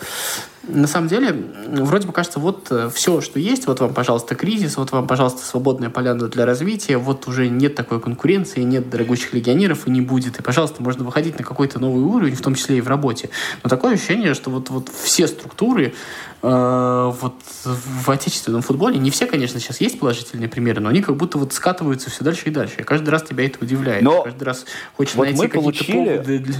на 0.67 0.87
самом 0.87 1.07
деле, 1.07 1.33
вроде 1.67 2.07
бы 2.07 2.13
кажется, 2.13 2.39
вот 2.39 2.67
э, 2.71 2.89
все, 2.93 3.21
что 3.21 3.39
есть, 3.39 3.67
вот 3.67 3.79
вам, 3.79 3.93
пожалуйста, 3.93 4.35
кризис, 4.35 4.77
вот 4.77 4.91
вам, 4.91 5.07
пожалуйста, 5.07 5.45
свободная 5.45 5.89
поляна 5.89 6.27
для 6.27 6.45
развития, 6.45 6.97
вот 6.97 7.27
уже 7.27 7.47
нет 7.47 7.75
такой 7.75 7.99
конкуренции, 8.01 8.61
нет 8.61 8.89
дорогущих 8.89 9.33
легионеров 9.33 9.87
и 9.87 9.91
не 9.91 10.01
будет, 10.01 10.39
и, 10.39 10.41
пожалуйста, 10.43 10.83
можно 10.83 11.03
выходить 11.03 11.37
на 11.37 11.45
какой-то 11.45 11.79
новый 11.79 12.03
уровень, 12.03 12.35
в 12.35 12.41
том 12.41 12.55
числе 12.55 12.77
и 12.77 12.81
в 12.81 12.87
работе. 12.87 13.29
Но 13.63 13.69
такое 13.69 13.93
ощущение, 13.93 14.33
что 14.33 14.49
вот, 14.49 14.69
вот 14.69 14.89
все 14.89 15.27
структуры 15.27 15.93
э, 16.41 17.11
вот 17.21 17.35
в 17.63 18.09
отечественном 18.09 18.61
футболе, 18.61 18.99
не 18.99 19.09
все, 19.09 19.25
конечно, 19.25 19.59
сейчас 19.59 19.79
есть 19.81 19.99
положительные 19.99 20.49
примеры, 20.49 20.81
но 20.81 20.89
они 20.89 21.01
как 21.01 21.15
будто 21.15 21.37
вот 21.37 21.53
скатываются 21.53 22.09
все 22.09 22.23
дальше 22.23 22.43
и 22.45 22.51
дальше. 22.51 22.75
И 22.79 22.83
каждый 22.83 23.09
раз 23.09 23.23
тебя 23.23 23.45
это 23.45 23.59
удивляет. 23.61 24.03
Но 24.03 24.23
каждый 24.23 24.43
раз 24.43 24.65
хочешь 24.95 25.15
вот 25.15 25.23
найти 25.23 25.47
какие-то 25.47 25.61
получили... 25.61 25.95
поводы 25.95 26.39
для... 26.39 26.55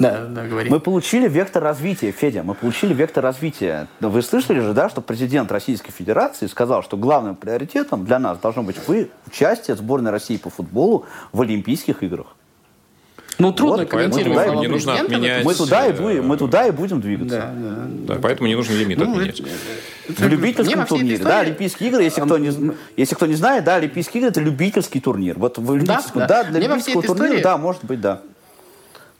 Да, 0.00 0.24
да, 0.24 0.46
говори. 0.46 0.70
Мы 0.70 0.80
получили 0.80 1.28
вектор 1.28 1.62
развития, 1.62 2.10
Федя, 2.10 2.42
мы 2.42 2.54
получили 2.54 2.94
вектор 2.94 3.22
развития. 3.22 3.86
Вы 4.00 4.22
слышали 4.22 4.60
же, 4.60 4.72
да, 4.72 4.88
что 4.88 5.02
президент 5.02 5.52
Российской 5.52 5.92
Федерации 5.92 6.46
сказал, 6.46 6.82
что 6.82 6.96
главным 6.96 7.36
приоритетом 7.36 8.06
для 8.06 8.18
нас 8.18 8.38
должно 8.38 8.62
быть 8.62 8.76
вы, 8.88 9.10
участие 9.26 9.76
сборной 9.76 10.10
России 10.10 10.38
по 10.38 10.48
футболу 10.48 11.04
в 11.32 11.42
Олимпийских 11.42 12.02
играх. 12.02 12.34
Ну, 13.38 13.52
трудно 13.52 13.78
вот, 13.78 13.88
комментировать 13.88 14.60
не 14.60 14.68
нужно 14.68 15.00
отменять... 15.00 15.44
Мы 15.44 15.54
туда, 15.54 15.86
и 15.86 15.92
будем, 15.92 16.26
мы 16.26 16.36
туда 16.36 16.66
и 16.66 16.70
будем 16.70 17.00
двигаться. 17.00 17.36
Да, 17.36 17.54
да, 17.54 18.14
да. 18.14 18.20
поэтому 18.20 18.48
не 18.48 18.54
нужно 18.54 18.74
лимит 18.74 18.98
ну, 18.98 19.12
отменять. 19.12 19.42
в 20.08 20.28
любительском 20.28 20.86
турнире, 20.86 21.16
истории... 21.16 21.30
да, 21.30 21.40
Олимпийские 21.40 21.88
игры, 21.88 22.02
если, 22.02 22.20
кто 22.20 22.36
не, 22.36 22.52
если 22.98 23.14
кто 23.14 23.26
не 23.26 23.34
знает, 23.34 23.64
да, 23.64 23.76
Олимпийские 23.76 24.20
игры 24.20 24.30
это 24.30 24.40
любительский 24.40 25.00
турнир. 25.00 25.38
Вот 25.38 25.56
в 25.56 25.72
Олимпийском, 25.72 26.20
да, 26.20 26.26
да. 26.26 26.44
да 26.44 26.50
для 26.50 26.58
Мне 26.58 26.68
любительского 26.68 27.02
турнира, 27.02 27.26
истории... 27.28 27.42
да, 27.42 27.56
может 27.56 27.84
быть, 27.84 28.00
да. 28.00 28.20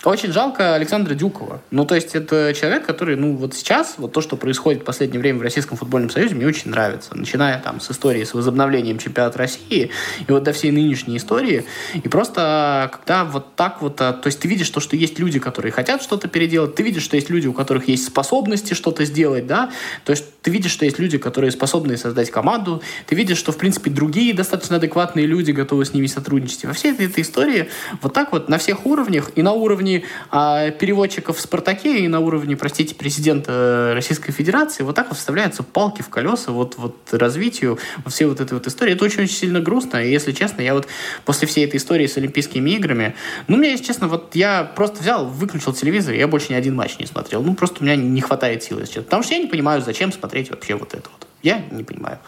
Очень 0.03 0.32
жалко 0.32 0.74
Александра 0.76 1.14
Дюкова. 1.14 1.61
Ну, 1.70 1.84
то 1.84 1.94
есть, 1.94 2.14
это 2.14 2.55
человек, 2.55 2.86
который, 2.86 3.16
ну, 3.16 3.36
вот 3.36 3.53
сейчас, 3.53 3.96
вот 3.98 4.12
то, 4.12 4.22
что 4.22 4.36
происходит 4.36 4.80
в 4.80 4.84
последнее 4.86 5.20
время 5.20 5.40
в 5.40 5.42
Российском 5.42 5.76
футбольном 5.76 6.09
союзе, 6.09 6.34
мне 6.34 6.46
очень 6.46 6.70
нравится. 6.70 7.14
Начиная 7.14 7.61
там 7.61 7.80
с 7.80 7.90
истории 7.90 8.24
с 8.24 8.32
возобновлением 8.32 8.96
чемпионата 8.96 9.36
России 9.36 9.90
и 10.26 10.32
вот 10.32 10.42
до 10.42 10.55
всей 10.55 10.70
нынешней 10.70 11.18
истории. 11.18 11.66
И 12.03 12.09
просто, 12.09 12.90
когда 12.92 13.26
вот 13.26 13.55
так 13.57 13.82
вот, 13.82 14.01
а, 14.01 14.14
то 14.14 14.28
есть, 14.28 14.40
ты 14.40 14.48
видишь 14.48 14.70
то, 14.70 14.80
что 14.80 14.96
есть 14.96 15.18
люди, 15.18 15.38
которые 15.38 15.70
хотят 15.70 16.03
что-то 16.03 16.28
переделать, 16.28 16.74
ты 16.74 16.82
видишь, 16.82 17.03
что 17.03 17.16
есть 17.16 17.28
люди, 17.28 17.46
у 17.46 17.53
которых 17.53 17.86
есть 17.88 18.07
способности 18.07 18.72
что-то 18.72 19.05
сделать, 19.05 19.46
да, 19.46 19.70
то 20.07 20.12
есть, 20.12 20.24
ты 20.40 20.51
видишь, 20.51 20.70
что 20.70 20.86
есть 20.86 20.98
люди, 20.98 21.18
которые 21.18 21.51
способны 21.51 21.98
создать 21.98 22.30
команду, 22.30 22.82
ты 23.07 23.14
видишь, 23.14 23.36
что, 23.36 23.53
в 23.53 23.59
принципе, 23.59 23.90
другие 23.90 24.32
достаточно 24.32 24.76
адекватные 24.76 25.26
люди 25.26 25.51
готовы 25.51 25.84
с 25.84 25.92
ними 25.92 26.07
сотрудничать. 26.07 26.64
И 26.64 26.66
во 26.66 26.72
всей 26.72 26.92
этой, 26.92 27.05
этой 27.05 27.22
истории 27.22 27.68
вот 28.01 28.14
так 28.14 28.32
вот 28.32 28.48
на 28.48 28.57
всех 28.57 28.86
уровнях 28.86 29.32
и 29.34 29.42
на 29.42 29.53
уровне 29.53 29.89
уровне 29.91 30.05
а, 30.30 30.70
переводчиков 30.70 31.36
в 31.36 31.41
«Спартаке» 31.41 32.01
и 32.01 32.09
на 32.09 32.20
уровне, 32.20 32.57
простите, 32.57 32.95
президента 32.95 33.93
Российской 33.95 34.32
Федерации 34.32 34.82
вот 34.82 34.95
так 34.97 35.09
вот 35.09 35.18
вставляются 35.18 35.62
палки 35.62 36.03
в 36.03 36.09
колеса 36.09 36.53
вот, 36.53 36.76
вот 36.76 36.97
развитию 37.12 37.78
всей 38.07 38.26
вот 38.26 38.41
этой 38.41 38.55
вот 38.55 38.66
истории. 38.66 38.93
Это 38.93 39.05
очень-очень 39.05 39.34
сильно 39.34 39.61
грустно. 39.61 39.99
И, 39.99 40.11
если 40.11 40.32
честно, 40.32 40.62
я 40.62 40.74
вот 40.74 40.86
после 41.24 41.49
всей 41.49 41.64
этой 41.64 41.76
истории 41.76 42.07
с 42.07 42.16
Олимпийскими 42.16 42.70
играми, 42.70 43.14
ну, 43.49 43.57
мне, 43.57 43.72
если 43.72 43.84
честно, 43.84 44.09
вот 44.09 44.34
я 44.34 44.64
просто 44.64 45.01
взял, 45.01 45.26
выключил 45.26 45.72
телевизор, 45.72 46.14
и 46.14 46.18
я 46.18 46.28
больше 46.28 46.53
ни 46.53 46.57
один 46.57 46.74
матч 46.74 46.99
не 46.99 47.07
смотрел. 47.07 47.43
Ну, 47.43 47.55
просто 47.55 47.78
у 47.80 47.84
меня 47.84 47.97
не 47.97 48.20
хватает 48.20 48.62
силы, 48.62 48.80
если 48.80 48.95
честно. 48.95 49.05
Потому 49.05 49.22
что 49.22 49.34
я 49.34 49.41
не 49.41 49.47
понимаю, 49.47 49.82
зачем 49.82 50.12
смотреть 50.12 50.51
вообще 50.51 50.74
вот 50.74 50.95
это 50.95 51.09
вот. 51.11 51.26
Я 51.43 51.62
не 51.70 51.84
понимаю. 51.84 52.18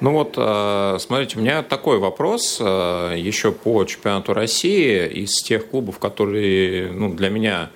Ну 0.00 0.12
вот, 0.12 0.34
э, 0.36 0.96
смотрите, 1.00 1.38
у 1.38 1.40
меня 1.40 1.62
такой 1.64 1.98
вопрос 1.98 2.58
э, 2.60 3.14
еще 3.16 3.50
по 3.50 3.84
чемпионату 3.84 4.32
России 4.32 5.08
из 5.08 5.42
тех 5.42 5.68
клубов, 5.68 5.98
которые 5.98 6.92
ну, 6.92 7.12
для 7.12 7.30
меня 7.30 7.70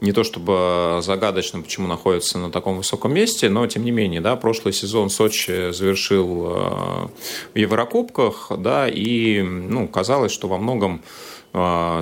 не 0.00 0.12
то 0.12 0.24
чтобы 0.24 0.98
загадочно, 1.02 1.60
почему 1.60 1.86
находятся 1.86 2.38
на 2.38 2.50
таком 2.50 2.78
высоком 2.78 3.14
месте, 3.14 3.48
но 3.48 3.66
тем 3.66 3.84
не 3.84 3.92
менее, 3.92 4.20
да, 4.20 4.34
прошлый 4.36 4.74
сезон 4.74 5.08
Сочи 5.08 5.70
завершил 5.70 6.46
э, 6.46 7.08
в 7.54 7.58
Еврокубках, 7.58 8.50
да, 8.58 8.88
и 8.88 9.40
ну, 9.42 9.86
казалось, 9.86 10.32
что 10.32 10.48
во 10.48 10.58
многом 10.58 11.02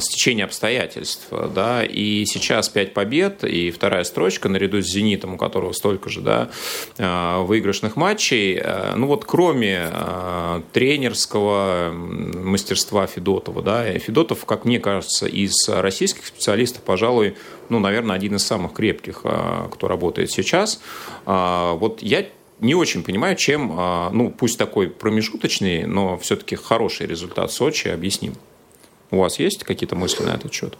стечение 0.00 0.44
обстоятельств, 0.44 1.28
да, 1.30 1.84
и 1.84 2.24
сейчас 2.26 2.68
пять 2.68 2.92
побед 2.92 3.44
и 3.44 3.70
вторая 3.70 4.04
строчка 4.04 4.48
наряду 4.48 4.82
с 4.82 4.86
«Зенитом», 4.86 5.34
у 5.34 5.36
которого 5.36 5.72
столько 5.72 6.10
же, 6.10 6.20
да, 6.20 6.50
э, 6.98 7.42
выигрышных 7.42 7.96
матчей, 7.96 8.58
э, 8.60 8.94
ну 8.96 9.06
вот 9.06 9.24
кроме 9.24 9.88
э, 9.90 10.62
тренерского 10.72 11.92
мастерства 11.92 13.06
Федотова, 13.06 13.62
да, 13.62 13.98
Федотов, 13.98 14.44
как 14.44 14.64
мне 14.64 14.80
кажется, 14.80 15.26
из 15.26 15.54
российских 15.68 16.26
специалистов, 16.26 16.82
пожалуй, 16.82 17.36
ну, 17.68 17.78
наверное, 17.78 18.16
один 18.16 18.36
из 18.36 18.46
самых 18.46 18.72
крепких, 18.72 19.20
э, 19.24 19.68
кто 19.70 19.88
работает 19.88 20.30
сейчас. 20.30 20.80
Э, 21.26 21.72
вот 21.74 22.02
я 22.02 22.26
не 22.60 22.74
очень 22.74 23.02
понимаю, 23.02 23.36
чем, 23.36 23.72
э, 23.78 24.10
ну, 24.12 24.30
пусть 24.30 24.58
такой 24.58 24.88
промежуточный, 24.88 25.84
но 25.84 26.16
все-таки 26.18 26.56
хороший 26.56 27.06
результат 27.06 27.52
Сочи 27.52 27.88
объясним. 27.88 28.34
У 29.10 29.18
вас 29.18 29.38
есть 29.38 29.64
какие-то 29.64 29.96
мысли 29.96 30.24
на 30.24 30.30
этот 30.30 30.52
счет? 30.52 30.76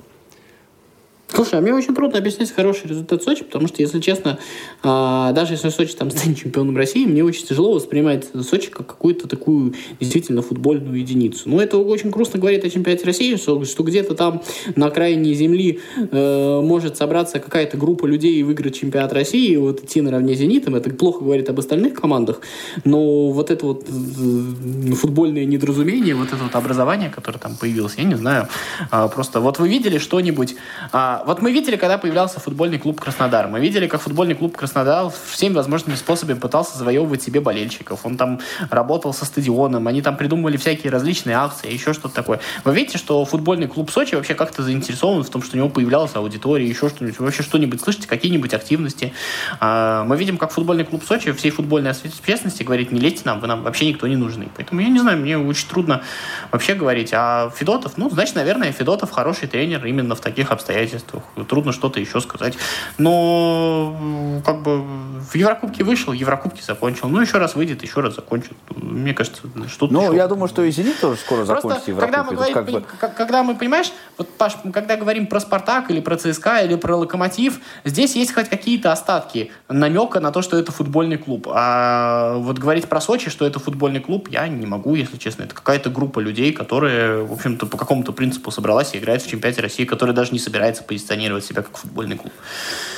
Слушай, 1.29 1.59
а 1.59 1.61
мне 1.61 1.75
очень 1.75 1.95
трудно 1.95 2.19
объяснить 2.19 2.53
хороший 2.53 2.87
результат 2.87 3.23
Сочи, 3.23 3.43
потому 3.43 3.67
что, 3.67 3.83
если 3.83 3.99
честно, 4.01 4.39
а, 4.85 5.33
даже 5.33 5.55
если 5.55 5.71
Сочи 5.71 5.95
там 5.95 6.11
станет 6.11 6.39
чемпионом 6.43 6.77
России, 6.77 7.05
мне 7.05 7.25
очень 7.25 7.45
тяжело 7.45 7.73
воспринимать 7.75 8.27
Сочи 8.49 8.71
как 8.71 8.87
какую-то 8.87 9.27
такую 9.27 9.75
действительно 9.99 10.41
футбольную 10.43 10.99
единицу. 10.99 11.49
Но 11.49 11.61
это 11.61 11.79
очень 11.79 12.11
грустно 12.11 12.39
говорит 12.39 12.65
о 12.65 12.71
чемпионате 12.71 13.05
России, 13.05 13.35
что, 13.37 13.65
что 13.65 13.83
где-то 13.83 14.15
там 14.15 14.43
на 14.77 14.87
окраине 14.87 15.35
земли 15.35 15.81
э, 15.97 16.61
может 16.63 16.97
собраться 16.97 17.41
какая-то 17.41 17.77
группа 17.77 18.07
людей 18.07 18.37
и 18.37 18.43
выиграть 18.45 18.77
чемпионат 18.77 19.13
России, 19.13 19.51
и 19.51 19.57
вот 19.57 19.83
идти 19.83 20.01
наравне 20.01 20.37
с 20.37 20.39
«Зенитом». 20.39 20.77
Это 20.77 20.91
плохо 20.91 21.25
говорит 21.25 21.49
об 21.49 21.59
остальных 21.59 21.95
командах, 21.95 22.41
но 22.85 23.31
вот 23.31 23.51
это 23.51 23.67
вот 23.67 23.85
э, 23.89 24.93
футбольное 24.95 25.45
недоразумение, 25.45 26.15
вот 26.15 26.29
это 26.29 26.37
вот 26.45 26.55
образование, 26.55 27.11
которое 27.11 27.41
там 27.41 27.57
появилось, 27.57 27.95
я 27.97 28.05
не 28.05 28.15
знаю, 28.15 28.47
а, 28.93 29.09
просто 29.09 29.41
вот 29.41 29.59
вы 29.59 29.69
видели 29.69 29.99
что-нибудь... 29.99 30.55
А, 30.93 31.16
вот 31.25 31.41
мы 31.43 31.53
видели, 31.53 31.77
когда 31.77 31.99
появлялся 31.99 32.41
футбольный 32.41 32.79
клуб 32.79 33.01
Краснодар. 33.01 33.49
Мы 33.49 33.61
видели, 33.61 33.87
как 33.87 34.01
футбольный 34.01 34.35
клуб 34.35 34.57
Краснодар 34.57 35.11
всеми 35.31 35.55
возможными 35.55 35.97
способами 35.97 36.39
пытался 36.39 36.77
завоевывать 36.77 37.23
себе 37.23 37.41
болельщиков. 37.41 38.05
Он 38.05 38.17
там 38.17 38.41
работал 38.71 39.15
со 39.15 39.25
стадионом, 39.25 39.89
они 39.89 40.03
там 40.03 40.17
придумывали 40.17 40.57
всякие 40.57 40.93
различные 40.93 41.37
акции, 41.37 41.73
еще 41.73 41.93
что-то 41.93 42.15
такое. 42.15 42.41
Вы 42.65 42.75
видите, 42.75 42.99
что 42.99 43.25
футбольный 43.25 43.69
клуб 43.69 43.91
Сочи 43.91 44.15
вообще 44.15 44.35
как-то 44.35 44.63
заинтересован 44.63 45.23
в 45.23 45.31
том, 45.31 45.43
что 45.43 45.57
у 45.57 45.59
него 45.59 45.69
появлялась 45.69 46.15
аудитория, 46.15 46.67
еще 46.67 46.89
что-нибудь. 46.89 47.19
Вообще 47.19 47.43
что-нибудь 47.43 47.81
слышите, 47.81 48.09
какие-нибудь 48.09 48.53
активности. 48.53 49.13
А, 49.61 50.05
мы 50.05 50.17
видим, 50.17 50.37
как 50.37 50.51
футбольный 50.51 50.85
клуб 50.85 51.05
Сочи 51.05 51.33
всей 51.33 51.51
футбольной 51.51 51.93
общественности 51.93 52.63
говорит, 52.63 52.93
не 52.93 53.01
лезьте 53.01 53.23
нам, 53.25 53.41
вы 53.41 53.47
нам 53.47 53.63
вообще 53.63 53.87
никто 53.87 54.07
не 54.07 54.17
нужны. 54.17 54.49
Поэтому 54.57 54.81
я 54.81 54.89
не 54.89 54.99
знаю, 54.99 55.19
мне 55.19 55.39
очень 55.39 55.69
трудно 55.69 56.03
вообще 56.51 56.75
говорить. 56.75 57.11
А 57.13 57.51
Федотов, 57.57 57.97
ну, 57.97 58.11
значит, 58.11 58.35
наверное, 58.35 58.73
Федотов 58.73 59.11
хороший 59.11 59.49
тренер 59.49 59.85
именно 59.87 60.15
в 60.15 60.21
таких 60.21 60.51
обстоятельствах 60.51 61.06
обстоятельствах. 61.07 61.49
Трудно 61.49 61.73
что-то 61.73 62.01
еще 62.01 62.21
сказать. 62.21 62.55
Но 62.99 64.43
как 64.45 64.63
бы 64.63 64.83
в 64.83 65.35
Еврокубке 65.35 65.85
вышел, 65.85 66.13
Еврокубки 66.13 66.63
закончил. 66.63 67.09
Ну, 67.09 67.21
еще 67.21 67.39
раз 67.39 67.55
выйдет, 67.55 67.83
еще 67.83 68.01
раз 68.01 68.17
закончит. 68.17 68.53
Мне 68.75 69.15
кажется, 69.15 69.43
что-то 69.69 69.93
Ну, 69.93 70.09
еще... 70.09 70.17
я 70.17 70.29
думаю, 70.29 70.49
что 70.49 70.63
и 70.63 70.71
«Зенит» 70.71 71.01
тоже 71.01 71.19
скоро 71.19 71.45
Просто 71.45 71.69
закончит 71.69 71.89
Еврокубки. 71.89 72.13
Когда 72.13 72.31
мы, 72.31 72.37
говорим, 72.37 72.55
как 72.55 72.71
бы... 72.71 73.15
когда 73.17 73.43
мы, 73.43 73.55
понимаешь, 73.57 73.93
вот, 74.19 74.29
Паш, 74.37 74.57
когда 74.73 74.97
говорим 74.97 75.27
про 75.27 75.41
«Спартак» 75.41 75.91
или 75.91 76.01
про 76.01 76.17
ЦСКА 76.17 76.65
или 76.65 76.77
про 76.77 76.97
«Локомотив», 76.97 77.61
здесь 77.85 78.17
есть 78.17 78.35
хоть 78.35 78.49
какие-то 78.49 78.93
остатки 78.93 79.51
намека 79.69 80.21
на 80.21 80.33
то, 80.33 80.43
что 80.43 80.59
это 80.59 80.73
футбольный 80.73 81.19
клуб. 81.19 81.49
А 81.51 82.37
вот 82.37 82.59
говорить 82.59 82.87
про 82.89 83.01
Сочи, 83.01 83.31
что 83.31 83.47
это 83.47 83.59
футбольный 83.59 84.01
клуб, 84.01 84.29
я 84.31 84.47
не 84.49 84.67
могу, 84.67 84.95
если 84.95 85.17
честно. 85.17 85.45
Это 85.45 85.55
какая-то 85.55 85.91
группа 85.91 86.21
людей, 86.21 86.53
которые, 86.53 87.25
в 87.25 87.33
общем-то, 87.33 87.67
по 87.67 87.77
какому-то 87.77 88.13
принципу 88.13 88.51
собралась 88.51 88.95
и 88.95 88.99
играет 88.99 89.23
в 89.23 89.29
чемпионате 89.29 89.63
России, 89.63 89.85
которая 89.85 90.15
даже 90.15 90.33
не 90.33 90.39
собирается 90.39 90.83
позиционировать 90.97 91.45
себя 91.45 91.63
как 91.63 91.77
футбольный 91.77 92.17
клуб. 92.17 92.33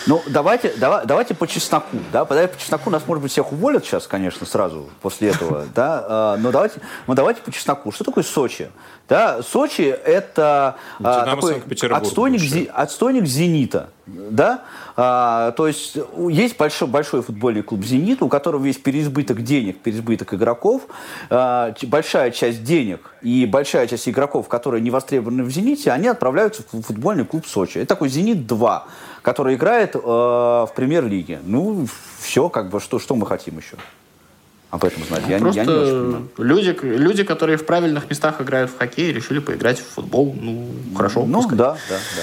Ну, 0.06 0.22
давайте, 0.28 0.72
давай, 0.76 1.04
давайте 1.04 1.34
по 1.34 1.48
чесноку. 1.48 1.98
Да? 2.12 2.24
Давайте 2.24 2.54
по 2.54 2.60
чесноку 2.60 2.90
нас, 2.90 3.02
может 3.06 3.22
быть, 3.22 3.32
всех 3.32 3.52
уволят 3.52 3.84
сейчас, 3.84 4.06
конечно, 4.06 4.46
сразу 4.46 4.88
после 5.02 5.30
этого. 5.30 5.66
Да? 5.74 6.04
А, 6.08 6.36
но 6.36 6.52
давайте, 6.52 6.80
ну, 7.06 7.14
давайте 7.14 7.42
по 7.42 7.52
чесноку. 7.52 7.90
Что 7.92 8.04
такое 8.04 8.24
Сочи? 8.24 8.70
Да, 9.08 9.42
Сочи 9.42 9.82
это 9.82 10.76
а, 11.02 11.24
такой 11.24 11.62
отстойник, 11.90 12.70
отстойник 12.74 13.24
«Зенита». 13.24 13.88
да, 14.06 14.64
а, 14.96 15.52
то 15.52 15.66
есть 15.66 15.96
есть 16.28 16.58
большой, 16.58 16.88
большой 16.88 17.22
футбольный 17.22 17.62
клуб 17.62 17.84
«Зенит», 17.84 18.22
у 18.22 18.28
которого 18.28 18.66
есть 18.66 18.82
переизбыток 18.82 19.42
денег, 19.42 19.78
переизбыток 19.78 20.34
игроков, 20.34 20.82
а, 21.30 21.72
большая 21.84 22.30
часть 22.32 22.62
денег 22.64 23.12
и 23.22 23.46
большая 23.46 23.86
часть 23.86 24.08
игроков, 24.10 24.46
которые 24.48 24.82
не 24.82 24.90
востребованы 24.90 25.42
в 25.42 25.50
«Зените», 25.50 25.90
они 25.90 26.08
отправляются 26.08 26.62
в 26.70 26.82
футбольный 26.82 27.24
клуб 27.24 27.46
Сочи. 27.46 27.78
Это 27.78 27.86
такой 27.86 28.10
«Зенит-2», 28.10 28.82
который 29.22 29.54
играет 29.54 29.94
э, 29.94 29.98
в 29.98 30.70
премьер-лиге. 30.74 31.40
Ну, 31.44 31.86
все, 32.18 32.48
как 32.48 32.70
бы, 32.70 32.80
что, 32.80 32.98
что 32.98 33.14
мы 33.14 33.26
хотим 33.26 33.58
еще? 33.58 33.76
Об 34.70 34.84
этом 34.84 35.04
знать. 35.04 35.22
Я, 35.28 35.38
Просто 35.38 35.60
я 35.60 35.66
не 35.66 35.72
очень 35.72 36.28
люди, 36.36 36.76
люди, 36.82 37.24
которые 37.24 37.56
в 37.56 37.64
правильных 37.64 38.10
местах 38.10 38.40
играют 38.40 38.70
в 38.70 38.78
хоккей, 38.78 39.12
решили 39.12 39.38
поиграть 39.38 39.78
в 39.78 39.94
футбол. 39.94 40.34
Ну, 40.38 40.68
хорошо. 40.96 41.24
Ну, 41.26 41.42
пускай. 41.42 41.58
да, 41.58 41.72
да, 41.88 41.98
да. 42.16 42.22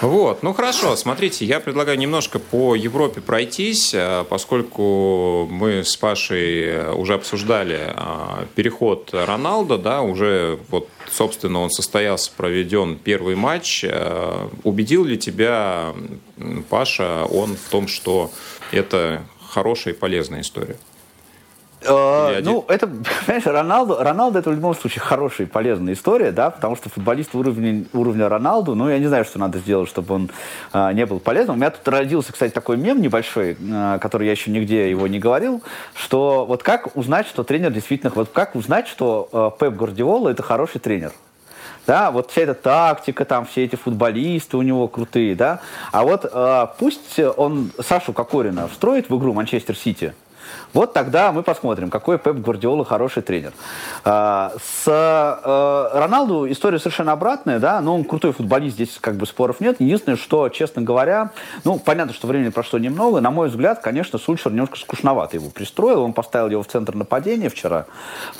Вот, 0.00 0.42
ну 0.42 0.54
хорошо, 0.54 0.96
смотрите, 0.96 1.44
я 1.44 1.60
предлагаю 1.60 1.98
немножко 1.98 2.38
по 2.38 2.74
Европе 2.74 3.20
пройтись, 3.20 3.92
э, 3.92 4.24
поскольку 4.30 5.46
мы 5.50 5.84
с 5.84 5.94
Пашей 5.94 6.64
э, 6.64 6.92
уже 6.94 7.12
обсуждали 7.12 7.92
э, 7.94 8.46
переход 8.54 9.10
Роналда, 9.12 9.76
да, 9.76 10.00
уже 10.00 10.58
вот, 10.70 10.88
собственно, 11.10 11.60
он 11.60 11.70
состоялся, 11.70 12.32
проведен 12.34 12.96
первый 12.96 13.34
матч. 13.34 13.84
Убедил 14.64 15.04
ли 15.04 15.18
тебя, 15.18 15.92
Паша, 16.70 17.26
он 17.26 17.56
в 17.56 17.70
том, 17.70 17.86
что 17.86 18.30
это 18.72 19.22
хорошая 19.50 19.94
и 19.94 19.96
полезная 19.96 20.40
история? 20.40 20.76
Э, 21.82 22.40
ну, 22.42 22.64
это, 22.68 22.86
понимаешь, 23.26 23.46
Роналду, 23.46 23.96
Роналду 23.98 24.38
это 24.38 24.50
в 24.50 24.54
любом 24.54 24.74
случае 24.74 25.00
хорошая 25.00 25.46
и 25.46 25.50
полезная 25.50 25.94
история, 25.94 26.30
да, 26.30 26.50
потому 26.50 26.76
что 26.76 26.90
футболист 26.90 27.34
уровня, 27.34 27.84
уровня 27.92 28.28
Роналду, 28.28 28.74
ну, 28.74 28.88
я 28.88 28.98
не 28.98 29.06
знаю, 29.06 29.24
что 29.24 29.38
надо 29.38 29.58
сделать, 29.58 29.88
чтобы 29.88 30.14
он 30.14 30.30
э, 30.72 30.92
не 30.92 31.06
был 31.06 31.20
полезным. 31.20 31.56
У 31.56 31.58
меня 31.58 31.70
тут 31.70 31.86
родился, 31.88 32.32
кстати, 32.32 32.52
такой 32.52 32.76
мем 32.76 33.00
небольшой, 33.00 33.56
э, 33.58 33.98
который 34.00 34.26
я 34.26 34.32
еще 34.32 34.50
нигде 34.50 34.90
его 34.90 35.06
не 35.06 35.18
говорил, 35.18 35.62
что 35.94 36.44
вот 36.46 36.62
как 36.62 36.96
узнать, 36.96 37.26
что 37.26 37.44
тренер 37.44 37.72
действительно, 37.72 38.12
вот 38.14 38.30
как 38.30 38.54
узнать, 38.54 38.86
что 38.86 39.28
э, 39.32 39.50
Пеп 39.58 39.74
Гвардиола 39.74 40.30
это 40.30 40.42
хороший 40.42 40.80
тренер. 40.80 41.12
Да, 41.86 42.10
вот 42.10 42.30
вся 42.30 42.42
эта 42.42 42.54
тактика, 42.54 43.24
там 43.24 43.46
все 43.46 43.64
эти 43.64 43.76
футболисты 43.76 44.56
у 44.56 44.62
него 44.62 44.86
крутые, 44.88 45.34
да. 45.34 45.60
А 45.92 46.04
вот 46.04 46.24
э, 46.30 46.66
пусть 46.78 47.18
он 47.18 47.72
Сашу 47.80 48.12
Кокорина 48.12 48.68
встроит 48.68 49.10
в 49.10 49.18
игру 49.18 49.32
Манчестер 49.32 49.76
Сити, 49.76 50.14
вот 50.72 50.92
тогда 50.92 51.32
мы 51.32 51.42
посмотрим, 51.42 51.90
какой 51.90 52.18
Пеп 52.18 52.36
Гвардиола 52.36 52.84
хороший 52.84 53.22
тренер. 53.22 53.52
А, 54.04 54.52
с 54.62 54.84
э, 54.86 55.98
Роналду 55.98 56.50
история 56.50 56.78
совершенно 56.78 57.12
обратная, 57.12 57.58
да, 57.58 57.80
но 57.80 57.94
он 57.94 58.04
крутой 58.04 58.32
футболист, 58.32 58.74
здесь 58.74 58.98
как 59.00 59.16
бы 59.16 59.26
споров 59.26 59.60
нет. 59.60 59.80
Единственное, 59.80 60.16
что, 60.16 60.48
честно 60.48 60.82
говоря, 60.82 61.30
ну, 61.64 61.78
понятно, 61.78 62.12
что 62.12 62.26
времени 62.26 62.50
прошло 62.50 62.78
немного, 62.78 63.20
на 63.20 63.30
мой 63.30 63.48
взгляд, 63.48 63.80
конечно, 63.80 64.18
Сульшер 64.18 64.52
немножко 64.52 64.78
скучновато 64.78 65.36
его 65.36 65.50
пристроил, 65.50 66.02
он 66.02 66.12
поставил 66.12 66.48
его 66.48 66.62
в 66.62 66.68
центр 66.68 66.94
нападения 66.94 67.48
вчера, 67.48 67.86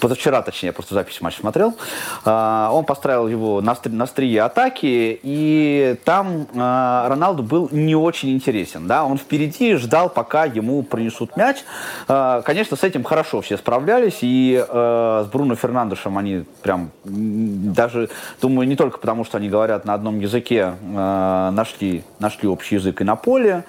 позавчера, 0.01 0.43
точнее, 0.43 0.69
я 0.69 0.73
просто 0.73 0.95
запись 0.95 1.21
матча 1.21 1.41
смотрел, 1.41 1.77
а, 2.25 2.71
он 2.73 2.85
поставил 2.85 3.27
его 3.27 3.61
на, 3.61 3.77
на 3.85 4.05
острие 4.05 4.43
атаки, 4.43 5.19
и 5.23 5.97
там 6.05 6.47
а, 6.57 7.09
Роналду 7.09 7.43
был 7.43 7.69
не 7.73 7.97
очень 7.97 8.31
интересен, 8.31 8.87
да, 8.87 9.05
он 9.05 9.19
впереди 9.19 9.75
ждал, 9.75 10.09
пока 10.09 10.45
ему 10.45 10.83
принесут 10.83 11.37
мяч, 11.37 11.59
конечно, 12.45 12.77
с 12.77 12.85
этим 12.85 13.05
хорошо 13.05 13.41
все 13.41 13.57
справлялись, 13.57 14.19
и 14.23 14.65
э, 14.67 15.25
с 15.27 15.31
Бруно 15.31 15.55
Фернандешем 15.55 16.19
они 16.19 16.45
прям 16.63 16.91
даже, 17.05 18.09
думаю, 18.41 18.69
не 18.69 18.77
только 18.77 18.99
потому, 18.99 19.25
что 19.25 19.39
они 19.39 19.49
говорят 19.49 19.85
на 19.85 19.95
одном 19.95 20.21
языке, 20.21 20.75
э, 20.81 21.51
нашли, 21.53 22.05
нашли 22.19 22.49
общий 22.49 22.77
язык 22.77 23.01
и 23.01 23.05
на 23.05 23.17
поле, 23.17 23.65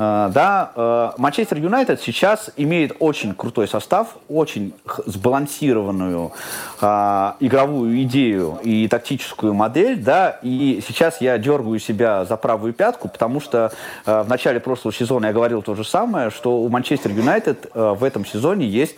да, 0.00 0.72
э, 0.74 1.10
Манчестер 1.18 1.58
Юнайтед 1.58 2.00
сейчас 2.00 2.50
имеет 2.56 2.96
очень 3.00 3.34
крутой 3.34 3.68
состав, 3.68 4.16
очень 4.30 4.72
сбалансированную 5.04 6.32
э, 6.80 7.32
игровую 7.40 8.02
идею 8.04 8.58
и 8.62 8.88
тактическую 8.88 9.52
модель, 9.52 10.02
да, 10.02 10.38
и 10.40 10.82
сейчас 10.88 11.20
я 11.20 11.36
дергаю 11.36 11.78
себя 11.78 12.24
за 12.24 12.38
правую 12.38 12.72
пятку, 12.72 13.08
потому 13.08 13.40
что 13.40 13.72
в 14.06 14.26
начале 14.26 14.58
прошлого 14.58 14.94
сезона 14.94 15.26
я 15.26 15.32
говорил 15.34 15.60
то 15.60 15.74
же 15.74 15.84
самое, 15.84 16.30
что 16.30 16.62
у 16.62 16.68
Манчестер 16.70 17.10
Юнайтед 17.10 17.70
в 17.74 18.02
этом 18.02 18.24
сезоне 18.24 18.66
есть 18.66 18.96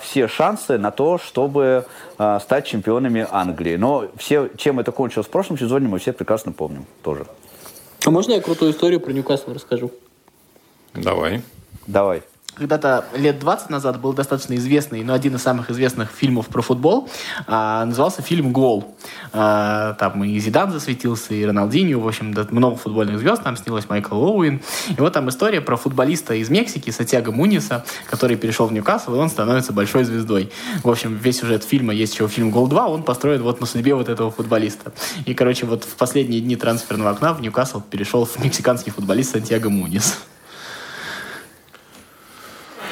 все 0.00 0.28
шансы 0.28 0.78
на 0.78 0.90
то, 0.90 1.18
чтобы 1.18 1.84
стать 2.40 2.66
чемпионами 2.66 3.26
Англии. 3.30 3.76
Но 3.76 4.06
все, 4.16 4.48
чем 4.56 4.80
это 4.80 4.92
кончилось 4.92 5.26
в 5.26 5.30
прошлом 5.30 5.58
сезоне, 5.58 5.88
мы 5.88 5.98
все 5.98 6.12
прекрасно 6.12 6.52
помним 6.52 6.86
тоже. 7.02 7.26
А 8.04 8.10
можно 8.10 8.32
я 8.32 8.40
крутую 8.40 8.72
историю 8.72 9.00
про 9.00 9.12
Ньюкасл 9.12 9.52
расскажу? 9.52 9.92
Давай. 10.94 11.42
Давай 11.86 12.22
когда-то 12.54 13.06
лет 13.14 13.38
20 13.38 13.70
назад 13.70 14.00
был 14.00 14.12
достаточно 14.12 14.54
известный, 14.56 15.02
но 15.02 15.14
один 15.14 15.34
из 15.36 15.42
самых 15.42 15.70
известных 15.70 16.10
фильмов 16.10 16.48
про 16.48 16.60
футбол, 16.60 17.08
а, 17.46 17.84
назывался 17.84 18.20
фильм 18.20 18.52
«Гол». 18.52 18.94
А, 19.32 19.94
там 19.94 20.22
и 20.24 20.38
Зидан 20.38 20.70
засветился, 20.70 21.34
и 21.34 21.44
Роналдинho, 21.44 21.98
в 21.98 22.06
общем, 22.06 22.34
да, 22.34 22.46
много 22.50 22.76
футбольных 22.76 23.18
звезд, 23.18 23.42
там 23.42 23.56
снялась 23.56 23.88
Майкл 23.88 24.14
Оуэн. 24.14 24.60
И 24.90 25.00
вот 25.00 25.12
там 25.14 25.28
история 25.30 25.60
про 25.62 25.76
футболиста 25.76 26.34
из 26.34 26.50
Мексики, 26.50 26.90
Сатьяго 26.90 27.32
Муниса, 27.32 27.84
который 28.08 28.36
перешел 28.36 28.66
в 28.66 28.72
Ньюкасл, 28.72 29.14
и 29.14 29.18
он 29.18 29.30
становится 29.30 29.72
большой 29.72 30.04
звездой. 30.04 30.52
В 30.84 30.90
общем, 30.90 31.16
весь 31.16 31.40
сюжет 31.40 31.64
фильма, 31.64 31.94
есть 31.94 32.14
еще 32.14 32.28
фильм 32.28 32.50
«Гол 32.50 32.68
2», 32.68 32.86
он 32.88 33.02
построен 33.02 33.42
вот 33.42 33.60
на 33.60 33.66
судьбе 33.66 33.94
вот 33.94 34.10
этого 34.10 34.30
футболиста. 34.30 34.92
И, 35.24 35.32
короче, 35.32 35.64
вот 35.64 35.84
в 35.84 35.96
последние 35.96 36.42
дни 36.42 36.56
трансферного 36.56 37.10
окна 37.10 37.32
в 37.32 37.40
Ньюкасл 37.40 37.80
перешел 37.80 38.28
мексиканский 38.38 38.92
футболист 38.92 39.32
Сантьяго 39.32 39.70
Мунис. 39.70 40.18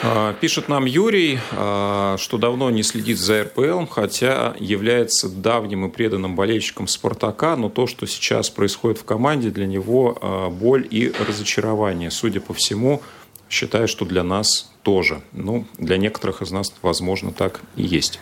А, 0.03 0.33
пишет 0.35 0.69
нам 0.69 0.87
Юрий, 0.87 1.39
а, 1.53 2.17
что 2.19 2.39
давно 2.39 2.71
не 2.71 2.83
следит 2.83 3.19
за 3.19 3.45
РПЛ, 3.45 3.85
хотя 3.85 4.55
является 4.59 5.29
давним 5.29 5.87
и 5.87 5.91
преданным 5.91 6.37
болельщиком 6.37 6.89
«Спартака», 6.89 7.55
но 7.57 7.69
то, 7.69 7.87
что 7.87 8.07
сейчас 8.07 8.49
происходит 8.49 8.99
в 8.99 9.05
команде, 9.05 9.51
для 9.51 9.67
него 9.67 10.17
а, 10.21 10.49
боль 10.49 10.87
и 10.91 11.13
разочарование. 11.29 12.11
Судя 12.11 12.41
по 12.41 12.55
всему, 12.55 13.03
считаю, 13.51 13.89
что 13.89 14.07
для 14.07 14.23
нас 14.23 14.73
тоже. 14.83 15.21
Ну, 15.33 15.67
для 15.77 15.99
некоторых 15.99 16.41
из 16.41 16.51
нас, 16.51 16.73
возможно, 16.81 17.33
так 17.33 17.61
и 17.77 17.83
есть. 17.83 18.21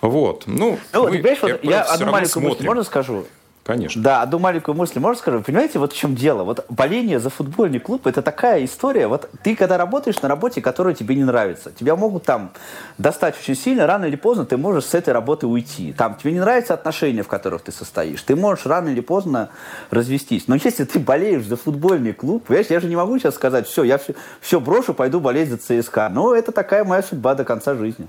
Вот. 0.00 0.44
Ну, 0.46 0.80
ну 0.92 1.08
мы, 1.08 1.22
вот, 1.42 1.64
я 1.64 1.82
одну 1.82 2.10
маленькую 2.10 2.48
мысль 2.48 2.64
можно 2.64 2.82
скажу? 2.82 3.26
Конечно. 3.64 4.02
Да, 4.02 4.22
одну 4.22 4.40
маленькую 4.40 4.74
мысль 4.74 4.98
можно 4.98 5.18
сказать? 5.18 5.44
Понимаете, 5.44 5.78
вот 5.78 5.92
в 5.92 5.96
чем 5.96 6.16
дело? 6.16 6.42
Вот 6.42 6.64
боление 6.68 7.20
за 7.20 7.30
футбольный 7.30 7.78
клуб– 7.78 8.06
это 8.08 8.20
такая 8.20 8.64
история. 8.64 9.06
Вот 9.06 9.30
ты, 9.44 9.54
когда 9.54 9.78
работаешь 9.78 10.20
на 10.20 10.28
работе, 10.28 10.60
которая 10.60 10.94
тебе 10.94 11.14
не 11.14 11.22
нравится, 11.22 11.70
тебя 11.70 11.94
могут 11.94 12.24
там 12.24 12.50
достать 12.98 13.36
очень 13.40 13.54
сильно, 13.54 13.86
рано 13.86 14.06
или 14.06 14.16
поздно 14.16 14.46
ты 14.46 14.56
можешь 14.56 14.86
с 14.86 14.94
этой 14.94 15.12
работы 15.14 15.46
уйти. 15.46 15.92
Там 15.92 16.16
тебе 16.16 16.32
не 16.32 16.40
нравятся 16.40 16.74
отношения, 16.74 17.22
в 17.22 17.28
которых 17.28 17.62
ты 17.62 17.70
состоишь. 17.70 18.20
Ты 18.22 18.34
можешь 18.34 18.66
рано 18.66 18.88
или 18.88 19.00
поздно 19.00 19.50
развестись. 19.90 20.48
Но 20.48 20.56
если 20.56 20.82
ты 20.82 20.98
болеешь 20.98 21.44
за 21.44 21.56
футбольный 21.56 22.14
клуб, 22.14 22.44
понимаешь, 22.44 22.66
я 22.68 22.80
же 22.80 22.88
не 22.88 22.96
могу 22.96 23.16
сейчас 23.20 23.36
сказать, 23.36 23.68
все, 23.68 23.84
я 23.84 23.98
все, 23.98 24.14
все 24.40 24.58
брошу, 24.58 24.92
пойду 24.92 25.20
болеть 25.20 25.50
за 25.50 25.58
ЦСКА. 25.58 26.08
Но 26.08 26.34
это 26.34 26.50
такая 26.50 26.82
моя 26.82 27.02
судьба 27.02 27.36
до 27.36 27.44
конца 27.44 27.76
жизни. 27.76 28.08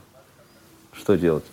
Что 0.93 1.16
делать? 1.16 1.45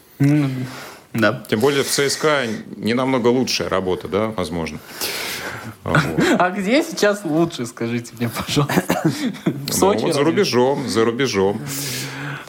Да. 1.13 1.43
Тем 1.49 1.61
более 1.61 1.83
в 1.83 1.89
ЦСКА 1.89 2.47
не 2.77 2.95
намного 2.95 3.29
лучшая 3.29 3.69
работа, 3.69 4.09
да, 4.09 4.29
возможно. 4.29 4.79
А 5.85 6.51
где 6.51 6.83
сейчас 6.83 7.25
лучше, 7.25 7.67
скажите 7.67 8.13
мне, 8.19 8.29
пожалуйста? 8.29 9.03
В 9.45 9.73
Сочи? 9.73 10.05
Ну, 10.05 10.13
за 10.13 10.23
рубежом, 10.23 10.89
за 10.89 11.05
рубежом. 11.05 11.61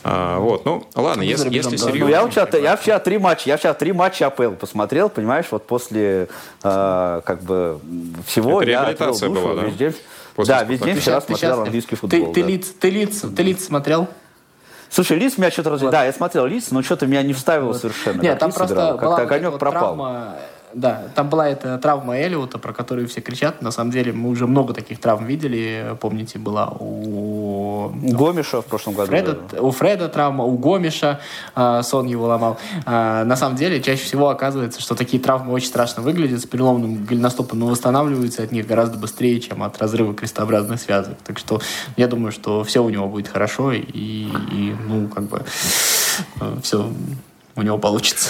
А, 0.03 0.39
вот, 0.39 0.65
ну, 0.65 0.87
ладно, 0.95 1.21
если, 1.21 1.53
если 1.53 1.77
серьезно... 1.77 2.05
Ну, 2.05 2.09
я, 2.09 2.27
вчера, 2.27 2.47
я 2.57 2.75
вчера 2.75 2.99
три 2.99 3.19
матча, 3.19 3.49
я 3.49 3.57
вчера 3.57 3.73
три 3.75 3.93
матча 3.93 4.27
АПЛ 4.27 4.53
посмотрел, 4.53 5.09
понимаешь, 5.09 5.45
вот 5.51 5.67
после 5.67 6.27
э, 6.63 7.21
как 7.23 7.43
бы 7.43 7.79
всего 8.25 8.61
Это 8.63 8.71
реабилитация 8.71 9.29
я 9.29 9.35
была, 9.35 9.55
да? 9.55 9.63
Весь 9.63 9.75
день, 9.75 9.95
да, 10.37 10.63
весь 10.63 10.79
день 10.79 10.95
вчера 10.95 11.21
смотрел 11.21 11.61
английский 11.61 11.95
футбол. 11.95 12.19
Ты, 12.19 12.25
да. 12.25 12.33
ты, 12.33 12.51
лиц, 12.51 12.67
ты, 12.79 12.89
лиц, 12.89 13.21
ты 13.35 13.43
лиц 13.43 13.63
смотрел? 13.63 14.07
Слушай, 14.91 15.17
лиц 15.17 15.37
меня 15.37 15.49
что-то 15.51 15.69
разве... 15.69 15.87
Вот. 15.87 15.91
Да, 15.91 16.03
я 16.03 16.11
смотрел 16.11 16.45
лиц, 16.45 16.69
но 16.69 16.83
что-то 16.83 17.07
меня 17.07 17.23
не 17.23 17.31
вставило 17.31 17.67
вот. 17.67 17.77
совершенно. 17.77 18.21
Нет, 18.21 18.37
там 18.37 18.51
просто 18.51 18.97
Как-то 18.99 19.21
огонек 19.23 19.57
пропал. 19.57 19.95
Травма 19.95 20.35
да, 20.73 21.03
там 21.15 21.29
была 21.29 21.49
эта 21.49 21.77
травма 21.77 22.17
Эллиота, 22.17 22.57
про 22.57 22.73
которую 22.73 23.07
все 23.07 23.21
кричат. 23.21 23.61
На 23.61 23.71
самом 23.71 23.91
деле 23.91 24.13
мы 24.13 24.29
уже 24.29 24.47
много 24.47 24.73
таких 24.73 24.99
травм 24.99 25.25
видели. 25.25 25.95
Помните, 25.99 26.39
была 26.39 26.69
у... 26.79 27.91
Гомиша 27.93 28.61
в 28.61 28.65
прошлом 28.65 28.93
году. 28.93 29.07
Фреда, 29.07 29.39
у 29.59 29.71
Фреда 29.71 30.09
травма, 30.09 30.43
у 30.43 30.57
Гомиша 30.57 31.19
э, 31.55 31.81
сон 31.83 32.07
его 32.07 32.27
ломал. 32.27 32.57
Э, 32.85 33.23
на 33.23 33.35
самом 33.35 33.55
деле, 33.55 33.81
чаще 33.81 34.03
всего 34.03 34.29
оказывается, 34.29 34.81
что 34.81 34.95
такие 34.95 35.21
травмы 35.21 35.53
очень 35.53 35.67
страшно 35.67 36.03
выглядят 36.03 36.41
с 36.41 36.45
переломным 36.45 37.05
голеностопом, 37.05 37.59
но 37.59 37.67
восстанавливаются 37.67 38.43
от 38.43 38.51
них 38.51 38.67
гораздо 38.67 38.97
быстрее, 38.97 39.39
чем 39.39 39.63
от 39.63 39.77
разрыва 39.79 40.13
крестообразных 40.13 40.79
связок. 40.79 41.17
Так 41.23 41.39
что 41.39 41.61
я 41.97 42.07
думаю, 42.07 42.31
что 42.31 42.63
все 42.63 42.83
у 42.83 42.89
него 42.89 43.07
будет 43.07 43.27
хорошо 43.27 43.71
и, 43.71 43.81
и 43.81 44.75
ну, 44.87 45.07
как 45.07 45.23
бы 45.23 45.43
э, 46.39 46.57
все 46.61 46.89
у 47.55 47.61
него 47.61 47.77
получится. 47.77 48.29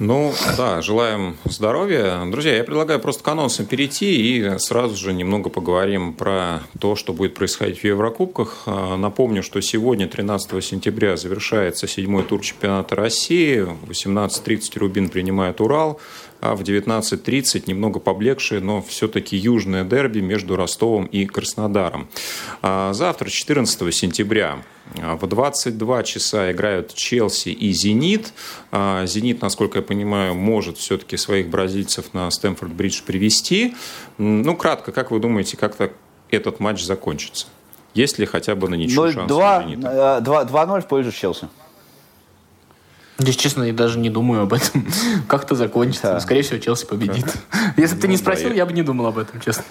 Ну, 0.00 0.32
да, 0.56 0.80
желаем 0.80 1.36
здоровья. 1.44 2.24
Друзья, 2.24 2.56
я 2.56 2.64
предлагаю 2.64 3.00
просто 3.00 3.22
к 3.22 3.28
анонсам 3.28 3.66
перейти 3.66 4.38
и 4.38 4.58
сразу 4.58 4.96
же 4.96 5.12
немного 5.12 5.50
поговорим 5.50 6.14
про 6.14 6.60
то, 6.78 6.96
что 6.96 7.12
будет 7.12 7.34
происходить 7.34 7.80
в 7.80 7.84
Еврокубках. 7.84 8.62
А, 8.64 8.96
напомню, 8.96 9.42
что 9.42 9.60
сегодня, 9.60 10.08
13 10.08 10.64
сентября, 10.64 11.18
завершается 11.18 11.86
седьмой 11.86 12.22
тур 12.22 12.40
чемпионата 12.40 12.96
России. 12.96 13.60
В 13.60 13.90
18.30 13.90 14.78
Рубин 14.78 15.10
принимает 15.10 15.60
Урал 15.60 16.00
а 16.40 16.54
в 16.54 16.62
19.30 16.62 17.64
немного 17.66 18.00
поблекшее, 18.00 18.60
но 18.60 18.82
все-таки 18.82 19.36
южное 19.36 19.84
дерби 19.84 20.20
между 20.20 20.56
Ростовом 20.56 21.06
и 21.06 21.26
Краснодаром. 21.26 22.08
А 22.62 22.92
завтра, 22.92 23.28
14 23.28 23.94
сентября, 23.94 24.62
а, 25.00 25.16
в 25.16 25.26
22 25.26 26.02
часа 26.02 26.50
играют 26.50 26.94
Челси 26.94 27.50
и 27.50 27.72
Зенит. 27.72 28.32
А, 28.72 29.06
Зенит, 29.06 29.42
насколько 29.42 29.78
я 29.78 29.82
понимаю, 29.82 30.34
может 30.34 30.78
все-таки 30.78 31.16
своих 31.16 31.48
бразильцев 31.48 32.12
на 32.14 32.28
Стэнфорд-Бридж 32.28 33.02
привести. 33.04 33.74
Ну, 34.18 34.56
кратко, 34.56 34.92
как 34.92 35.10
вы 35.10 35.20
думаете, 35.20 35.56
как-то 35.56 35.92
этот 36.30 36.60
матч 36.60 36.82
закончится? 36.82 37.46
Есть 37.94 38.18
ли 38.18 38.26
хотя 38.26 38.54
бы 38.54 38.68
на 38.68 38.76
ничью 38.76 39.12
шанс 39.12 39.30
2-0 39.30 40.78
э, 40.78 40.80
в 40.80 40.86
пользу 40.86 41.12
Челси. 41.12 41.48
Здесь, 43.20 43.36
честно, 43.36 43.64
я 43.64 43.72
даже 43.72 43.98
не 43.98 44.10
думаю 44.10 44.42
об 44.42 44.52
этом. 44.52 44.86
Как 45.28 45.46
то 45.46 45.54
закончится. 45.54 46.14
Да. 46.14 46.20
Скорее 46.20 46.42
всего, 46.42 46.58
Челси 46.58 46.86
победит. 46.86 47.26
Если 47.76 47.94
бы 47.94 48.00
ты 48.00 48.08
не 48.08 48.16
спросил, 48.16 48.52
я 48.52 48.64
бы 48.64 48.72
не 48.72 48.82
думал 48.82 49.06
об 49.06 49.18
этом, 49.18 49.40
честно. 49.40 49.64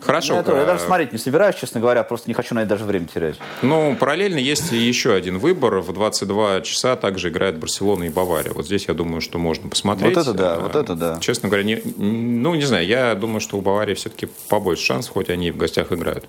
Хорошо. 0.00 0.34
Я, 0.34 0.40
я 0.40 0.62
э, 0.62 0.66
даже 0.66 0.80
смотреть 0.80 1.12
не 1.12 1.18
собираюсь, 1.18 1.56
честно 1.56 1.80
говоря, 1.80 2.02
просто 2.04 2.28
не 2.28 2.34
хочу 2.34 2.54
на 2.54 2.60
это 2.60 2.70
даже 2.70 2.84
время 2.84 3.06
терять. 3.06 3.36
Ну, 3.62 3.96
параллельно 3.98 4.38
есть 4.38 4.72
еще 4.72 5.12
один 5.12 5.38
выбор. 5.38 5.80
В 5.80 5.92
22 5.92 6.62
часа 6.62 6.96
также 6.96 7.28
играет 7.28 7.58
Барселона 7.58 8.04
и 8.04 8.08
Бавария. 8.08 8.52
Вот 8.52 8.66
здесь 8.66 8.86
я 8.88 8.94
думаю, 8.94 9.20
что 9.20 9.38
можно 9.38 9.68
посмотреть. 9.68 10.16
Вот 10.16 10.22
это 10.22 10.32
да, 10.32 10.58
вот 10.58 10.74
это 10.74 10.94
да. 10.94 11.18
Честно 11.20 11.48
говоря, 11.48 11.64
не, 11.64 11.82
ну, 11.96 12.54
не 12.54 12.64
знаю, 12.64 12.86
я 12.86 13.14
думаю, 13.14 13.40
что 13.40 13.58
у 13.58 13.60
Баварии 13.60 13.94
все-таки 13.94 14.28
побольше 14.48 14.84
шансов, 14.84 15.12
хоть 15.12 15.28
они 15.28 15.48
и 15.48 15.50
в 15.50 15.56
гостях 15.56 15.92
играют. 15.92 16.24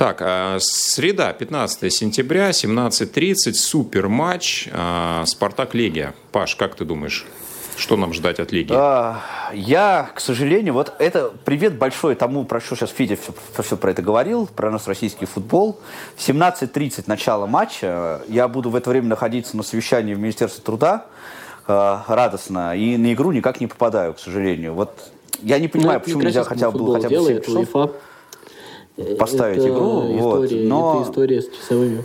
Так, 0.00 0.22
а, 0.22 0.56
среда, 0.60 1.34
15 1.34 1.92
сентября, 1.92 2.52
17.30, 2.52 3.52
супер 3.52 4.08
матч, 4.08 4.66
а, 4.72 5.24
Спартак-Легия. 5.26 6.14
Паш, 6.32 6.56
как 6.56 6.74
ты 6.74 6.86
думаешь? 6.86 7.26
Что 7.76 7.98
нам 7.98 8.14
ждать 8.14 8.40
от 8.40 8.50
лиги? 8.50 8.72
А, 8.74 9.20
я, 9.52 10.10
к 10.14 10.20
сожалению, 10.20 10.72
вот 10.72 10.94
это 10.98 11.30
привет 11.44 11.76
большой 11.76 12.14
тому, 12.14 12.46
про 12.46 12.62
что 12.62 12.76
сейчас 12.76 12.88
Федя 12.88 13.18
все, 13.18 13.34
все 13.62 13.76
про 13.76 13.90
это 13.90 14.00
говорил, 14.00 14.46
про 14.46 14.70
нас 14.70 14.88
российский 14.88 15.26
футбол. 15.26 15.78
17.30 16.16 17.04
начало 17.06 17.44
матча. 17.44 18.22
Я 18.26 18.48
буду 18.48 18.70
в 18.70 18.76
это 18.76 18.88
время 18.88 19.08
находиться 19.08 19.54
на 19.54 19.62
совещании 19.62 20.14
в 20.14 20.18
Министерстве 20.18 20.62
труда 20.64 21.08
радостно. 21.66 22.74
И 22.74 22.96
на 22.96 23.12
игру 23.12 23.32
никак 23.32 23.60
не 23.60 23.66
попадаю, 23.66 24.14
к 24.14 24.18
сожалению. 24.18 24.72
Вот 24.72 25.10
я 25.42 25.58
не 25.58 25.68
понимаю, 25.68 25.98
ну, 25.98 26.04
почему 26.06 26.22
нельзя 26.22 26.42
хотя 26.44 26.70
бы 26.70 26.78
было 26.78 27.02
хотя 27.02 27.10
бы 27.10 27.26
7 27.26 27.42
часов 27.42 27.92
поставить 29.18 29.58
это 29.58 29.68
игру. 29.68 30.16
История, 30.16 30.62
вот, 30.62 30.68
но... 30.68 31.00
Это 31.00 31.10
история 31.10 31.42
с 31.42 31.48
часовыми. 31.50 32.04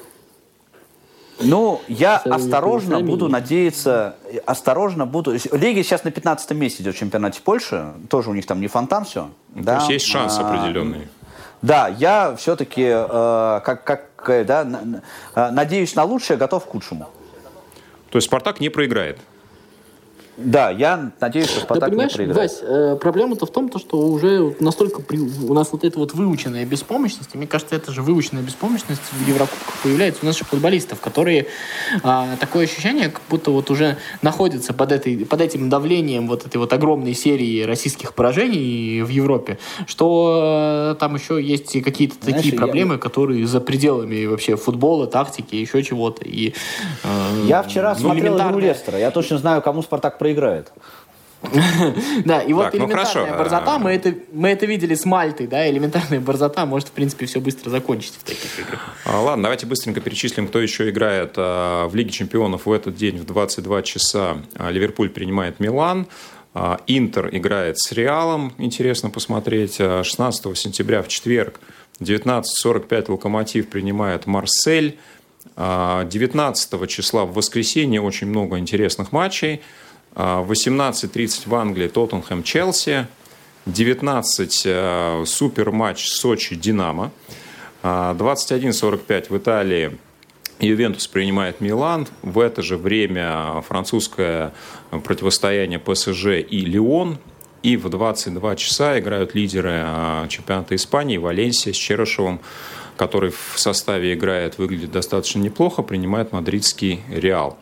Ну, 1.41 1.81
я 1.87 2.17
осторожно 2.17 2.91
поясами. 2.91 3.09
буду 3.09 3.27
надеяться, 3.27 4.15
осторожно 4.45 5.05
буду... 5.05 5.33
Лиги 5.51 5.81
сейчас 5.81 6.03
на 6.03 6.11
15 6.11 6.51
месте 6.51 6.83
идет 6.83 6.95
в 6.95 6.97
чемпионате 6.97 7.41
Польши, 7.41 7.93
тоже 8.09 8.29
у 8.29 8.33
них 8.33 8.45
там 8.45 8.61
не 8.61 8.67
фонтан 8.67 9.03
все. 9.03 9.29
Да? 9.53 9.73
То 9.73 9.79
есть 9.79 9.89
есть 9.89 10.05
шанс 10.05 10.37
а, 10.39 10.47
определенный. 10.47 11.09
Да, 11.61 11.87
я 11.87 12.35
все-таки, 12.37 12.83
э, 12.85 13.61
как, 13.63 13.83
как, 13.83 14.29
э, 14.29 14.43
да, 14.43 14.67
э, 15.35 15.51
надеюсь 15.51 15.95
на 15.95 16.03
лучшее, 16.03 16.37
готов 16.37 16.65
к 16.65 16.69
худшему. 16.69 17.09
То 18.11 18.17
есть 18.17 18.27
«Спартак» 18.27 18.59
не 18.59 18.69
проиграет? 18.69 19.19
Да, 20.37 20.69
я 20.69 21.11
надеюсь, 21.21 21.47
что 21.47 21.61
Спартак 21.61 21.79
да, 21.79 21.87
понимаешь, 21.87 22.15
не 22.17 22.25
Вась, 22.25 22.59
э, 22.61 22.97
проблема-то 22.99 23.45
в 23.45 23.51
том, 23.51 23.69
то, 23.69 23.79
что 23.79 23.99
уже 23.99 24.53
настолько 24.59 25.01
при, 25.01 25.17
у 25.17 25.53
нас 25.53 25.71
вот 25.71 25.85
эта 25.85 25.97
вот 25.97 26.13
выученная 26.13 26.65
беспомощность, 26.65 27.29
и 27.33 27.37
мне 27.37 27.47
кажется, 27.47 27.75
это 27.75 27.91
же 27.93 28.01
выученная 28.01 28.43
беспомощность 28.43 29.01
в 29.11 29.27
Еврокубках 29.27 29.75
появляется 29.81 30.19
у 30.23 30.25
наших 30.25 30.47
футболистов, 30.47 30.99
которые 30.99 31.47
э, 32.03 32.23
такое 32.39 32.65
ощущение, 32.65 33.09
как 33.09 33.21
будто 33.29 33.51
вот 33.51 33.71
уже 33.71 33.97
находятся 34.21 34.73
под, 34.73 34.91
этой, 34.91 35.25
под 35.25 35.39
этим 35.39 35.69
давлением 35.69 36.27
вот 36.27 36.45
этой 36.45 36.57
вот 36.57 36.73
огромной 36.73 37.13
серии 37.13 37.63
российских 37.63 38.13
поражений 38.13 39.01
в 39.03 39.09
Европе, 39.09 39.57
что 39.87 40.91
э, 40.93 40.99
там 40.99 41.15
еще 41.15 41.41
есть 41.41 41.81
какие-то 41.81 42.15
Знаешь, 42.21 42.43
такие 42.43 42.55
проблемы, 42.55 42.95
я... 42.95 42.99
которые 42.99 43.47
за 43.47 43.61
пределами 43.61 44.25
вообще 44.25 44.57
футбола, 44.57 45.07
тактики, 45.07 45.55
еще 45.55 45.81
чего-то. 45.81 46.25
И, 46.25 46.53
э, 47.03 47.45
я 47.47 47.63
вчера 47.63 47.93
ну, 47.93 47.99
смотрел 47.99 48.37
игру 48.37 48.59
Лестера, 48.59 48.99
я 48.99 49.11
точно 49.11 49.37
знаю, 49.37 49.61
кому 49.61 49.81
Спартак 49.81 50.17
проиграет. 50.25 50.71
Да, 52.25 52.41
и 52.41 52.53
вот 52.53 52.73
ну 52.73 52.79
элементарная 52.79 53.37
борзота, 53.37 53.77
мы 53.77 53.91
это, 53.91 54.15
мы 54.33 54.49
это 54.49 54.65
видели 54.65 54.95
с 54.95 55.05
Мальтой, 55.05 55.45
да, 55.45 55.69
элементарная 55.69 56.19
борзота 56.19 56.65
может, 56.65 56.87
в 56.87 56.91
принципе, 56.91 57.27
все 57.27 57.39
быстро 57.39 57.69
закончить 57.69 58.13
в 58.13 58.23
таких 58.23 58.59
играх. 58.59 58.79
А, 59.05 59.21
ладно, 59.21 59.43
давайте 59.43 59.67
быстренько 59.67 60.01
перечислим, 60.01 60.47
кто 60.47 60.59
еще 60.59 60.89
играет 60.89 61.33
а, 61.37 61.87
в 61.87 61.93
Лиге 61.93 62.09
чемпионов 62.09 62.65
в 62.65 62.71
этот 62.71 62.95
день 62.95 63.19
в 63.19 63.25
22 63.25 63.83
часа. 63.83 64.37
А, 64.55 64.71
Ливерпуль 64.71 65.09
принимает 65.09 65.59
Милан, 65.59 66.07
Интер 66.87 67.29
играет 67.31 67.77
с 67.77 67.91
Реалом, 67.91 68.53
интересно 68.57 69.09
посмотреть. 69.11 69.75
16 69.75 70.57
сентября 70.57 71.03
в 71.03 71.09
четверг 71.09 71.59
19.45 71.99 73.11
Локомотив 73.11 73.67
принимает 73.67 74.25
Марсель. 74.25 74.97
19 75.57 76.89
числа 76.89 77.25
в 77.25 77.33
воскресенье 77.33 78.01
очень 78.01 78.27
много 78.27 78.57
интересных 78.57 79.11
матчей. 79.11 79.61
18.30 80.15 81.49
в 81.49 81.55
Англии 81.55 81.87
Тоттенхэм 81.87 82.43
Челси. 82.43 83.07
19 83.65 84.63
э, 84.65 85.23
супер 85.25 85.71
матч 85.71 86.07
Сочи-Динамо. 86.07 87.11
21.45 87.83 89.25
в 89.29 89.37
Италии 89.37 89.97
Ювентус 90.59 91.07
принимает 91.07 91.61
Милан. 91.61 92.07
В 92.21 92.39
это 92.39 92.61
же 92.61 92.77
время 92.77 93.61
французское 93.67 94.53
противостояние 95.03 95.79
ПСЖ 95.79 96.27
и 96.47 96.61
Лион. 96.61 97.17
И 97.61 97.77
в 97.77 97.89
22 97.89 98.55
часа 98.55 98.99
играют 98.99 99.33
лидеры 99.35 99.83
э, 99.85 100.27
чемпионата 100.29 100.75
Испании 100.75 101.17
Валенсия 101.17 101.73
с 101.73 101.75
Черышевым, 101.75 102.39
который 102.95 103.31
в 103.31 103.53
составе 103.59 104.13
играет, 104.13 104.59
выглядит 104.59 104.91
достаточно 104.91 105.39
неплохо, 105.39 105.81
принимает 105.81 106.31
мадридский 106.31 107.01
Реал. 107.09 107.57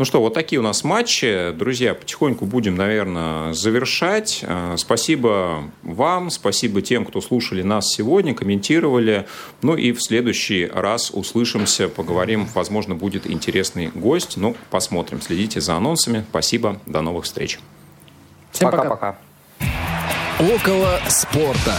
Ну 0.00 0.06
что, 0.06 0.22
вот 0.22 0.32
такие 0.32 0.58
у 0.58 0.62
нас 0.62 0.82
матчи. 0.82 1.52
Друзья, 1.52 1.94
потихоньку 1.94 2.46
будем, 2.46 2.74
наверное, 2.74 3.52
завершать. 3.52 4.42
А, 4.48 4.74
спасибо 4.78 5.64
вам, 5.82 6.30
спасибо 6.30 6.80
тем, 6.80 7.04
кто 7.04 7.20
слушали 7.20 7.60
нас 7.60 7.92
сегодня, 7.92 8.34
комментировали. 8.34 9.26
Ну 9.60 9.76
и 9.76 9.92
в 9.92 10.02
следующий 10.02 10.64
раз 10.64 11.10
услышимся, 11.10 11.90
поговорим. 11.90 12.48
Возможно, 12.54 12.94
будет 12.94 13.30
интересный 13.30 13.88
гость. 13.88 14.38
Ну, 14.38 14.56
посмотрим. 14.70 15.20
Следите 15.20 15.60
за 15.60 15.76
анонсами. 15.76 16.24
Спасибо. 16.30 16.80
До 16.86 17.02
новых 17.02 17.26
встреч. 17.26 17.60
Всем 18.52 18.70
пока-пока. 18.70 19.18
Около 20.38 20.98
спорта. 21.10 21.74